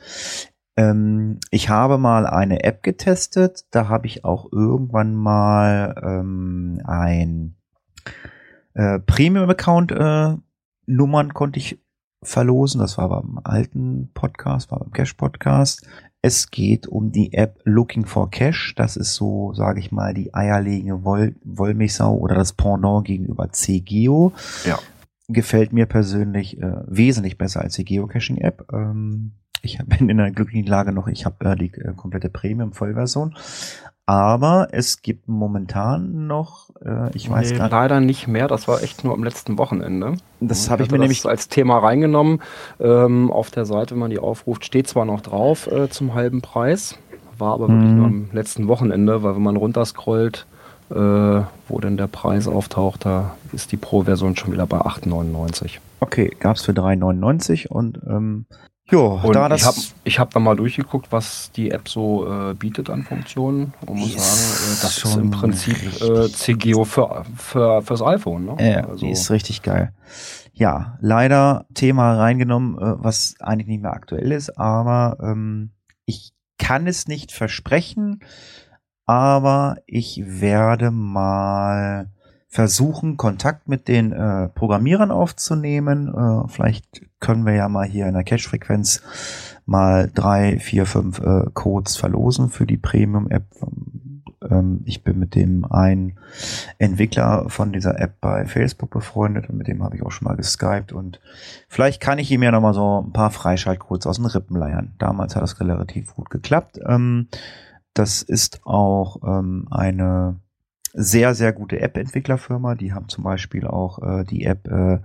Ähm, 0.82 1.40
ich 1.52 1.70
habe 1.70 1.98
mal 1.98 2.26
eine 2.26 2.64
App 2.64 2.84
getestet. 2.84 3.66
Da 3.72 3.88
habe 3.88 4.08
ich 4.08 4.26
auch 4.26 4.52
irgendwann 4.52 5.16
mal 5.16 5.96
ähm, 6.04 6.82
ein 6.86 7.56
äh, 8.74 9.00
Premium-Account 9.00 9.92
äh, 9.92 10.36
Nummern 10.88 11.34
konnte 11.34 11.60
ich 11.60 11.80
verlosen. 12.24 12.82
Das 12.82 12.98
war 12.98 13.10
beim 13.10 13.40
alten 13.44 14.12
Podcast, 14.14 14.72
war 14.72 14.80
beim 14.80 14.92
Cash-Podcast. 14.92 15.88
Es 16.24 16.52
geht 16.52 16.88
um 16.88 17.12
die 17.12 17.34
App 17.34 17.60
Looking 17.64 18.06
for 18.06 18.30
Cash. 18.30 18.76
Das 18.76 18.96
ist 18.96 19.16
so, 19.16 19.54
sage 19.54 19.80
ich 19.80 19.92
mal, 19.92 20.14
die 20.14 20.34
eierlegende 20.34 21.04
Woll 21.04 21.36
Wollmilchsau 21.44 22.16
oder 22.16 22.36
das 22.36 22.54
Pendant 22.54 23.06
gegenüber 23.06 23.52
CGeo. 23.52 24.34
Ja. 24.66 24.78
Gefällt 25.28 25.74
mir 25.74 25.86
persönlich 25.86 26.62
äh, 26.62 26.84
wesentlich 26.88 27.38
besser 27.38 27.62
als 27.62 27.76
die 27.76 27.86
Geocaching-App. 27.86 28.68
Ähm, 28.74 29.34
ich 29.62 29.78
bin 29.86 30.10
in 30.10 30.18
der 30.18 30.32
glücklichen 30.32 30.68
Lage 30.68 30.92
noch, 30.92 31.08
ich 31.08 31.26
habe 31.26 31.46
äh, 31.46 31.56
die 31.56 31.72
äh, 31.74 31.94
komplette 31.96 32.30
Premium-Vollversion. 32.30 33.36
Aber 34.08 34.70
es 34.72 35.02
gibt 35.02 35.30
momentan 35.30 36.28
noch, 36.28 36.70
äh, 36.84 37.16
ich 37.16 37.30
weiß 37.30 37.52
nee, 37.52 37.58
gar 37.58 37.70
leider 37.70 38.00
nicht 38.02 38.28
mehr. 38.28 38.48
Das 38.48 38.68
war 38.68 38.82
echt 38.84 39.04
nur 39.04 39.14
am 39.14 39.24
letzten 39.24 39.58
Wochenende. 39.58 40.16
Das 40.42 40.70
habe 40.70 40.82
ich 40.84 40.88
hatte 40.88 40.96
mir 40.96 40.98
das 40.98 41.04
nämlich 41.04 41.26
als 41.26 41.48
Thema 41.48 41.78
reingenommen. 41.78 42.42
Ähm, 42.80 43.32
auf 43.32 43.52
der 43.52 43.66
Seite, 43.66 43.92
wenn 43.92 44.00
man 44.00 44.10
die 44.10 44.20
aufruft, 44.20 44.66
steht 44.66 44.88
zwar 44.88 45.06
noch 45.06 45.22
drauf 45.22 45.68
äh, 45.68 45.88
zum 45.90 46.14
halben 46.14 46.42
Preis, 46.42 46.98
war 47.38 47.54
aber 47.54 47.70
wirklich 47.70 47.92
Mhm. 47.92 47.98
nur 47.98 48.06
am 48.08 48.30
letzten 48.34 48.68
Wochenende, 48.68 49.24
weil 49.24 49.36
wenn 49.36 49.44
man 49.44 49.56
runterscrollt, 49.56 50.46
äh, 50.90 50.96
wo 50.96 51.80
denn 51.80 51.96
der 51.96 52.08
Preis 52.08 52.48
auftaucht, 52.48 53.06
da 53.06 53.36
ist 53.54 53.72
die 53.72 53.78
Pro-Version 53.78 54.36
schon 54.36 54.52
wieder 54.52 54.66
bei 54.66 54.80
8,99. 54.80 55.80
Okay, 56.02 56.36
gab's 56.40 56.64
für 56.64 56.74
3,99 56.74 57.68
und 57.68 58.00
ähm, 58.08 58.46
jo, 58.92 59.20
Und 59.24 59.36
da 59.36 59.46
ich 59.56 59.64
habe 59.66 59.76
das 59.76 59.94
ich 60.04 60.20
hab 60.20 60.32
da 60.32 60.40
mal 60.40 60.56
durchgeguckt, 60.56 61.12
was 61.12 61.52
die 61.56 61.72
App 61.72 61.88
so 61.90 62.28
äh, 62.32 62.54
bietet 62.54 62.90
an 62.90 63.04
Funktionen 63.04 63.74
und 63.86 63.98
muss 64.00 64.12
sagen, 64.14 64.20
äh, 64.20 64.82
das 64.82 64.98
ist 65.04 65.16
im 65.16 65.32
Prinzip 65.32 65.78
äh, 66.02 66.30
CGO 66.30 66.84
für, 66.86 67.26
für, 67.36 67.82
fürs 67.82 68.02
iPhone. 68.02 68.46
Ne? 68.46 68.56
Ja, 68.60 68.88
Also- 68.88 69.06
die 69.06 69.12
ist 69.12 69.32
richtig 69.32 69.62
geil. 69.62 69.94
Ja, 70.54 70.98
leider 71.02 71.66
Thema 71.74 72.16
reingenommen, 72.18 72.76
äh, 72.78 72.96
was 73.04 73.36
eigentlich 73.40 73.68
nicht 73.68 73.82
mehr 73.82 73.94
aktuell 73.94 74.32
ist, 74.32 74.58
aber 74.60 75.18
ähm, 75.22 75.72
ich 76.06 76.34
kann 76.58 76.86
es 76.88 77.08
nicht 77.08 77.32
versprechen, 77.32 78.20
aber 79.06 79.78
ich 79.88 80.22
werde 80.26 80.92
mal 80.92 82.12
versuchen, 82.52 83.16
Kontakt 83.16 83.70
mit 83.70 83.88
den 83.88 84.12
äh, 84.12 84.50
Programmierern 84.50 85.10
aufzunehmen. 85.10 86.14
Äh, 86.14 86.50
vielleicht 86.50 87.02
können 87.22 87.46
wir 87.46 87.54
ja 87.54 87.70
mal 87.70 87.88
hier 87.88 88.08
in 88.08 88.14
der 88.14 88.26
Cache-Frequenz 88.26 89.02
mal 89.66 90.12
drei, 90.14 90.60
vier, 90.60 90.86
fünf 90.86 91.20
äh, 91.20 91.46
Codes 91.54 91.96
verlosen 91.96 92.50
für 92.50 92.66
die 92.66 92.76
Premium-App. 92.76 93.46
Ähm, 94.50 94.82
ich 94.84 95.02
bin 95.02 95.18
mit 95.18 95.34
dem 95.34 95.64
einen 95.64 96.20
Entwickler 96.78 97.46
von 97.48 97.72
dieser 97.72 97.98
App 98.02 98.20
bei 98.20 98.46
Facebook 98.46 98.90
befreundet 98.90 99.50
und 99.50 99.58
mit 99.58 99.68
dem 99.68 99.82
habe 99.82 99.96
ich 99.96 100.04
auch 100.04 100.12
schon 100.12 100.28
mal 100.28 100.36
geskypt 100.36 100.92
und 100.92 101.22
vielleicht 101.70 102.02
kann 102.02 102.20
ich 102.20 102.30
ihm 102.32 102.44
ja 102.44 102.52
noch 102.52 102.62
mal 102.62 102.74
so 102.74 103.02
ein 103.02 103.14
paar 103.14 103.32
Freischaltcodes 103.32 104.08
aus 104.08 104.18
den 104.18 104.26
Rippen 104.26 104.58
leiern. 104.58 104.94
Damals 105.00 105.38
hat 105.38 105.44
das 105.44 105.58
relativ 105.62 106.16
gut 106.16 106.30
geklappt. 106.30 106.82
Ähm, 106.86 107.30
das 107.94 108.22
ist 108.22 108.66
auch 108.66 109.22
ähm, 109.24 109.70
eine 109.72 110.36
sehr, 110.94 111.36
sehr 111.36 111.54
gute 111.54 111.80
App-Entwicklerfirma. 111.80 112.76
Die 112.76 112.94
haben 112.94 113.08
zum 113.08 113.24
Beispiel 113.24 113.66
auch 113.66 114.02
äh, 114.02 114.24
die 114.24 114.46
App 114.46 114.68
äh, 114.68 115.00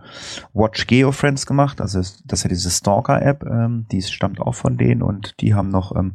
Watch 0.53 0.87
GeoFriends 0.87 1.46
gemacht. 1.46 1.81
Also 1.81 1.99
das 1.99 2.22
ist 2.40 2.42
ja 2.42 2.49
diese 2.49 2.70
Stalker-App, 2.70 3.44
ähm, 3.44 3.87
die 3.90 4.03
stammt 4.03 4.40
auch 4.40 4.55
von 4.55 4.77
denen 4.77 5.03
und 5.03 5.40
die 5.40 5.55
haben 5.55 5.68
noch, 5.68 5.94
ähm, 5.94 6.14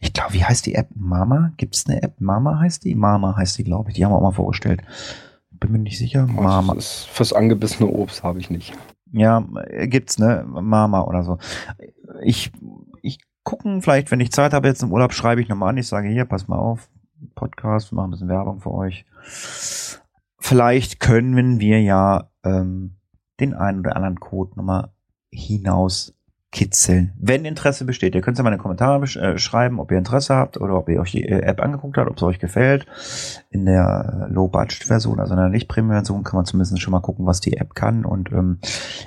ich 0.00 0.12
glaube, 0.12 0.34
wie 0.34 0.44
heißt 0.44 0.66
die 0.66 0.74
App? 0.74 0.88
Mama? 0.94 1.52
Gibt 1.56 1.76
es 1.76 1.86
eine 1.86 2.02
App? 2.02 2.20
Mama 2.20 2.58
heißt 2.58 2.84
die? 2.84 2.94
Mama 2.94 3.36
heißt 3.36 3.58
die, 3.58 3.64
glaube 3.64 3.90
ich. 3.90 3.96
Die 3.96 4.04
haben 4.04 4.12
wir 4.12 4.16
auch 4.16 4.22
mal 4.22 4.32
vorgestellt. 4.32 4.82
Bin 5.50 5.72
mir 5.72 5.78
nicht 5.78 5.98
sicher. 5.98 6.26
Mama. 6.26 6.74
Das 6.74 6.84
ist 6.84 7.04
fürs 7.06 7.32
angebissene 7.32 7.88
Obst 7.88 8.24
habe 8.24 8.40
ich 8.40 8.50
nicht. 8.50 8.72
Ja, 9.12 9.44
äh, 9.68 9.86
gibt's, 9.88 10.18
ne? 10.18 10.44
Mama 10.46 11.02
oder 11.02 11.22
so. 11.22 11.38
Ich, 12.22 12.50
ich 13.02 13.18
gucken, 13.44 13.82
vielleicht, 13.82 14.10
wenn 14.10 14.20
ich 14.20 14.32
Zeit 14.32 14.52
habe 14.54 14.68
jetzt 14.68 14.82
im 14.82 14.92
Urlaub, 14.92 15.12
schreibe 15.12 15.40
ich 15.40 15.48
nochmal 15.48 15.70
an. 15.70 15.76
Ich 15.76 15.86
sage 15.86 16.08
hier, 16.08 16.24
pass 16.24 16.48
mal 16.48 16.58
auf, 16.58 16.88
Podcast, 17.34 17.92
wir 17.92 17.96
machen 17.96 18.08
ein 18.08 18.10
bisschen 18.12 18.28
Werbung 18.28 18.60
für 18.60 18.72
euch. 18.72 19.04
Vielleicht 20.38 21.00
können 21.00 21.60
wir 21.60 21.80
ja 21.80 22.30
ähm, 22.44 22.96
den 23.40 23.54
einen 23.54 23.80
oder 23.80 23.96
anderen 23.96 24.20
Code 24.20 24.52
nochmal 24.56 24.90
hinaus 25.30 26.14
kitzeln. 26.50 27.14
Wenn 27.18 27.46
Interesse 27.46 27.86
besteht, 27.86 28.14
ihr 28.14 28.20
könnt 28.20 28.34
es 28.34 28.38
ja 28.38 28.44
mal 28.44 28.52
in 28.52 28.58
die 28.58 28.62
Kommentare 28.62 29.02
besch- 29.02 29.18
äh, 29.18 29.38
schreiben, 29.38 29.80
ob 29.80 29.90
ihr 29.90 29.96
Interesse 29.96 30.34
habt 30.34 30.60
oder 30.60 30.76
ob 30.76 30.88
ihr 30.90 31.00
euch 31.00 31.12
die 31.12 31.24
äh, 31.24 31.40
App 31.40 31.62
angeguckt 31.62 31.96
habt, 31.96 32.10
ob 32.10 32.16
es 32.18 32.22
euch 32.22 32.38
gefällt. 32.38 32.86
In 33.48 33.64
der 33.64 34.26
äh, 34.28 34.32
Low-Budget-Version, 34.32 35.18
also 35.18 35.32
in 35.32 35.40
der 35.40 35.48
Nicht-Premium-Version, 35.48 36.24
kann 36.24 36.36
man 36.36 36.44
zumindest 36.44 36.78
schon 36.82 36.92
mal 36.92 37.00
gucken, 37.00 37.24
was 37.24 37.40
die 37.40 37.56
App 37.56 37.74
kann. 37.74 38.04
Und 38.04 38.30
ähm, 38.32 38.58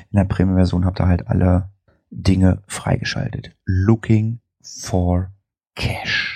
in 0.09 0.17
der 0.17 0.25
Premium-Version 0.25 0.85
habt 0.85 0.99
ihr 0.99 1.07
halt 1.07 1.27
alle 1.27 1.69
Dinge 2.09 2.63
freigeschaltet. 2.65 3.55
Looking 3.65 4.39
for 4.63 5.29
Cash. 5.75 6.34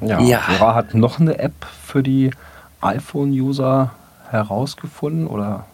Ja, 0.00 0.20
Ja. 0.20 0.40
Vera 0.40 0.74
hat 0.74 0.94
noch 0.94 1.20
eine 1.20 1.38
App 1.38 1.64
für 1.64 2.02
die 2.02 2.30
iPhone-User 2.80 3.92
herausgefunden 4.30 5.26
oder 5.26 5.66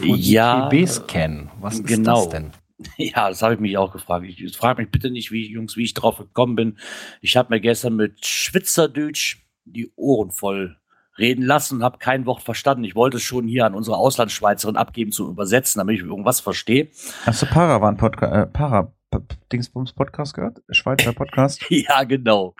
Ja, 0.00 0.68
TB-Scan. 0.68 1.48
Was 1.60 1.74
ist 1.74 1.86
genau. 1.86 2.16
das 2.24 2.28
denn? 2.30 2.50
Ja, 2.96 3.28
das 3.28 3.42
habe 3.42 3.54
ich 3.54 3.60
mich 3.60 3.78
auch 3.78 3.92
gefragt. 3.92 4.24
Ich 4.26 4.56
frage 4.56 4.82
mich 4.82 4.90
bitte 4.90 5.08
nicht, 5.10 5.30
wie 5.30 5.46
Jungs, 5.48 5.76
wie 5.76 5.84
ich 5.84 5.94
drauf 5.94 6.18
gekommen 6.18 6.56
bin. 6.56 6.78
Ich 7.20 7.36
habe 7.36 7.54
mir 7.54 7.60
gestern 7.60 7.94
mit 7.94 8.26
Schwitzerdeutsch 8.26 9.36
die 9.64 9.92
Ohren 9.94 10.32
voll 10.32 10.76
reden 11.16 11.44
lassen 11.44 11.76
und 11.76 11.84
habe 11.84 11.98
kein 11.98 12.26
Wort 12.26 12.42
verstanden. 12.42 12.82
Ich 12.82 12.96
wollte 12.96 13.18
es 13.18 13.22
schon 13.22 13.46
hier 13.46 13.66
an 13.66 13.74
unsere 13.74 13.96
Auslandsschweizerin 13.98 14.76
abgeben 14.76 15.12
zum 15.12 15.30
Übersetzen, 15.30 15.78
damit 15.78 15.98
ich 16.00 16.02
irgendwas 16.04 16.40
verstehe. 16.40 16.88
Hast 17.24 17.42
du 17.42 17.46
Paravan 17.46 17.96
Podcast, 17.96 18.32
äh, 18.34 18.46
Para 18.46 18.90
Dingsbums 19.52 19.92
Podcast 19.92 20.34
gehört? 20.34 20.62
Schweizer 20.70 21.12
Podcast? 21.12 21.64
Ja, 21.70 22.04
genau. 22.04 22.54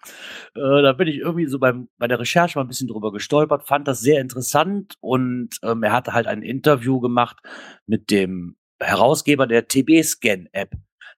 Äh, 0.55 0.83
da 0.83 0.93
bin 0.93 1.09
ich 1.09 1.17
irgendwie 1.17 1.47
so 1.47 1.59
beim, 1.59 1.89
bei 1.99 2.09
der 2.09 2.19
Recherche 2.19 2.59
mal 2.59 2.65
ein 2.65 2.69
bisschen 2.69 2.89
drüber 2.89 3.13
gestolpert, 3.13 3.67
fand 3.67 3.87
das 3.87 4.01
sehr 4.01 4.21
interessant 4.21 4.95
und 5.01 5.51
ähm, 5.63 5.83
er 5.83 5.93
hatte 5.93 6.13
halt 6.13 6.27
ein 6.27 6.43
Interview 6.43 7.01
gemacht 7.01 7.39
mit 7.87 8.11
dem 8.11 8.57
Herausgeber 8.81 9.47
der 9.47 9.69
TB-Scan-App. 9.69 10.73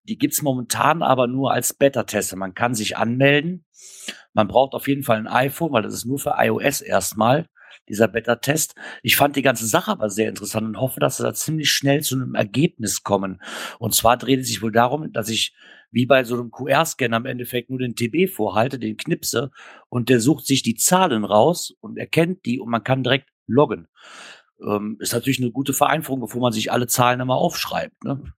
Die 0.04 0.18
gibt's 0.18 0.42
momentan 0.42 1.02
aber 1.02 1.26
nur 1.26 1.52
als 1.52 1.72
Beta-Tester. 1.72 2.36
Man 2.36 2.54
kann 2.54 2.74
sich 2.74 2.96
anmelden. 2.96 3.64
Man 4.34 4.48
braucht 4.48 4.74
auf 4.74 4.86
jeden 4.86 5.02
Fall 5.02 5.16
ein 5.16 5.26
iPhone, 5.26 5.72
weil 5.72 5.82
das 5.82 5.94
ist 5.94 6.04
nur 6.04 6.18
für 6.18 6.34
iOS 6.36 6.82
erstmal. 6.82 7.46
Dieser 7.88 8.08
Beta-Test. 8.08 8.74
Ich 9.02 9.16
fand 9.16 9.36
die 9.36 9.42
ganze 9.42 9.66
Sache 9.66 9.90
aber 9.90 10.10
sehr 10.10 10.28
interessant 10.28 10.66
und 10.66 10.80
hoffe, 10.80 11.00
dass 11.00 11.20
wir 11.20 11.26
da 11.26 11.34
ziemlich 11.34 11.70
schnell 11.70 12.02
zu 12.02 12.14
einem 12.14 12.34
Ergebnis 12.34 13.02
kommen. 13.02 13.40
Und 13.78 13.94
zwar 13.94 14.16
dreht 14.16 14.40
es 14.40 14.48
sich 14.48 14.62
wohl 14.62 14.72
darum, 14.72 15.12
dass 15.12 15.28
ich 15.28 15.54
wie 15.90 16.06
bei 16.06 16.24
so 16.24 16.34
einem 16.34 16.50
QR-Scanner 16.50 17.18
im 17.18 17.26
Endeffekt 17.26 17.70
nur 17.70 17.78
den 17.78 17.94
TB 17.94 18.28
vorhalte, 18.28 18.78
den 18.78 18.96
knipse 18.96 19.50
und 19.88 20.08
der 20.08 20.20
sucht 20.20 20.46
sich 20.46 20.62
die 20.62 20.74
Zahlen 20.74 21.24
raus 21.24 21.72
und 21.80 21.98
erkennt 21.98 22.44
die 22.46 22.58
und 22.58 22.68
man 22.68 22.82
kann 22.82 23.04
direkt 23.04 23.30
loggen. 23.46 23.86
Ähm, 24.66 24.96
ist 24.98 25.12
natürlich 25.12 25.40
eine 25.40 25.52
gute 25.52 25.72
Vereinfachung, 25.72 26.20
bevor 26.20 26.40
man 26.40 26.52
sich 26.52 26.72
alle 26.72 26.88
Zahlen 26.88 27.20
immer 27.20 27.36
aufschreibt. 27.36 28.02
Ne? 28.02 28.34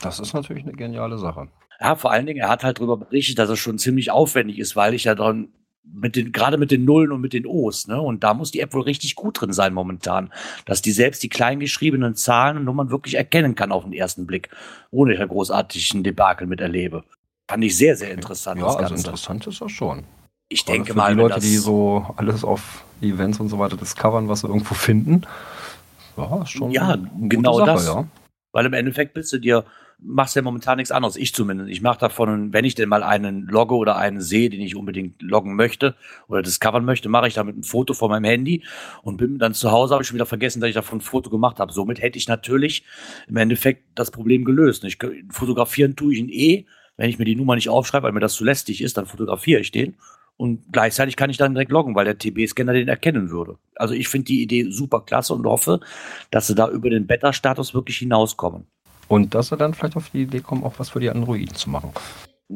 Das 0.00 0.18
ist 0.18 0.34
natürlich 0.34 0.64
eine 0.64 0.72
geniale 0.72 1.18
Sache. 1.18 1.48
Ja, 1.80 1.94
vor 1.94 2.10
allen 2.10 2.26
Dingen, 2.26 2.40
er 2.40 2.48
hat 2.48 2.64
halt 2.64 2.78
darüber 2.78 2.96
berichtet, 2.96 3.38
dass 3.38 3.50
es 3.50 3.58
schon 3.58 3.78
ziemlich 3.78 4.10
aufwendig 4.10 4.58
ist, 4.58 4.76
weil 4.76 4.94
ich 4.94 5.04
ja 5.04 5.14
dann 5.14 5.52
mit 5.92 6.16
den, 6.16 6.32
gerade 6.32 6.58
mit 6.58 6.70
den 6.70 6.84
Nullen 6.84 7.12
und 7.12 7.20
mit 7.20 7.32
den 7.32 7.46
O's, 7.46 7.86
ne? 7.86 8.00
Und 8.00 8.24
da 8.24 8.34
muss 8.34 8.50
die 8.50 8.60
App 8.60 8.74
wohl 8.74 8.82
richtig 8.82 9.14
gut 9.14 9.40
drin 9.40 9.52
sein 9.52 9.72
momentan. 9.72 10.32
Dass 10.64 10.82
die 10.82 10.92
selbst 10.92 11.22
die 11.22 11.28
kleingeschriebenen 11.28 12.14
Zahlen 12.14 12.58
und 12.58 12.64
Nummern 12.64 12.90
wirklich 12.90 13.14
erkennen 13.14 13.54
kann 13.54 13.72
auf 13.72 13.84
den 13.84 13.92
ersten 13.92 14.26
Blick, 14.26 14.50
ohne 14.90 15.14
ich 15.14 15.18
ja 15.18 15.26
großartigen 15.26 16.02
Debakel 16.02 16.46
miterlebe. 16.46 17.04
Fand 17.48 17.64
ich 17.64 17.76
sehr, 17.76 17.96
sehr 17.96 18.10
interessant. 18.10 18.60
Ja, 18.60 18.66
also 18.66 18.94
interessant 18.94 19.46
ist 19.46 19.60
das 19.60 19.70
schon. 19.70 20.04
Ich 20.48 20.64
Gerade 20.64 20.78
denke 20.78 20.94
mal, 20.94 21.14
die 21.14 21.20
Leute, 21.20 21.34
das, 21.36 21.44
die 21.44 21.56
so 21.56 22.06
alles 22.16 22.44
auf 22.44 22.84
Events 23.00 23.40
und 23.40 23.48
so 23.48 23.58
weiter 23.58 23.76
discovern, 23.76 24.28
was 24.28 24.40
sie 24.40 24.48
irgendwo 24.48 24.74
finden. 24.74 25.22
Ja, 26.16 26.46
schon 26.46 26.70
Ja, 26.70 26.96
genau 27.18 27.58
Sache, 27.58 27.66
das. 27.66 27.86
Ja. 27.86 28.06
Weil 28.52 28.66
im 28.66 28.72
Endeffekt 28.72 29.14
bist 29.14 29.32
du 29.32 29.38
dir, 29.38 29.64
machst 29.98 30.36
ja 30.36 30.42
momentan 30.42 30.76
nichts 30.76 30.90
anderes. 30.90 31.16
Ich 31.16 31.34
zumindest. 31.34 31.70
Ich 31.70 31.80
mache 31.80 31.98
davon, 31.98 32.52
wenn 32.52 32.64
ich 32.64 32.74
denn 32.74 32.88
mal 32.88 33.02
einen 33.02 33.46
logge 33.46 33.74
oder 33.74 33.96
einen 33.96 34.20
sehe, 34.20 34.50
den 34.50 34.60
ich 34.60 34.76
unbedingt 34.76 35.22
loggen 35.22 35.56
möchte 35.56 35.94
oder 36.28 36.42
discovern 36.42 36.84
möchte, 36.84 37.08
mache 37.08 37.28
ich 37.28 37.34
damit 37.34 37.56
ein 37.56 37.62
Foto 37.62 37.94
von 37.94 38.10
meinem 38.10 38.24
Handy 38.24 38.64
und 39.02 39.16
bin 39.16 39.38
dann 39.38 39.54
zu 39.54 39.70
Hause, 39.70 39.94
habe 39.94 40.02
ich 40.02 40.08
schon 40.08 40.16
wieder 40.16 40.26
vergessen, 40.26 40.60
dass 40.60 40.68
ich 40.68 40.74
davon 40.74 40.98
ein 40.98 41.02
Foto 41.02 41.30
gemacht 41.30 41.58
habe. 41.58 41.72
Somit 41.72 42.00
hätte 42.00 42.18
ich 42.18 42.28
natürlich 42.28 42.84
im 43.28 43.36
Endeffekt 43.36 43.84
das 43.94 44.10
Problem 44.10 44.44
gelöst. 44.44 44.84
Ich, 44.84 44.98
fotografieren 45.30 45.96
tue 45.96 46.12
ich 46.12 46.20
ihn 46.20 46.28
eh. 46.28 46.66
Wenn 46.98 47.10
ich 47.10 47.18
mir 47.18 47.26
die 47.26 47.36
Nummer 47.36 47.56
nicht 47.56 47.68
aufschreibe, 47.68 48.04
weil 48.04 48.12
mir 48.12 48.20
das 48.20 48.34
zu 48.34 48.44
lästig 48.44 48.80
ist, 48.80 48.96
dann 48.96 49.06
fotografiere 49.06 49.60
ich 49.60 49.70
den. 49.70 49.96
Und 50.38 50.64
gleichzeitig 50.70 51.16
kann 51.16 51.30
ich 51.30 51.38
dann 51.38 51.54
direkt 51.54 51.70
loggen, 51.70 51.94
weil 51.94 52.04
der 52.04 52.18
TB-Scanner 52.18 52.74
den 52.74 52.88
erkennen 52.88 53.30
würde. 53.30 53.58
Also 53.74 53.94
ich 53.94 54.08
finde 54.08 54.26
die 54.26 54.42
Idee 54.42 54.70
super 54.70 55.00
klasse 55.00 55.32
und 55.34 55.46
hoffe, 55.46 55.80
dass 56.30 56.46
sie 56.46 56.54
da 56.54 56.68
über 56.68 56.90
den 56.90 57.06
Beta-Status 57.06 57.74
wirklich 57.74 57.98
hinauskommen. 57.98 58.66
Und 59.08 59.34
dass 59.34 59.48
sie 59.48 59.56
dann 59.56 59.74
vielleicht 59.74 59.96
auf 59.96 60.10
die 60.10 60.22
Idee 60.22 60.40
kommen, 60.40 60.64
auch 60.64 60.74
was 60.78 60.90
für 60.90 61.00
die 61.00 61.10
Androiden 61.10 61.54
zu 61.54 61.70
machen. 61.70 61.90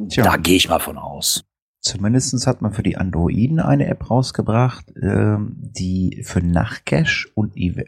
Tja. 0.09 0.25
Da 0.25 0.37
gehe 0.37 0.57
ich 0.57 0.69
mal 0.69 0.81
von 0.81 0.99
aus. 0.99 1.45
Zumindestens 1.81 2.47
hat 2.47 2.61
man 2.61 2.75
für 2.75 2.83
die 2.83 2.99
Androiden 2.99 3.59
eine 3.59 3.87
App 3.87 4.11
rausgebracht, 4.11 4.93
ähm, 5.01 5.57
die 5.57 6.23
für 6.25 6.41
Nachtcache 6.41 7.29
und 7.35 7.57
äh, 7.57 7.87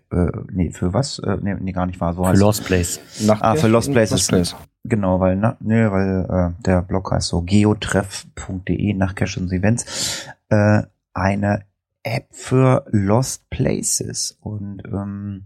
nee, 0.51 0.71
für 0.71 0.95
was? 0.95 1.19
Äh, 1.19 1.37
nee, 1.43 1.55
nee, 1.61 1.73
gar 1.73 1.85
nicht 1.85 2.01
wahr. 2.01 2.15
So 2.15 2.23
Für 2.23 2.31
heißt 2.31 2.41
Lost 2.41 2.65
Place. 2.65 3.01
Ah, 3.29 3.55
für 3.55 3.69
Lost 3.69 3.93
Places. 3.93 4.27
Place. 4.29 4.57
Genau, 4.85 5.21
weil, 5.21 5.37
na, 5.37 5.59
nö, 5.61 5.91
weil 5.91 6.27
äh, 6.31 6.63
der 6.63 6.81
Blog 6.83 7.13
heißt 7.13 7.29
so 7.29 7.43
geotreff.de 7.43 8.95
nach 8.95 9.15
Cache 9.15 9.39
und 9.39 9.53
Events. 9.53 10.27
Äh, 10.49 10.85
eine 11.13 11.67
App 12.03 12.29
für 12.31 12.87
Lost 12.91 13.49
Places. 13.51 14.39
Und 14.41 14.83
ähm, 14.87 15.45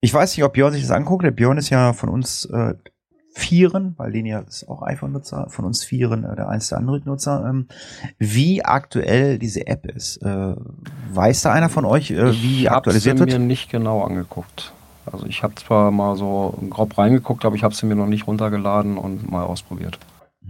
ich 0.00 0.14
weiß 0.14 0.36
nicht, 0.36 0.44
ob 0.44 0.52
Björn 0.52 0.72
sich 0.72 0.82
das 0.82 0.90
anguckt. 0.90 1.24
Der 1.24 1.30
Björn 1.30 1.58
ist 1.58 1.70
ja 1.70 1.92
von 1.92 2.08
uns 2.08 2.44
äh, 2.46 2.74
Vieren, 3.34 3.94
weil 3.96 4.12
Lenia 4.12 4.40
ist 4.40 4.68
auch 4.68 4.82
iPhone-Nutzer, 4.82 5.46
von 5.48 5.64
uns 5.64 5.84
Vieren 5.84 6.24
äh, 6.24 6.34
der 6.34 6.48
einzige 6.48 6.78
Android-Nutzer. 6.78 7.46
Ähm, 7.48 7.68
wie 8.18 8.64
aktuell 8.64 9.38
diese 9.38 9.66
App 9.66 9.86
ist. 9.86 10.18
Äh, 10.18 10.54
weiß 11.12 11.42
da 11.42 11.52
einer 11.52 11.68
von 11.68 11.84
euch, 11.84 12.10
äh, 12.10 12.32
wie 12.42 12.62
ich 12.62 12.70
aktualisiert 12.70 13.20
habe 13.20 13.30
wird? 13.30 13.40
mir 13.40 13.46
nicht 13.46 13.70
genau 13.70 14.02
angeguckt. 14.02 14.72
Also 15.06 15.26
ich 15.26 15.42
habe 15.42 15.54
zwar 15.54 15.90
mal 15.90 16.16
so 16.16 16.58
grob 16.68 16.98
reingeguckt, 16.98 17.44
aber 17.44 17.56
ich 17.56 17.62
habe 17.62 17.74
sie 17.74 17.86
mir 17.86 17.94
noch 17.94 18.06
nicht 18.06 18.26
runtergeladen 18.26 18.98
und 18.98 19.30
mal 19.30 19.44
ausprobiert. 19.44 19.98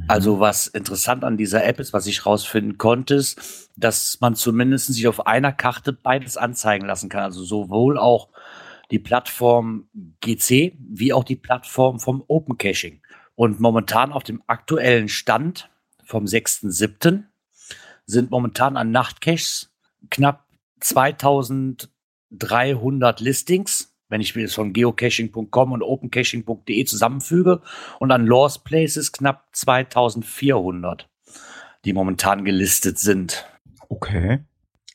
Also 0.07 0.41
was 0.41 0.67
interessant 0.69 1.25
an 1.25 1.37
dieser 1.37 1.65
App 1.65 1.81
ist, 1.81 1.93
was 1.93 2.07
ich 2.07 2.25
rausfinden 2.25 2.79
konnte, 2.79 3.15
ist, 3.15 3.71
dass 3.77 4.19
man 4.21 4.35
zumindest 4.35 4.87
sich 4.87 5.09
auf 5.09 5.27
einer 5.27 5.53
Karte 5.53 5.93
beides 5.93 6.37
anzeigen 6.37 6.87
lassen 6.87 7.09
kann. 7.09 7.25
Also 7.25 7.43
sowohl 7.43 7.99
auch 7.99 8.29
die 8.91 8.99
Plattform 8.99 9.89
GC 10.21 10.77
wie 10.79 11.13
auch 11.13 11.25
die 11.25 11.37
Plattform 11.37 12.01
vom 12.01 12.25
Open 12.27 12.57
Caching. 12.59 13.01
Und 13.35 13.61
momentan 13.61 14.13
auf 14.13 14.25
dem 14.25 14.43
aktuellen 14.47 15.09
Stand 15.09 15.71
vom 16.05 16.25
6.7. 16.25 17.25
sind 18.07 18.31
momentan 18.31 18.77
an 18.77 18.91
Nachtcaches 18.91 19.71
knapp 20.11 20.45
2300 20.81 23.21
Listings, 23.21 23.95
wenn 24.09 24.21
ich 24.21 24.35
mir 24.35 24.43
das 24.43 24.55
von 24.55 24.73
geocaching.com 24.73 25.73
und 25.73 25.83
opencaching.de 25.83 26.85
zusammenfüge, 26.85 27.63
und 28.01 28.11
an 28.11 28.27
Lost 28.27 28.65
Places 28.65 29.13
knapp 29.13 29.47
2400, 29.53 31.09
die 31.85 31.93
momentan 31.93 32.45
gelistet 32.45 32.99
sind. 32.99 33.47
Okay. 33.89 34.41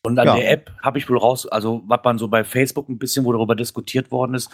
Und 0.06 0.20
an 0.20 0.28
Ja. 0.28 0.36
der 0.36 0.52
App 0.52 0.72
habe 0.82 0.98
ich 0.98 1.10
wohl 1.10 1.18
raus, 1.18 1.48
also 1.48 1.82
was 1.88 2.02
man 2.04 2.18
so 2.18 2.28
bei 2.28 2.44
Facebook 2.44 2.90
ein 2.90 2.98
bisschen, 2.98 3.24
wo 3.26 3.32
darüber 3.32 3.56
diskutiert 3.56 4.12
worden 4.12 4.34
ist, 4.36 4.50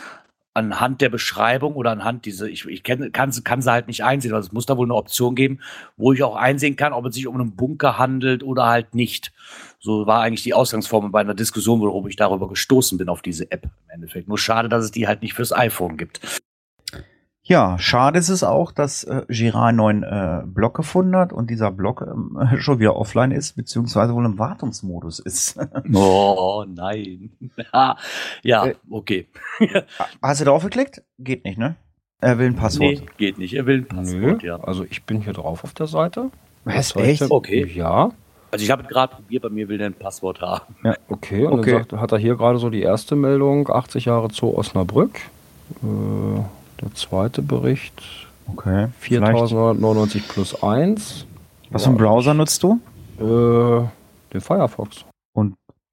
anhand 0.53 1.01
der 1.01 1.09
Beschreibung 1.09 1.73
oder 1.75 1.91
anhand 1.91 2.25
dieser, 2.25 2.47
ich, 2.47 2.65
ich 2.65 2.83
kenn, 2.83 3.11
kann, 3.11 3.31
sie- 3.31 3.43
kann 3.43 3.61
sie 3.61 3.71
halt 3.71 3.87
nicht 3.87 4.03
einsehen, 4.03 4.33
also 4.33 4.47
es 4.47 4.51
muss 4.51 4.65
da 4.65 4.77
wohl 4.77 4.85
eine 4.85 4.95
Option 4.95 5.33
geben, 5.35 5.59
wo 5.97 6.11
ich 6.13 6.21
auch 6.23 6.35
einsehen 6.35 6.75
kann, 6.75 6.93
ob 6.93 7.05
es 7.05 7.15
sich 7.15 7.27
um 7.27 7.35
einen 7.35 7.55
Bunker 7.55 7.97
handelt 7.97 8.43
oder 8.43 8.65
halt 8.65 8.93
nicht. 8.93 9.31
So 9.79 10.05
war 10.05 10.21
eigentlich 10.21 10.43
die 10.43 10.53
Ausgangsform 10.53 11.11
bei 11.11 11.21
einer 11.21 11.33
Diskussion, 11.35 11.79
worüber 11.79 12.09
ich 12.09 12.15
darüber 12.15 12.47
gestoßen 12.49 12.97
bin 12.97 13.09
auf 13.09 13.21
diese 13.21 13.51
App 13.51 13.63
im 13.63 13.89
Endeffekt. 13.89 14.27
Nur 14.27 14.37
schade, 14.37 14.69
dass 14.69 14.83
es 14.83 14.91
die 14.91 15.07
halt 15.07 15.21
nicht 15.21 15.33
fürs 15.33 15.53
iPhone 15.53 15.97
gibt. 15.97 16.19
Ja, 17.49 17.79
schade 17.79 18.19
ist 18.19 18.29
es 18.29 18.43
auch, 18.43 18.71
dass 18.71 19.03
äh, 19.05 19.23
Girard 19.27 19.69
einen 19.69 19.77
neuen 19.77 20.03
äh, 20.03 20.43
Block 20.45 20.75
gefunden 20.77 21.15
hat 21.15 21.33
und 21.33 21.49
dieser 21.49 21.71
Block 21.71 22.01
ähm, 22.07 22.37
schon 22.59 22.77
wieder 22.79 22.95
offline 22.95 23.31
ist, 23.31 23.55
beziehungsweise 23.55 24.13
wohl 24.13 24.23
im 24.25 24.37
Wartungsmodus 24.37 25.17
ist. 25.19 25.57
Oh 25.93 26.63
nein. 26.67 27.31
ja, 28.43 28.65
Äh, 28.67 28.75
okay. 28.91 29.27
Hast 30.21 30.41
du 30.41 30.45
drauf 30.45 30.63
geklickt? 30.63 31.01
Geht 31.17 31.43
nicht, 31.43 31.57
ne? 31.57 31.75
Er 32.21 32.37
will 32.37 32.47
ein 32.47 32.55
Passwort. 32.55 32.81
Nee, 32.99 33.01
geht 33.17 33.39
nicht. 33.39 33.55
Er 33.55 33.65
will 33.65 33.77
ein 33.89 33.95
Nö, 34.05 34.21
Passwort, 34.21 34.43
ja. 34.43 34.59
also 34.59 34.85
ich 34.87 35.03
bin 35.05 35.21
hier 35.21 35.33
drauf 35.33 35.63
auf 35.63 35.73
der 35.73 35.87
Seite. 35.87 36.29
Was, 36.65 36.95
echt? 36.97 37.31
Okay. 37.31 37.65
Ja, 37.73 38.11
Also 38.51 38.63
ich 38.63 38.69
habe 38.69 38.83
gerade 38.83 39.15
probiert, 39.15 39.41
bei 39.41 39.49
mir 39.49 39.67
will 39.69 39.79
der 39.79 39.87
ein 39.87 39.93
Passwort 39.95 40.39
haben. 40.41 40.75
okay. 41.07 41.47
Und 41.47 41.61
Okay. 41.61 41.71
dann 41.71 41.79
sagt, 41.79 41.93
hat 41.93 42.11
er 42.11 42.19
hier 42.19 42.35
gerade 42.35 42.59
so 42.59 42.69
die 42.69 42.81
erste 42.83 43.15
Meldung, 43.15 43.67
80 43.71 44.05
Jahre 44.05 44.27
Zoo 44.31 44.55
Osnabrück. 44.55 45.15
Äh, 45.81 46.41
der 46.81 46.93
zweite 46.95 47.41
Bericht, 47.41 48.01
Okay. 48.51 48.87
Vielleicht. 48.99 49.31
4999 49.31 50.27
plus 50.27 50.63
1. 50.63 51.25
Was 51.69 51.83
für 51.83 51.89
einen 51.89 51.97
Browser 51.99 52.33
nutzt 52.33 52.63
du? 52.63 52.79
Äh, 53.19 53.87
den 54.33 54.41
Firefox. 54.41 55.05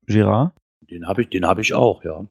Girard? 0.06 0.52
Den 0.90 1.06
habe 1.06 1.22
ich, 1.22 1.28
den 1.30 1.44
habe 1.46 1.60
ich 1.60 1.74
auch, 1.74 2.02
ja. 2.04 2.24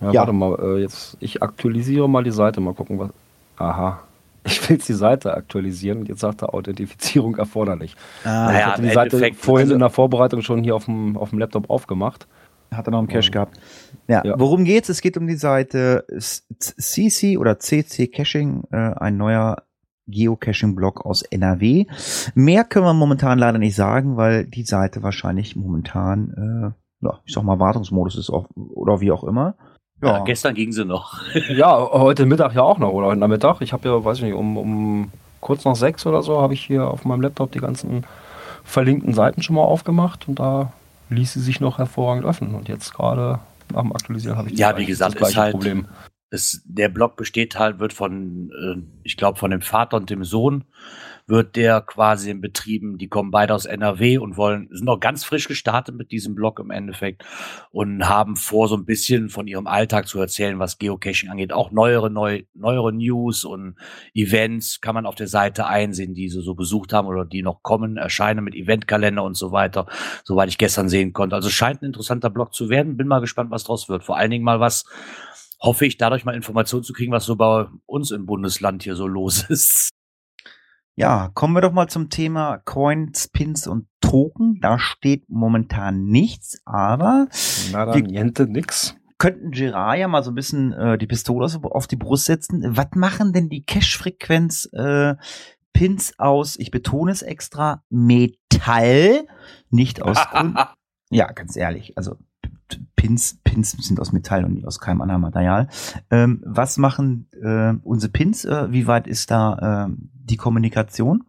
Ja, 0.00 0.12
Ja. 0.12 0.20
warte 0.20 0.32
mal, 0.32 0.54
äh, 0.60 0.80
jetzt, 0.82 1.16
ich 1.20 1.42
aktualisiere 1.42 2.08
mal 2.08 2.22
die 2.22 2.30
Seite, 2.30 2.60
mal 2.60 2.74
gucken, 2.74 2.98
was. 2.98 3.10
Aha. 3.56 4.00
Ich 4.44 4.68
will 4.68 4.76
jetzt 4.76 4.88
die 4.88 4.94
Seite 4.94 5.34
aktualisieren 5.34 5.98
und 5.98 6.08
jetzt 6.08 6.20
sagt 6.20 6.42
er 6.42 6.54
Authentifizierung 6.54 7.36
erforderlich. 7.36 7.94
Ah, 8.24 8.46
Naja, 8.46 8.58
ich 8.58 8.66
hatte 8.66 8.82
die 8.82 8.88
Seite 8.90 9.34
vorhin 9.34 9.66
also- 9.66 9.74
in 9.74 9.80
der 9.80 9.90
Vorbereitung 9.90 10.42
schon 10.42 10.62
hier 10.62 10.76
auf 10.76 10.84
dem, 10.86 11.16
auf 11.16 11.30
dem 11.30 11.38
Laptop 11.38 11.68
aufgemacht. 11.68 12.26
Hat 12.70 12.86
er 12.86 12.90
noch 12.92 12.98
einen 12.98 13.08
Cache 13.08 13.26
Ja. 13.26 13.30
gehabt. 13.30 13.60
Ja, 14.08 14.22
Ja. 14.24 14.34
worum 14.38 14.64
geht's? 14.64 14.88
Es 14.88 15.00
geht 15.00 15.16
um 15.16 15.26
die 15.26 15.36
Seite 15.36 16.04
CC 16.18 17.36
oder 17.36 17.58
CC 17.58 18.06
Caching, 18.08 18.64
äh, 18.70 18.76
ein 18.76 19.16
neuer 19.16 19.62
Geocaching-Blog 20.06 21.04
aus 21.06 21.22
NRW. 21.22 21.86
Mehr 22.34 22.64
können 22.64 22.84
wir 22.84 22.94
momentan 22.94 23.38
leider 23.38 23.58
nicht 23.58 23.76
sagen, 23.76 24.16
weil 24.16 24.44
die 24.46 24.64
Seite 24.64 25.02
wahrscheinlich 25.02 25.54
momentan, 25.56 26.74
äh, 27.02 27.06
ja, 27.06 27.20
ich 27.24 27.32
sag 27.34 27.44
mal, 27.44 27.58
Wartungsmodus 27.60 28.16
ist 28.18 28.30
auch, 28.30 28.46
oder 28.54 29.00
wie 29.00 29.12
auch 29.12 29.24
immer. 29.24 29.54
ja. 30.02 30.24
Gestern 30.24 30.54
ging 30.54 30.72
sie 30.72 30.84
noch. 30.84 31.20
Ja, 31.50 31.76
heute 31.92 32.26
Mittag 32.26 32.54
ja 32.54 32.62
auch 32.62 32.78
noch, 32.78 32.90
oder 32.92 33.06
heute 33.08 33.20
Nachmittag. 33.20 33.60
Ich 33.60 33.72
habe 33.72 33.88
ja, 33.88 34.04
weiß 34.04 34.18
ich 34.18 34.24
nicht, 34.24 34.34
um, 34.34 34.56
um 34.56 35.10
kurz 35.40 35.64
nach 35.64 35.76
sechs 35.76 36.04
oder 36.06 36.22
so 36.22 36.40
habe 36.40 36.54
ich 36.54 36.62
hier 36.64 36.88
auf 36.88 37.04
meinem 37.04 37.20
Laptop 37.22 37.52
die 37.52 37.60
ganzen 37.60 38.04
verlinkten 38.64 39.14
Seiten 39.14 39.42
schon 39.42 39.56
mal 39.56 39.62
aufgemacht 39.64 40.28
und 40.28 40.38
da 40.38 40.72
ließ 41.10 41.32
sie 41.34 41.40
sich 41.40 41.60
noch 41.60 41.78
hervorragend 41.78 42.24
öffnen. 42.24 42.54
Und 42.54 42.68
jetzt 42.68 42.94
gerade 42.94 43.40
nach 43.72 43.82
dem 43.82 43.92
Aktualisieren 43.92 44.36
habe 44.36 44.50
ich 44.50 44.58
Ja, 44.58 44.76
wie 44.76 44.86
gesagt, 44.86 45.20
das 45.20 45.30
ist 45.30 45.36
halt- 45.36 45.52
Problem. 45.52 45.86
Es, 46.32 46.62
der 46.64 46.88
Blog 46.88 47.16
besteht 47.16 47.58
halt, 47.58 47.80
wird 47.80 47.92
von, 47.92 48.50
äh, 48.50 48.80
ich 49.02 49.16
glaube, 49.16 49.36
von 49.38 49.50
dem 49.50 49.62
Vater 49.62 49.96
und 49.96 50.10
dem 50.10 50.22
Sohn 50.24 50.64
wird 51.26 51.56
der 51.56 51.80
quasi 51.80 52.30
in 52.30 52.40
Betrieben, 52.40 52.98
die 52.98 53.08
kommen 53.08 53.30
beide 53.30 53.54
aus 53.54 53.64
NRW 53.64 54.18
und 54.18 54.36
wollen, 54.36 54.68
sind 54.70 54.84
noch 54.84 55.00
ganz 55.00 55.24
frisch 55.24 55.48
gestartet 55.48 55.94
mit 55.94 56.10
diesem 56.10 56.34
Blog 56.34 56.58
im 56.58 56.70
Endeffekt 56.70 57.24
und 57.70 58.08
haben 58.08 58.36
vor, 58.36 58.68
so 58.68 58.76
ein 58.76 58.84
bisschen 58.84 59.28
von 59.28 59.46
ihrem 59.46 59.66
Alltag 59.66 60.08
zu 60.08 60.18
erzählen, 60.20 60.58
was 60.58 60.78
Geocaching 60.78 61.30
angeht. 61.30 61.52
Auch 61.52 61.70
neuere, 61.70 62.10
neu, 62.10 62.42
neuere 62.54 62.92
News 62.92 63.44
und 63.44 63.76
Events 64.14 64.80
kann 64.80 64.94
man 64.94 65.06
auf 65.06 65.14
der 65.14 65.28
Seite 65.28 65.66
einsehen, 65.66 66.14
die 66.14 66.28
sie 66.28 66.40
so 66.40 66.54
besucht 66.54 66.92
haben 66.92 67.08
oder 67.08 67.24
die 67.24 67.42
noch 67.42 67.62
kommen, 67.62 67.96
erscheinen 67.96 68.44
mit 68.44 68.54
Eventkalender 68.54 69.22
und 69.22 69.36
so 69.36 69.52
weiter, 69.52 69.86
soweit 70.24 70.48
ich 70.48 70.58
gestern 70.58 70.88
sehen 70.88 71.12
konnte. 71.12 71.36
Also 71.36 71.50
scheint 71.50 71.82
ein 71.82 71.86
interessanter 71.86 72.30
Blog 72.30 72.54
zu 72.54 72.68
werden. 72.68 72.96
Bin 72.96 73.08
mal 73.08 73.20
gespannt, 73.20 73.50
was 73.50 73.64
draus 73.64 73.88
wird. 73.88 74.04
Vor 74.04 74.16
allen 74.16 74.30
Dingen 74.30 74.44
mal 74.44 74.60
was, 74.60 74.84
hoffe 75.60 75.86
ich, 75.86 75.98
dadurch 75.98 76.24
mal 76.24 76.34
Informationen 76.34 76.84
zu 76.84 76.92
kriegen, 76.92 77.12
was 77.12 77.24
so 77.26 77.36
bei 77.36 77.66
uns 77.86 78.10
im 78.10 78.26
Bundesland 78.26 78.82
hier 78.82 78.96
so 78.96 79.06
los 79.06 79.44
ist. 79.48 79.90
Ja, 80.96 81.30
kommen 81.34 81.54
wir 81.54 81.60
doch 81.62 81.72
mal 81.72 81.88
zum 81.88 82.10
Thema 82.10 82.58
Coins, 82.58 83.28
Pins 83.28 83.66
und 83.66 83.86
Token. 84.00 84.58
Da 84.60 84.78
steht 84.78 85.28
momentan 85.28 86.04
nichts, 86.04 86.60
aber 86.64 87.28
Nada, 87.72 87.96
niente, 87.96 88.46
nix. 88.46 88.96
könnten 89.18 89.50
Gerard 89.50 89.98
ja 89.98 90.08
mal 90.08 90.22
so 90.22 90.30
ein 90.30 90.34
bisschen 90.34 90.72
äh, 90.72 90.98
die 90.98 91.06
Pistole 91.06 91.46
auf 91.62 91.86
die 91.86 91.96
Brust 91.96 92.26
setzen. 92.26 92.62
Was 92.76 92.88
machen 92.94 93.32
denn 93.32 93.48
die 93.48 93.64
Cache-Frequenz 93.64 94.68
äh, 94.72 95.14
Pins 95.72 96.18
aus, 96.18 96.58
ich 96.58 96.70
betone 96.70 97.12
es 97.12 97.22
extra, 97.22 97.82
Metall, 97.88 99.26
nicht 99.70 100.02
aus 100.02 100.18
Grün. 100.30 100.58
Ja, 101.10 101.32
ganz 101.32 101.56
ehrlich, 101.56 101.96
also 101.96 102.16
Pins, 102.96 103.40
Pins 103.42 103.72
sind 103.72 103.98
aus 103.98 104.12
Metall 104.12 104.44
und 104.44 104.54
nicht 104.54 104.66
aus 104.66 104.78
keinem 104.78 105.00
anderen 105.00 105.22
Material. 105.22 105.68
Ähm, 106.10 106.42
was 106.44 106.76
machen 106.76 107.28
äh, 107.42 107.72
unsere 107.82 108.12
Pins? 108.12 108.44
Äh, 108.44 108.70
wie 108.70 108.86
weit 108.86 109.06
ist 109.06 109.30
da 109.30 109.88
äh, 109.88 109.92
die 110.30 110.36
Kommunikation? 110.36 111.24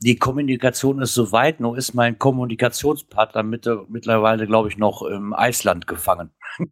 Die 0.00 0.16
Kommunikation 0.16 1.00
ist 1.02 1.14
soweit, 1.14 1.58
nur 1.60 1.76
ist 1.76 1.94
mein 1.94 2.18
Kommunikationspartner 2.18 3.42
mit, 3.42 3.68
mittlerweile, 3.88 4.46
glaube 4.46 4.68
ich, 4.68 4.76
noch 4.78 5.02
im 5.02 5.32
Eisland 5.32 5.86
gefangen. 5.86 6.30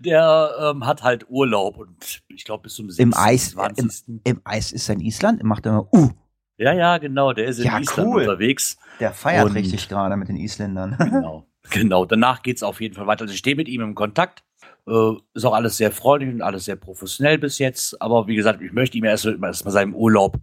Der 0.00 0.50
ähm, 0.60 0.84
hat 0.84 1.02
halt 1.02 1.26
Urlaub 1.30 1.78
und 1.78 2.22
ich 2.28 2.44
glaube 2.44 2.64
bis 2.64 2.74
zum 2.74 2.90
Im 2.98 3.14
Eis- 3.14 3.52
26. 3.52 4.20
Im 4.24 4.40
Eis 4.44 4.70
ist 4.72 4.88
er 4.90 4.96
in 4.96 5.00
Island, 5.00 5.42
macht 5.44 5.64
er 5.64 5.72
immer, 5.72 5.88
uh, 5.94 6.10
Ja, 6.58 6.74
ja, 6.74 6.98
genau, 6.98 7.32
der 7.32 7.46
ist 7.46 7.58
in 7.58 7.64
Ja, 7.66 7.78
Island 7.78 8.08
cool. 8.08 8.20
unterwegs. 8.20 8.76
der 9.00 9.12
feiert 9.14 9.46
Und- 9.46 9.52
richtig 9.56 9.88
gerade 9.88 10.16
mit 10.16 10.28
den 10.28 10.36
Isländern. 10.36 10.96
Genau, 10.98 11.46
genau. 11.70 12.04
Danach 12.04 12.42
geht's 12.42 12.62
auf 12.62 12.80
jeden 12.82 12.94
Fall 12.94 13.06
weiter. 13.06 13.22
Also 13.22 13.32
ich 13.32 13.38
stehe 13.38 13.56
mit 13.56 13.66
ihm 13.68 13.80
im 13.80 13.94
Kontakt. 13.94 14.44
Äh, 14.86 15.12
ist 15.34 15.44
auch 15.46 15.54
alles 15.54 15.76
sehr 15.78 15.90
freundlich 15.92 16.34
und 16.34 16.42
alles 16.42 16.64
sehr 16.66 16.76
professionell 16.76 17.38
bis 17.38 17.58
jetzt. 17.58 18.00
Aber 18.02 18.26
wie 18.26 18.36
gesagt, 18.36 18.60
ich 18.60 18.72
möchte 18.72 18.98
ihm 18.98 19.04
erst, 19.04 19.24
erst 19.24 19.64
mal 19.64 19.70
seinen 19.70 19.94
Urlaub 19.94 20.36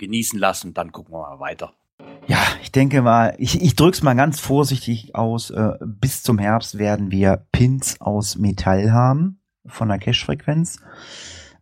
genießen 0.00 0.38
lassen. 0.38 0.74
Dann 0.74 0.90
gucken 0.90 1.14
wir 1.14 1.20
mal 1.20 1.38
weiter. 1.38 1.72
Ja, 2.26 2.38
ich 2.62 2.72
denke 2.72 3.02
mal, 3.02 3.34
ich, 3.38 3.62
ich 3.62 3.76
drück's 3.76 4.02
mal 4.02 4.14
ganz 4.14 4.40
vorsichtig 4.40 5.14
aus. 5.14 5.50
Äh, 5.50 5.72
bis 5.84 6.22
zum 6.22 6.38
Herbst 6.38 6.78
werden 6.78 7.10
wir 7.10 7.46
Pins 7.52 8.00
aus 8.00 8.36
Metall 8.36 8.92
haben 8.92 9.40
von 9.66 9.88
der 9.88 9.98
Cache-Frequenz. 9.98 10.80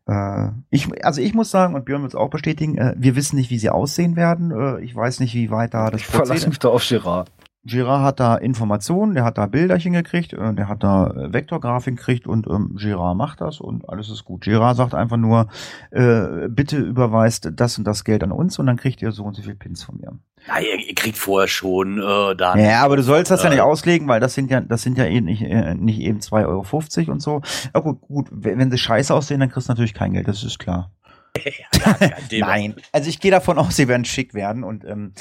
Äh, 0.07 0.49
ich, 0.71 0.89
also 1.05 1.21
ich 1.21 1.35
muss 1.35 1.51
sagen, 1.51 1.75
und 1.75 1.85
Björn 1.85 2.03
wird 2.03 2.13
es 2.13 2.19
auch 2.19 2.31
bestätigen, 2.31 2.79
äh, 2.79 2.95
wir 2.97 3.15
wissen 3.15 3.37
nicht, 3.37 3.51
wie 3.51 3.59
sie 3.59 3.71
aussehen 3.71 4.17
werden. 4.17 4.51
Äh, 4.51 4.81
ich 4.83 4.95
weiß 4.95 5.21
nicht, 5.21 5.35
wie 5.35 5.51
weit 5.51 5.75
da 5.75 5.91
das 5.91 6.01
Ich 6.01 6.07
verlasse 6.07 6.49
mich 6.49 6.59
da 6.59 6.69
auf 6.69 6.87
Girard. 6.87 7.31
Girard 7.65 8.03
hat 8.03 8.21
da 8.21 8.37
Informationen, 8.37 9.15
der 9.15 9.25
hat 9.25 9.37
da 9.37 9.47
Bilderchen 9.47 9.93
gekriegt, 9.93 10.33
äh, 10.33 10.55
der 10.55 10.69
hat 10.69 10.83
da 10.83 11.09
äh, 11.09 11.33
Vektorgrafiken 11.33 11.97
gekriegt 11.97 12.27
und 12.27 12.47
ähm, 12.47 12.77
Girard 12.77 13.17
macht 13.17 13.41
das 13.41 13.61
und 13.61 13.89
alles 13.89 14.09
ist 14.09 14.25
gut. 14.25 14.43
Girard 14.43 14.77
sagt 14.77 14.95
einfach 14.95 15.17
nur, 15.17 15.49
äh, 15.91 16.49
bitte 16.49 16.79
überweist 16.79 17.51
das 17.55 17.77
und 17.77 17.85
das 17.85 18.05
Geld 18.05 18.23
an 18.23 18.33
uns 18.33 18.59
und 18.59 18.67
dann 18.67 18.77
kriegt 18.77 19.03
ihr 19.03 19.13
so 19.13 19.25
und 19.25 19.35
so 19.35 19.43
viel 19.43 19.55
Pins 19.55 19.83
von 19.83 19.99
mir. 19.99 20.19
Ja, 20.47 20.61
ihr, 20.61 20.79
ihr 20.89 20.95
kriegt 20.95 21.19
vorher 21.19 21.49
schon 21.49 21.99
äh, 21.99 22.37
dann. 22.37 22.59
Ja, 22.59 22.83
aber 22.83 22.97
du 22.97 23.03
sollst 23.03 23.31
das 23.31 23.43
ja 23.43 23.49
Äh, 23.49 23.55
nicht 23.55 23.63
auslegen, 23.63 24.09
weil 24.09 24.21
das 24.21 24.35
sind 24.35 24.51
ja, 24.51 24.61
das 24.61 24.83
sind 24.83 24.97
ja 24.97 25.05
eh 25.05 25.21
nicht, 25.21 25.43
äh, 25.43 25.75
nicht 25.75 26.01
eben 26.01 26.21
2,50 26.21 26.47
Euro 26.47 27.13
und 27.13 27.21
so. 27.21 27.43
Ja 27.75 27.81
gut, 27.81 28.01
gut, 28.01 28.29
wenn 28.31 28.71
sie 28.71 28.79
scheiße 28.79 29.13
aussehen, 29.13 29.41
dann 29.41 29.51
kriegst 29.51 29.69
du 29.69 29.73
natürlich 29.73 29.95
kein 29.95 30.13
Geld, 30.13 30.29
das 30.29 30.45
ist 30.45 30.59
klar. 30.59 30.93
ja. 31.45 31.97
Nein. 32.39 32.77
Also 32.93 33.09
ich 33.09 33.21
gehe 33.21 33.31
davon 33.31 33.59
aus, 33.59 33.77
sie 33.77 33.89
werden 33.89 34.05
schick 34.05 34.33
werden 34.33 34.65
und 34.65 34.85
ähm, 34.85 35.13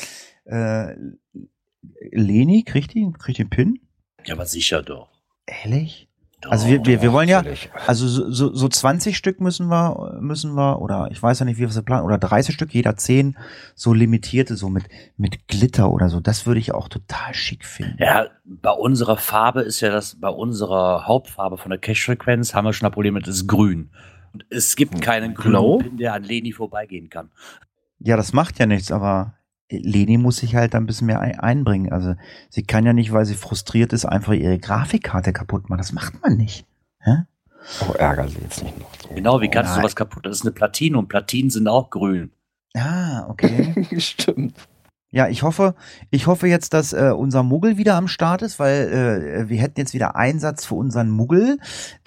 äh, 0.46 0.94
Leni, 2.12 2.64
kriegt 2.64 2.94
die? 2.94 3.12
Kriegt 3.18 3.40
einen 3.40 3.50
Pin? 3.50 3.80
Ja, 4.26 4.36
aber 4.36 4.46
sicher 4.46 4.84
doch. 4.84 5.10
Ehrlich? 5.46 6.08
Also 6.46 6.68
wir, 6.68 6.78
Doch. 6.78 6.86
wir, 6.86 7.02
wir 7.02 7.14
wollen 7.14 7.30
ja, 7.30 7.38
Natürlich. 7.38 7.70
also 7.88 8.08
so, 8.08 8.30
so, 8.30 8.54
so 8.54 8.70
20 8.70 9.18
Stück 9.18 9.42
müssen 9.42 9.68
wir, 9.70 10.20
müssen 10.22 10.54
wir, 10.54 10.82
oder 10.82 11.10
ich 11.12 11.22
weiß 11.22 11.40
ja 11.40 11.46
nicht, 11.46 11.58
wie 11.58 11.62
wir 11.62 11.70
es 11.70 11.82
planen, 11.82 12.06
oder 12.06 12.20
30 12.20 12.54
Stück, 12.54 12.74
jeder 12.76 12.96
10, 12.96 13.36
so 13.74 13.92
limitierte, 13.92 14.56
so 14.56 14.70
mit, 14.70 14.84
mit 15.18 15.48
Glitter 15.48 15.92
oder 15.92 16.10
so. 16.10 16.20
Das 16.20 16.46
würde 16.46 16.60
ich 16.60 16.74
auch 16.74 16.90
total 16.90 17.34
schick 17.34 17.66
finden. 17.66 17.98
Ja, 18.00 18.28
bei 18.46 18.70
unserer 18.70 19.18
Farbe 19.18 19.62
ist 19.62 19.82
ja 19.82 19.90
das, 19.90 20.20
bei 20.20 20.30
unserer 20.30 21.08
Hauptfarbe 21.08 21.58
von 21.58 21.72
der 21.72 21.80
Cache-Frequenz 21.80 22.54
haben 22.54 22.66
wir 22.66 22.74
schon 22.74 22.86
ein 22.86 22.94
Problem 22.94 23.16
mit, 23.16 23.26
das 23.26 23.38
ist 23.38 23.48
grün. 23.48 23.90
Und 24.34 24.46
es 24.52 24.76
gibt 24.76 25.02
keinen? 25.02 25.34
Pin, 25.34 25.98
der 25.98 26.14
an 26.14 26.24
Leni 26.24 26.52
vorbeigehen 26.52 27.10
kann. 27.10 27.32
Ja, 28.00 28.16
das 28.16 28.32
macht 28.32 28.60
ja 28.60 28.68
nichts, 28.68 28.92
aber 28.92 29.34
Leni 29.70 30.18
muss 30.18 30.38
sich 30.38 30.56
halt 30.56 30.76
ein 30.76 30.86
bisschen 30.86 31.08
mehr 31.08 31.20
ein 31.20 31.40
einbringen. 31.40 31.92
Also 31.92 32.16
sie 32.50 32.64
kann 32.64 32.86
ja 32.86 32.94
nicht, 32.94 33.12
weil 33.12 33.26
sie 33.26 33.36
frustriert 33.36 33.92
ist, 33.94 34.06
einfach 34.06 34.34
ihre 34.34 34.58
Grafikkarte 34.60 35.34
kaputt 35.34 35.70
machen. 35.70 35.80
Das 35.80 35.92
macht 35.94 36.22
man 36.22 36.38
nicht. 36.38 36.66
Hä? 37.02 37.24
Oh, 37.88 37.94
ärger 37.94 38.28
sie 38.30 38.38
jetzt 38.40 38.64
nicht 38.64 38.80
noch. 38.80 38.88
So. 39.02 39.14
Genau, 39.14 39.42
wie 39.42 39.50
kannst 39.50 39.72
du 39.72 39.74
Nein. 39.76 39.82
sowas 39.82 39.96
kaputt? 39.96 40.26
Das 40.26 40.38
ist 40.38 40.44
eine 40.44 40.52
Platine 40.54 40.98
und 40.98 41.10
Platinen 41.10 41.50
sind 41.50 41.68
auch 41.68 41.90
grün. 41.90 42.32
Ah, 42.76 43.26
okay. 43.28 43.86
Stimmt. 44.00 44.56
ja, 45.12 45.28
ich 45.28 45.44
hoffe, 45.44 45.76
ich 46.12 46.28
hoffe 46.28 46.48
jetzt, 46.48 46.74
dass 46.74 46.94
äh, 46.94 47.12
unser 47.16 47.44
Muggel 47.44 47.78
wieder 47.78 47.96
am 47.96 48.08
Start 48.08 48.42
ist, 48.44 48.60
weil 48.60 49.44
äh, 49.46 49.50
wir 49.50 49.60
hätten 49.60 49.80
jetzt 49.80 49.94
wieder 49.94 50.16
Einsatz 50.16 50.66
für 50.66 50.76
unseren 50.76 51.10
Muggel. 51.10 51.58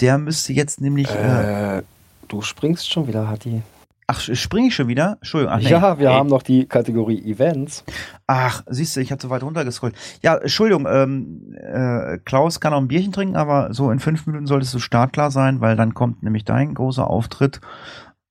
Der 0.00 0.16
müsste 0.16 0.52
jetzt 0.54 0.80
nämlich. 0.80 1.11
Äh, 1.11 1.78
Äh, 1.78 1.82
du 2.28 2.40
springst 2.40 2.90
schon 2.90 3.06
wieder, 3.06 3.28
Hatti. 3.28 3.62
Ach, 4.11 4.20
springe 4.20 4.68
ich 4.68 4.74
schon 4.74 4.88
wieder? 4.88 5.18
Entschuldigung. 5.20 5.54
Ach, 5.54 5.62
nee. 5.62 5.70
ja, 5.70 5.98
wir 5.98 6.08
Ey. 6.08 6.14
haben 6.14 6.28
noch 6.28 6.42
die 6.42 6.66
Kategorie 6.66 7.22
Events. 7.30 7.84
Ach, 8.26 8.62
siehst 8.66 8.96
du, 8.96 9.00
ich 9.00 9.12
hatte 9.12 9.22
so 9.22 9.30
weit 9.30 9.42
runtergescrollt. 9.42 9.94
Ja, 10.22 10.36
Entschuldigung, 10.36 10.86
ähm, 10.90 11.54
äh, 11.56 12.18
Klaus 12.18 12.58
kann 12.58 12.72
auch 12.72 12.80
ein 12.80 12.88
Bierchen 12.88 13.12
trinken, 13.12 13.36
aber 13.36 13.72
so 13.72 13.90
in 13.90 14.00
fünf 14.00 14.26
Minuten 14.26 14.46
solltest 14.46 14.74
du 14.74 14.80
startklar 14.80 15.30
sein, 15.30 15.61
weil 15.61 15.76
dann 15.76 15.94
kommt 15.94 16.22
nämlich 16.24 16.44
dein 16.44 16.74
großer 16.74 17.06
Auftritt. 17.06 17.61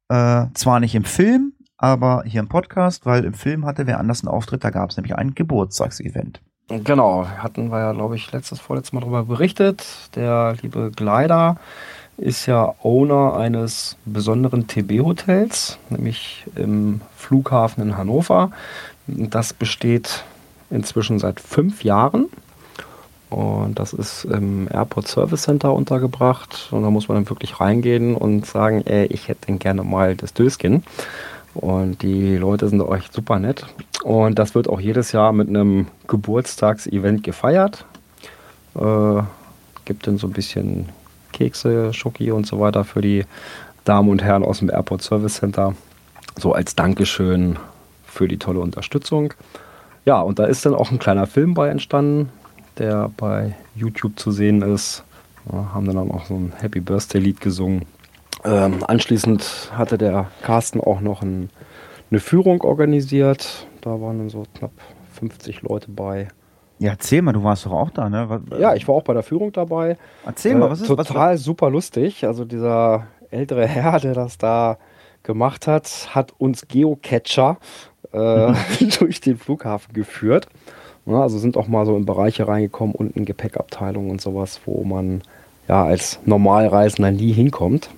Äh, 0.09 0.47
zwar 0.53 0.79
nicht 0.81 0.95
im 0.95 1.05
Film, 1.05 1.53
aber 1.77 2.23
hier 2.25 2.41
im 2.41 2.49
Podcast, 2.49 3.05
weil 3.05 3.23
im 3.23 3.33
Film 3.33 3.65
hatte 3.65 3.87
wer 3.87 3.99
anders 3.99 4.21
einen 4.21 4.33
Auftritt, 4.33 4.63
da 4.63 4.71
gab 4.71 4.89
es 4.89 4.97
nämlich 4.97 5.15
ein 5.15 5.33
Geburtstagsevent. 5.33 6.41
Genau, 6.67 7.25
hatten 7.25 7.71
wir 7.71 7.79
ja, 7.79 7.93
glaube 7.93 8.15
ich, 8.15 8.31
letztes, 8.31 8.59
vorletztes 8.59 8.93
Mal 8.93 8.99
darüber 8.99 9.23
berichtet. 9.23 9.83
Der 10.15 10.55
liebe 10.61 10.91
Gleider 10.95 11.57
ist 12.19 12.45
ja 12.45 12.75
Owner 12.83 13.35
eines 13.35 13.97
besonderen 14.05 14.67
TB-Hotels, 14.67 15.77
nämlich 15.89 16.45
im 16.55 17.01
Flughafen 17.15 17.83
in 17.83 17.97
Hannover. 17.97 18.51
Das 19.07 19.53
besteht 19.53 20.23
inzwischen 20.69 21.19
seit 21.19 21.39
fünf 21.39 21.83
Jahren. 21.83 22.27
Und 23.29 23.77
das 23.77 23.93
ist 23.93 24.25
im 24.25 24.67
Airport 24.71 25.07
Service 25.07 25.43
Center 25.43 25.73
untergebracht. 25.73 26.69
Und 26.71 26.83
da 26.83 26.89
muss 26.89 27.07
man 27.07 27.15
dann 27.15 27.29
wirklich 27.29 27.59
reingehen 27.59 28.15
und 28.15 28.45
sagen, 28.45 28.81
ey, 28.85 29.05
ich 29.05 29.27
hätte 29.27 29.47
denn 29.47 29.59
gerne 29.59 29.83
mal 29.83 30.15
das 30.15 30.33
Döskin. 30.33 30.83
Und 31.53 32.01
die 32.01 32.37
Leute 32.37 32.69
sind 32.69 32.81
echt 32.91 33.13
super 33.13 33.39
nett. 33.39 33.65
Und 34.03 34.39
das 34.39 34.55
wird 34.55 34.67
auch 34.67 34.79
jedes 34.79 35.11
Jahr 35.11 35.31
mit 35.31 35.47
einem 35.47 35.87
Geburtstagsevent 36.07 37.23
gefeiert. 37.23 37.85
Äh, 38.75 39.21
gibt 39.85 40.07
dann 40.07 40.17
so 40.17 40.27
ein 40.27 40.33
bisschen 40.33 40.89
Kekse, 41.31 41.93
Schoki 41.93 42.31
und 42.31 42.45
so 42.45 42.59
weiter 42.59 42.83
für 42.83 43.01
die 43.01 43.25
Damen 43.85 44.09
und 44.09 44.23
Herren 44.23 44.43
aus 44.43 44.59
dem 44.59 44.69
Airport 44.69 45.01
Service 45.01 45.35
Center. 45.35 45.75
So 46.37 46.53
als 46.53 46.75
Dankeschön 46.75 47.57
für 48.05 48.27
die 48.27 48.37
tolle 48.37 48.59
Unterstützung. 48.59 49.33
Ja, 50.05 50.21
und 50.21 50.39
da 50.39 50.45
ist 50.45 50.65
dann 50.65 50.75
auch 50.75 50.91
ein 50.91 50.99
kleiner 50.99 51.27
Film 51.27 51.53
bei 51.53 51.69
entstanden, 51.69 52.29
der 52.77 53.11
bei 53.17 53.55
YouTube 53.75 54.17
zu 54.19 54.31
sehen 54.31 54.61
ist. 54.61 55.03
Ja, 55.51 55.73
haben 55.73 55.85
dann 55.85 56.11
auch 56.11 56.25
so 56.25 56.35
ein 56.35 56.53
Happy 56.59 56.79
Birthday 56.79 57.19
Lied 57.19 57.41
gesungen. 57.41 57.85
Ähm, 58.43 58.83
anschließend 58.87 59.71
hatte 59.73 59.97
der 59.97 60.31
Carsten 60.41 60.79
auch 60.79 61.01
noch 61.01 61.21
ein, 61.21 61.49
eine 62.09 62.19
Führung 62.19 62.61
organisiert. 62.61 63.67
Da 63.81 64.01
waren 64.01 64.19
dann 64.19 64.29
so 64.29 64.45
knapp 64.57 64.71
50 65.19 65.61
Leute 65.63 65.91
bei. 65.91 66.29
Ja, 66.79 66.91
erzähl 66.91 67.21
mal, 67.21 67.33
du 67.33 67.43
warst 67.43 67.65
doch 67.65 67.73
auch 67.73 67.89
da, 67.91 68.09
ne? 68.09 68.25
Was, 68.29 68.59
Ja, 68.59 68.73
ich 68.73 68.87
war 68.87 68.95
auch 68.95 69.03
bei 69.03 69.13
der 69.13 69.23
Führung 69.23 69.51
dabei. 69.51 69.97
Erzähl 70.25 70.55
mal, 70.55 70.67
Äh, 70.67 70.71
was 70.71 70.81
ist 70.81 70.87
total 70.87 71.37
super 71.37 71.69
lustig. 71.69 72.25
Also 72.25 72.45
dieser 72.45 73.07
ältere 73.31 73.67
Herr, 73.67 73.99
der 73.99 74.13
das 74.13 74.37
da 74.37 74.77
gemacht 75.23 75.67
hat, 75.67 76.09
hat 76.15 76.33
uns 76.37 76.67
Geocacher 76.67 77.57
äh, 78.13 78.53
durch 78.99 79.19
den 79.21 79.37
Flughafen 79.37 79.93
geführt. 79.93 80.47
Ja, 81.05 81.21
also 81.21 81.37
sind 81.37 81.57
auch 81.57 81.67
mal 81.67 81.85
so 81.85 81.95
in 81.97 82.05
Bereiche 82.05 82.47
reingekommen, 82.47 82.95
unten 82.95 83.25
Gepäckabteilung 83.25 84.09
und 84.09 84.21
sowas, 84.21 84.61
wo 84.65 84.83
man 84.83 85.21
ja 85.67 85.83
als 85.83 86.19
Normalreisender 86.25 87.11
nie 87.11 87.33
hinkommt. 87.33 87.89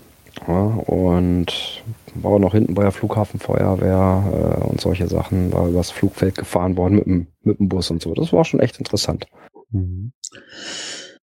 Ja, 0.47 0.53
und 0.53 1.83
war 2.23 2.39
noch 2.39 2.53
hinten 2.53 2.73
bei 2.73 2.83
der 2.83 2.91
Flughafenfeuerwehr 2.91 4.59
äh, 4.61 4.63
und 4.65 4.81
solche 4.81 5.07
Sachen, 5.07 5.51
war 5.53 5.67
übers 5.67 5.91
Flugfeld 5.91 6.35
gefahren 6.35 6.77
worden 6.77 6.95
mit 6.95 7.05
dem, 7.05 7.27
mit 7.41 7.59
dem 7.59 7.69
Bus 7.69 7.89
und 7.91 8.01
so. 8.01 8.13
Das 8.13 8.31
war 8.33 8.43
schon 8.45 8.59
echt 8.59 8.77
interessant. 8.77 9.27
Mhm. 9.71 10.13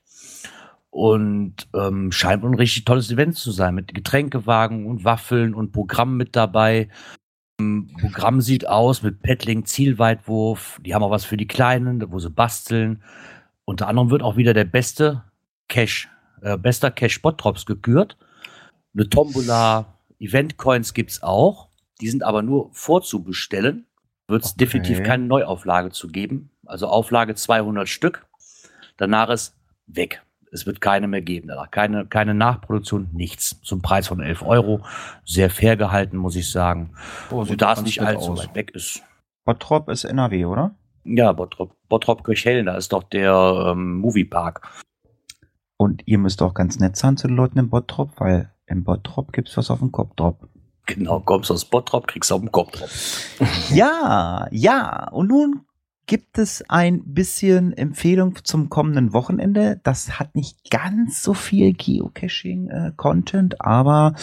Und 0.89 1.67
ähm, 1.75 2.11
scheint 2.11 2.43
ein 2.43 2.55
richtig 2.55 2.85
tolles 2.85 3.11
Event 3.11 3.35
zu 3.35 3.51
sein, 3.51 3.75
mit 3.75 3.93
Getränkewagen 3.93 4.87
und 4.87 5.03
Waffeln 5.03 5.53
und 5.53 5.71
Programm 5.71 6.17
mit 6.17 6.35
dabei. 6.35 6.89
Programm 7.57 8.41
sieht 8.41 8.67
aus 8.67 9.01
mit 9.01 9.21
Paddling, 9.21 9.65
Zielweitwurf. 9.65 10.79
Die 10.85 10.93
haben 10.93 11.03
auch 11.03 11.09
was 11.11 11.25
für 11.25 11.37
die 11.37 11.47
Kleinen, 11.47 12.11
wo 12.11 12.19
sie 12.19 12.29
basteln. 12.29 13.01
Unter 13.65 13.87
anderem 13.87 14.11
wird 14.11 14.21
auch 14.21 14.37
wieder 14.37 14.53
der 14.53 14.63
beste 14.65 15.23
Cash, 15.67 16.07
äh, 16.41 16.57
bester 16.57 16.91
Cash 16.91 17.21
Bottrops 17.21 17.65
gekürt. 17.65 18.15
Eine 18.93 19.09
Tombola, 19.09 19.97
Event-Coins 20.19 20.93
gibt's 20.93 21.23
auch. 21.23 21.69
Die 21.99 22.09
sind 22.09 22.23
aber 22.23 22.43
nur 22.43 22.69
vorzubestellen. 22.73 23.85
Wird 24.27 24.43
es 24.43 24.51
Okay. 24.51 24.57
definitiv 24.59 25.03
keine 25.03 25.25
Neuauflage 25.25 25.89
zu 25.89 26.09
geben. 26.09 26.51
Also 26.65 26.87
Auflage 26.87 27.33
200 27.33 27.89
Stück. 27.89 28.25
Danach 28.97 29.29
ist 29.29 29.55
weg. 29.87 30.21
Es 30.57 30.65
wird 30.65 30.81
keine 30.81 31.07
mehr 31.07 31.21
geben. 31.21 31.47
Danach 31.47 31.69
keine, 31.69 32.05
keine 32.07 32.33
Nachproduktion, 32.33 33.09
nichts. 33.13 33.61
Zum 33.61 33.81
Preis 33.81 34.07
von 34.07 34.21
11 34.21 34.41
Euro. 34.41 34.81
Sehr 35.23 35.49
fair 35.49 35.77
gehalten, 35.77 36.17
muss 36.17 36.35
ich 36.35 36.51
sagen. 36.51 36.93
Oh, 37.29 37.41
Und 37.41 37.61
da 37.61 37.73
es 37.73 37.83
nicht 37.83 38.01
allzu 38.01 38.37
weit 38.37 38.55
weg 38.55 38.71
ist. 38.71 39.03
Bottrop 39.45 39.89
ist 39.89 40.03
NRW, 40.03 40.45
oder? 40.45 40.75
Ja, 41.03 41.31
Bottrop, 41.31 41.75
Bottrop 41.87 42.23
Kirchhellen, 42.23 42.65
da 42.65 42.75
ist 42.75 42.91
doch 42.91 43.03
der 43.03 43.71
ähm, 43.71 43.99
Moviepark. 43.99 44.67
Und 45.77 46.01
ihr 46.05 46.17
müsst 46.17 46.41
auch 46.41 46.53
ganz 46.53 46.79
nett 46.79 46.97
sein 46.97 47.17
zu 47.17 47.27
den 47.27 47.37
Leuten 47.37 47.59
im 47.59 47.69
Bottrop, 47.69 48.09
weil 48.17 48.51
im 48.65 48.83
Bottrop 48.83 49.31
gibt's 49.31 49.55
was 49.55 49.69
auf 49.71 49.79
dem 49.79 49.91
Kopfdrop. 49.91 50.49
Genau, 50.87 51.19
kommst 51.19 51.51
aus 51.51 51.65
Bottrop, 51.65 52.07
kriegst 52.07 52.31
auf 52.31 52.41
den 52.41 52.51
Kopf. 52.51 52.81
Ja, 53.71 54.47
ja. 54.51 55.09
Und 55.09 55.27
nun 55.27 55.66
gibt 56.07 56.39
es 56.39 56.63
ein 56.69 57.03
bisschen 57.13 57.73
Empfehlung 57.73 58.39
zum 58.43 58.69
kommenden 58.69 59.13
Wochenende. 59.13 59.79
Das 59.83 60.19
hat 60.19 60.35
nicht 60.35 60.71
ganz 60.71 61.21
so 61.21 61.33
viel 61.33 61.73
Geocaching-Content, 61.73 63.61
aber 63.61 64.15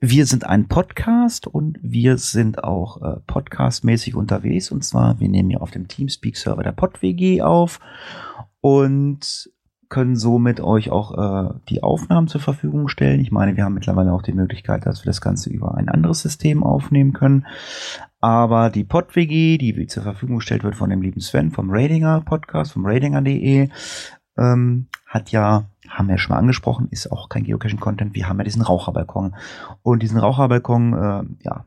wir 0.00 0.26
sind 0.26 0.44
ein 0.44 0.66
Podcast 0.66 1.46
und 1.46 1.78
wir 1.82 2.16
sind 2.16 2.64
auch 2.64 3.02
äh, 3.02 3.20
podcastmäßig 3.26 4.14
unterwegs. 4.14 4.72
Und 4.72 4.82
zwar, 4.82 5.20
wir 5.20 5.28
nehmen 5.28 5.50
hier 5.50 5.62
auf 5.62 5.70
dem 5.70 5.88
Teamspeak-Server 5.88 6.62
der 6.62 6.72
PodWG 6.72 7.42
auf 7.42 7.80
und 8.60 9.50
können 9.88 10.16
somit 10.16 10.60
euch 10.60 10.90
auch 10.90 11.50
äh, 11.50 11.54
die 11.68 11.82
Aufnahmen 11.82 12.28
zur 12.28 12.40
Verfügung 12.40 12.88
stellen. 12.88 13.20
Ich 13.20 13.30
meine, 13.30 13.56
wir 13.56 13.64
haben 13.64 13.74
mittlerweile 13.74 14.12
auch 14.12 14.22
die 14.22 14.32
Möglichkeit, 14.32 14.86
dass 14.86 15.04
wir 15.04 15.10
das 15.10 15.20
Ganze 15.20 15.50
über 15.50 15.76
ein 15.76 15.88
anderes 15.88 16.22
System 16.22 16.62
aufnehmen 16.62 17.12
können. 17.12 17.46
Aber 18.20 18.70
die 18.70 18.84
PodWG, 18.84 19.58
die 19.58 19.86
zur 19.86 20.02
Verfügung 20.02 20.36
gestellt 20.36 20.64
wird 20.64 20.74
von 20.74 20.90
dem 20.90 21.02
lieben 21.02 21.20
Sven 21.20 21.52
vom 21.52 21.70
Ratinger 21.70 22.22
Podcast, 22.22 22.72
vom 22.72 22.86
ratinger.de, 22.86 23.68
ähm, 24.38 24.86
hat 25.06 25.30
ja, 25.30 25.64
haben 25.88 26.08
wir 26.08 26.18
schon 26.18 26.34
mal 26.34 26.40
angesprochen, 26.40 26.88
ist 26.90 27.10
auch 27.12 27.28
kein 27.28 27.44
Geocaching-Content. 27.44 28.14
Wir 28.14 28.28
haben 28.28 28.38
ja 28.38 28.44
diesen 28.44 28.62
Raucherbalkon. 28.62 29.36
Und 29.82 30.02
diesen 30.02 30.18
Raucherbalkon, 30.18 30.92
äh, 30.92 31.44
ja, 31.44 31.64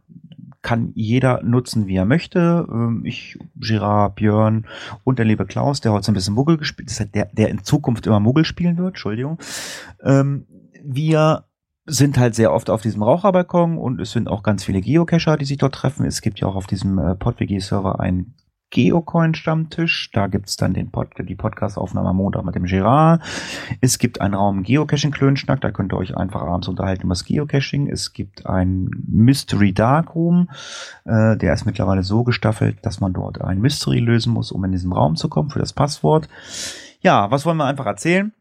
kann 0.62 0.92
jeder 0.94 1.42
nutzen, 1.44 1.88
wie 1.88 1.96
er 1.96 2.06
möchte. 2.06 2.68
Ähm, 2.70 3.04
Ich, 3.06 3.38
Girard, 3.56 4.16
Björn 4.16 4.66
und 5.04 5.20
der 5.20 5.26
liebe 5.26 5.46
Klaus, 5.46 5.82
der 5.82 5.94
heute 5.94 6.06
so 6.06 6.12
ein 6.12 6.16
bisschen 6.16 6.34
Muggel 6.34 6.58
gespielt 6.58 6.90
ist, 6.90 7.16
der, 7.16 7.26
der 7.32 7.50
in 7.50 7.64
Zukunft 7.64 8.08
immer 8.08 8.20
Muggel 8.20 8.46
spielen 8.46 8.78
wird, 8.78 8.90
Entschuldigung. 8.90 9.40
Ähm, 10.04 10.46
wir 10.84 11.46
sind 11.86 12.18
halt 12.18 12.36
sehr 12.36 12.54
oft 12.54 12.70
auf 12.70 12.82
diesem 12.82 13.02
Raucherbalkon 13.02 13.78
und 13.78 14.00
es 14.00 14.12
sind 14.12 14.28
auch 14.28 14.44
ganz 14.44 14.64
viele 14.64 14.82
Geocacher, 14.82 15.38
die 15.38 15.46
sich 15.46 15.58
dort 15.58 15.74
treffen. 15.74 16.06
Es 16.06 16.22
gibt 16.22 16.40
ja 16.40 16.48
auch 16.48 16.56
auf 16.56 16.68
diesem 16.68 17.00
äh, 17.00 17.16
PodWG-Server 17.16 18.00
einen 18.00 18.36
Geocoin-Stammtisch. 18.72 20.12
Da 20.12 20.28
gibt's 20.28 20.58
dann 20.58 20.74
den 20.74 20.92
Pod 20.92 21.10
die 21.18 21.36
Podcast-Aufnahme 21.36 22.10
am 22.10 22.18
Montag 22.18 22.46
mit 22.46 22.56
dem 22.56 22.66
Gerard. 22.66 23.22
Es 23.82 23.98
gibt 23.98 24.22
einen 24.22 24.34
Raum 24.34 24.64
Geocaching-Klönschnack, 24.64 25.62
da 25.62 25.72
könnt 25.72 25.94
ihr 25.94 25.98
euch 25.98 26.16
einfach 26.16 26.42
abends 26.42 26.68
unterhalten 26.68 27.04
über 27.04 27.14
das 27.14 27.26
Geocaching. 27.26 27.88
Es 27.90 28.14
gibt 28.14 28.46
einen 28.46 28.90
Mystery 29.08 29.74
Dark 29.74 30.16
Room, 30.16 30.50
äh, 31.06 31.38
der 31.38 31.54
ist 31.54 31.66
mittlerweile 31.66 32.04
so 32.04 32.24
gestaffelt, 32.24 32.78
dass 32.84 33.00
man 33.00 33.14
dort 33.14 33.42
ein 33.42 33.60
Mystery 33.60 34.00
lösen 34.00 34.34
muss, 34.34 34.52
um 34.52 34.64
in 34.64 34.72
diesen 34.72 34.94
Raum 34.94 35.16
zu 35.16 35.30
kommen 35.30 35.50
für 35.50 35.60
das 35.60 35.74
Passwort. 35.74 36.30
Ja, 37.02 37.32
was 37.32 37.46
wollen 37.46 37.58
wir 37.58 37.66
einfach 37.66 37.86
erzählen? 37.86 38.34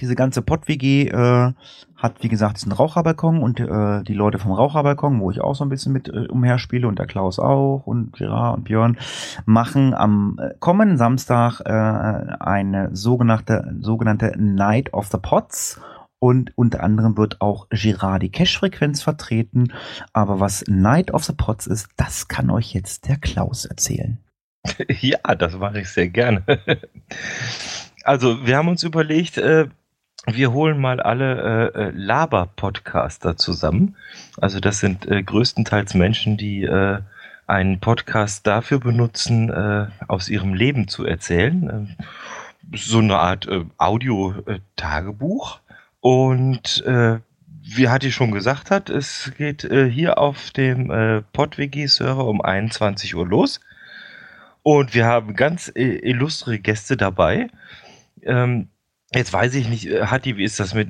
Diese 0.00 0.14
ganze 0.14 0.42
Pott-WG 0.42 1.08
äh, 1.08 1.52
hat, 1.96 2.22
wie 2.22 2.28
gesagt, 2.28 2.56
diesen 2.56 2.72
Raucherbalkon 2.72 3.42
und 3.42 3.60
äh, 3.60 4.02
die 4.02 4.14
Leute 4.14 4.38
vom 4.38 4.52
Raucherbalkon, 4.52 5.20
wo 5.20 5.30
ich 5.30 5.40
auch 5.40 5.54
so 5.54 5.64
ein 5.64 5.68
bisschen 5.68 5.92
mit 5.92 6.08
äh, 6.08 6.26
umherspiele 6.28 6.86
und 6.86 6.98
der 6.98 7.06
Klaus 7.06 7.38
auch 7.38 7.86
und 7.86 8.12
Gerard 8.12 8.58
und 8.58 8.64
Björn, 8.64 8.98
machen 9.46 9.94
am 9.94 10.38
äh, 10.40 10.54
kommenden 10.58 10.98
Samstag 10.98 11.60
äh, 11.60 11.70
eine 11.70 12.94
sogenannte, 12.94 13.74
sogenannte 13.80 14.34
Night 14.36 14.92
of 14.92 15.06
the 15.08 15.18
Pots. 15.18 15.80
Und 16.18 16.56
unter 16.56 16.82
anderem 16.82 17.18
wird 17.18 17.40
auch 17.42 17.68
Girard 17.68 18.22
die 18.22 18.30
Cash-Frequenz 18.30 19.02
vertreten. 19.02 19.72
Aber 20.12 20.40
was 20.40 20.64
Night 20.66 21.12
of 21.12 21.24
the 21.24 21.34
Pots 21.34 21.66
ist, 21.66 21.88
das 21.96 22.28
kann 22.28 22.50
euch 22.50 22.72
jetzt 22.72 23.08
der 23.08 23.16
Klaus 23.16 23.64
erzählen. 23.64 24.18
Ja, 25.00 25.34
das 25.34 25.56
mache 25.58 25.80
ich 25.80 25.88
sehr 25.88 26.08
gerne. 26.08 26.42
Also, 28.06 28.46
wir 28.46 28.58
haben 28.58 28.68
uns 28.68 28.82
überlegt, 28.82 29.38
äh, 29.38 29.68
wir 30.26 30.52
holen 30.52 30.80
mal 30.80 31.00
alle 31.00 31.72
äh, 31.74 31.78
äh, 31.78 31.90
Laber-Podcaster 31.94 33.36
zusammen. 33.36 33.96
Also, 34.40 34.60
das 34.60 34.80
sind 34.80 35.06
äh, 35.06 35.22
größtenteils 35.22 35.94
Menschen, 35.94 36.36
die 36.36 36.64
äh, 36.64 36.98
einen 37.46 37.80
Podcast 37.80 38.46
dafür 38.46 38.80
benutzen, 38.80 39.50
äh, 39.50 39.88
aus 40.08 40.28
ihrem 40.28 40.54
Leben 40.54 40.88
zu 40.88 41.04
erzählen. 41.04 41.96
Äh, 41.98 42.76
so 42.76 42.98
eine 42.98 43.18
Art 43.18 43.46
äh, 43.46 43.64
Audio-Tagebuch. 43.76 45.60
Und 46.00 46.82
äh, 46.86 47.18
wie 47.62 47.88
Hatti 47.88 48.12
schon 48.12 48.32
gesagt 48.32 48.70
hat, 48.70 48.90
es 48.90 49.32
geht 49.36 49.64
äh, 49.64 49.88
hier 49.90 50.18
auf 50.18 50.50
dem 50.50 50.90
äh, 50.90 51.22
PodWG-Server 51.32 52.26
um 52.26 52.40
21 52.40 53.14
Uhr 53.14 53.26
los. 53.26 53.60
Und 54.62 54.94
wir 54.94 55.06
haben 55.06 55.34
ganz 55.34 55.70
äh, 55.74 55.98
illustre 56.08 56.58
Gäste 56.58 56.96
dabei. 56.96 57.48
Ähm, 58.22 58.68
jetzt 59.18 59.32
weiß 59.32 59.54
ich 59.54 59.68
nicht, 59.68 59.86
äh, 59.86 60.06
Hatti, 60.06 60.36
wie 60.36 60.44
ist 60.44 60.60
das 60.60 60.74
mit, 60.74 60.88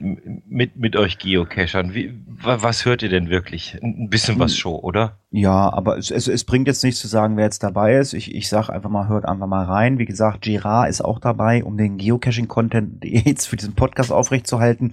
mit, 0.49 0.77
mit 0.77 0.97
euch 0.97 1.19
Geocachern? 1.19 1.95
Wie, 1.95 2.13
wa- 2.27 2.59
was 2.61 2.85
hört 2.85 3.03
ihr 3.03 3.09
denn 3.09 3.31
wirklich? 3.31 3.79
Ein 3.83 4.09
bisschen 4.11 4.39
was 4.39 4.53
Hm. 4.53 4.59
Show, 4.59 4.77
oder? 4.77 5.19
Ja, 5.31 5.73
aber 5.73 5.99
es, 5.99 6.11
es, 6.11 6.29
es 6.29 6.45
bringt 6.45 6.67
jetzt 6.69 6.85
nichts 6.85 7.01
zu 7.01 7.09
sagen, 7.09 7.37
wer 7.37 7.45
jetzt 7.45 7.63
dabei 7.63 7.97
ist. 7.97 8.13
Ich, 8.13 8.35
ich 8.35 8.49
sag 8.49 8.69
einfach 8.69 8.91
mal, 8.91 9.09
hört 9.09 9.25
einfach 9.27 9.47
mal 9.47 9.65
rein. 9.65 9.99
Wie 9.99 10.05
gesagt, 10.05 10.43
Girard 10.43 10.89
ist 10.89 11.01
auch 11.05 11.19
dabei, 11.19 11.65
um 11.65 11.77
den 11.77 11.99
Geocaching-Content 11.99 13.05
jetzt 13.05 13.47
für 13.47 13.57
diesen 13.57 13.75
Podcast 13.75 14.13
aufrechtzuerhalten. 14.13 14.93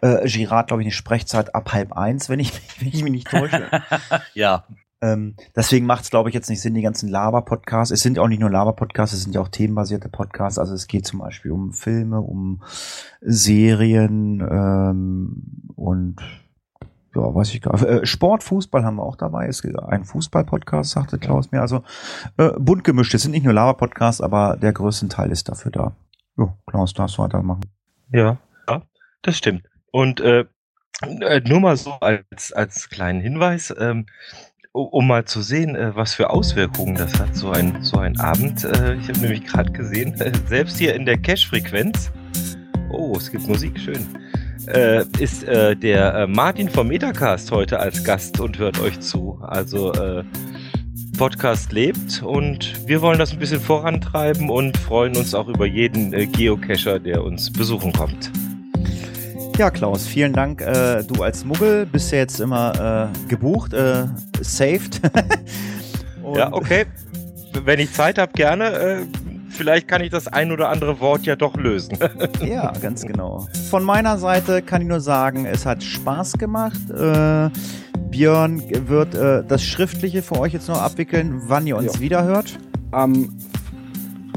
Äh, 0.00 0.26
Girard, 0.28 0.68
glaube 0.68 0.82
ich, 0.82 0.86
eine 0.86 0.92
Sprechzeit 0.92 1.54
ab 1.54 1.72
halb 1.72 1.92
eins, 1.92 2.28
wenn 2.28 2.40
ich, 2.40 2.52
wenn 2.80 2.88
ich 2.88 3.02
mich 3.02 3.12
nicht 3.12 3.28
täusche. 3.30 3.68
Ja, 4.34 4.64
Ähm, 5.06 5.36
deswegen 5.54 5.86
macht 5.86 6.04
es, 6.04 6.10
glaube 6.10 6.28
ich, 6.28 6.34
jetzt 6.34 6.50
nicht 6.50 6.60
Sinn, 6.60 6.74
die 6.74 6.82
ganzen 6.82 7.08
Laber-Podcasts. 7.08 7.92
Es 7.92 8.00
sind 8.00 8.18
auch 8.18 8.28
nicht 8.28 8.40
nur 8.40 8.50
Laber-Podcasts, 8.50 9.14
es 9.14 9.22
sind 9.22 9.34
ja 9.34 9.40
auch 9.40 9.48
themenbasierte 9.48 10.08
Podcasts. 10.08 10.58
Also 10.58 10.74
es 10.74 10.86
geht 10.86 11.06
zum 11.06 11.20
Beispiel 11.20 11.52
um 11.52 11.72
Filme, 11.72 12.20
um 12.20 12.62
Serien 13.20 14.40
ähm, 14.40 15.72
und 15.76 16.16
ja, 17.14 17.34
weiß 17.34 17.54
ich 17.54 17.62
gar 17.62 17.72
nicht. 17.72 17.84
Äh, 17.84 18.04
Sport, 18.04 18.42
Fußball 18.42 18.84
haben 18.84 18.96
wir 18.96 19.04
auch 19.04 19.16
dabei. 19.16 19.46
Es 19.46 19.62
gibt 19.62 19.78
ein 19.78 20.04
Fußball-Podcast, 20.04 20.90
sagte 20.90 21.18
Klaus 21.18 21.50
mir. 21.50 21.60
Also 21.60 21.82
äh, 22.36 22.50
bunt 22.58 22.84
gemischt. 22.84 23.14
Es 23.14 23.22
sind 23.22 23.30
nicht 23.30 23.44
nur 23.44 23.54
Lava-Podcasts, 23.54 24.20
aber 24.20 24.56
der 24.56 24.72
größte 24.72 25.08
Teil 25.08 25.30
ist 25.30 25.48
dafür 25.48 25.70
da. 25.70 25.96
Jo, 26.36 26.52
Klaus, 26.66 26.92
darfst 26.92 27.16
du 27.16 27.22
weitermachen. 27.22 27.62
Ja, 28.12 28.38
ja, 28.68 28.82
das 29.22 29.38
stimmt. 29.38 29.66
Und 29.90 30.20
äh, 30.20 30.44
äh, 31.02 31.40
nur 31.40 31.60
mal 31.60 31.76
so 31.76 31.92
als, 31.92 32.52
als 32.52 32.88
kleinen 32.88 33.20
Hinweis, 33.20 33.74
ähm, 33.78 34.06
um 34.76 35.06
mal 35.06 35.24
zu 35.24 35.40
sehen, 35.40 35.74
äh, 35.74 35.94
was 35.94 36.14
für 36.14 36.30
Auswirkungen 36.30 36.96
das 36.96 37.18
hat, 37.18 37.34
so 37.34 37.50
ein, 37.50 37.82
so 37.82 37.98
ein 37.98 38.18
Abend. 38.20 38.64
Äh, 38.64 38.96
ich 38.96 39.08
habe 39.08 39.20
nämlich 39.20 39.44
gerade 39.44 39.72
gesehen, 39.72 40.14
äh, 40.20 40.32
selbst 40.48 40.78
hier 40.78 40.94
in 40.94 41.06
der 41.06 41.18
Cache-Frequenz, 41.18 42.12
oh, 42.90 43.14
es 43.16 43.30
gibt 43.30 43.46
Musik, 43.48 43.78
schön, 43.78 44.06
ist 45.20 45.46
der 45.46 46.26
Martin 46.26 46.68
vom 46.68 46.88
Metacast 46.88 47.52
heute 47.52 47.78
als 47.78 48.02
Gast 48.02 48.40
und 48.40 48.58
hört 48.58 48.80
euch 48.80 48.98
zu. 48.98 49.38
Also 49.40 49.92
Podcast 51.16 51.70
lebt 51.70 52.20
und 52.24 52.74
wir 52.88 53.00
wollen 53.00 53.20
das 53.20 53.32
ein 53.32 53.38
bisschen 53.38 53.60
vorantreiben 53.60 54.50
und 54.50 54.76
freuen 54.76 55.16
uns 55.16 55.34
auch 55.34 55.46
über 55.46 55.66
jeden 55.66 56.10
Geocacher, 56.32 56.98
der 56.98 57.22
uns 57.22 57.52
besuchen 57.52 57.92
kommt. 57.92 58.32
Ja, 59.58 59.70
Klaus, 59.70 60.06
vielen 60.06 60.32
Dank. 60.34 60.60
Äh, 60.60 61.02
du 61.04 61.22
als 61.22 61.44
Muggel 61.44 61.86
bist 61.86 62.12
ja 62.12 62.18
jetzt 62.18 62.40
immer 62.40 63.10
äh, 63.14 63.28
gebucht, 63.28 63.72
äh, 63.72 64.04
saved. 64.40 65.00
Ja, 66.34 66.52
okay. 66.52 66.86
Wenn 67.64 67.78
ich 67.78 67.92
Zeit 67.92 68.18
habe, 68.18 68.32
gerne. 68.32 68.64
Äh, 68.72 68.96
vielleicht 69.48 69.86
kann 69.86 70.02
ich 70.02 70.10
das 70.10 70.26
ein 70.26 70.50
oder 70.50 70.70
andere 70.70 70.98
Wort 70.98 71.24
ja 71.24 71.36
doch 71.36 71.54
lösen. 71.54 71.96
Ja, 72.44 72.72
ganz 72.82 73.02
genau. 73.06 73.46
Von 73.70 73.84
meiner 73.84 74.18
Seite 74.18 74.60
kann 74.60 74.82
ich 74.82 74.88
nur 74.88 75.00
sagen, 75.00 75.46
es 75.46 75.64
hat 75.64 75.84
Spaß 75.84 76.32
gemacht. 76.32 76.80
Äh, 76.90 77.48
Björn 78.10 78.60
wird 78.88 79.14
äh, 79.14 79.44
das 79.46 79.62
Schriftliche 79.62 80.20
für 80.20 80.40
euch 80.40 80.52
jetzt 80.52 80.68
noch 80.68 80.82
abwickeln, 80.82 81.42
wann 81.46 81.64
ihr 81.68 81.76
uns 81.76 81.94
Ja. 81.94 82.00
wieder 82.00 82.24
hört. 82.24 82.58
Am, 82.90 83.38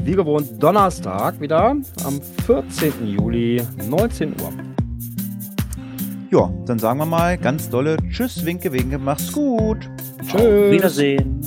wie 0.04 0.12
gewohnt, 0.12 0.62
Donnerstag 0.62 1.40
wieder, 1.40 1.70
am 2.04 2.20
14. 2.46 3.04
Juli, 3.04 3.60
19 3.88 4.28
Uhr. 4.40 4.52
Ja, 6.30 6.48
dann 6.64 6.78
sagen 6.78 7.00
wir 7.00 7.06
mal 7.06 7.36
ganz 7.36 7.68
dolle 7.70 7.96
Tschüss, 8.08 8.44
Winke, 8.44 8.72
Winke, 8.72 8.98
mach's 8.98 9.32
gut. 9.32 9.90
Tschüss. 10.24 10.70
Wiedersehen. 10.70 11.40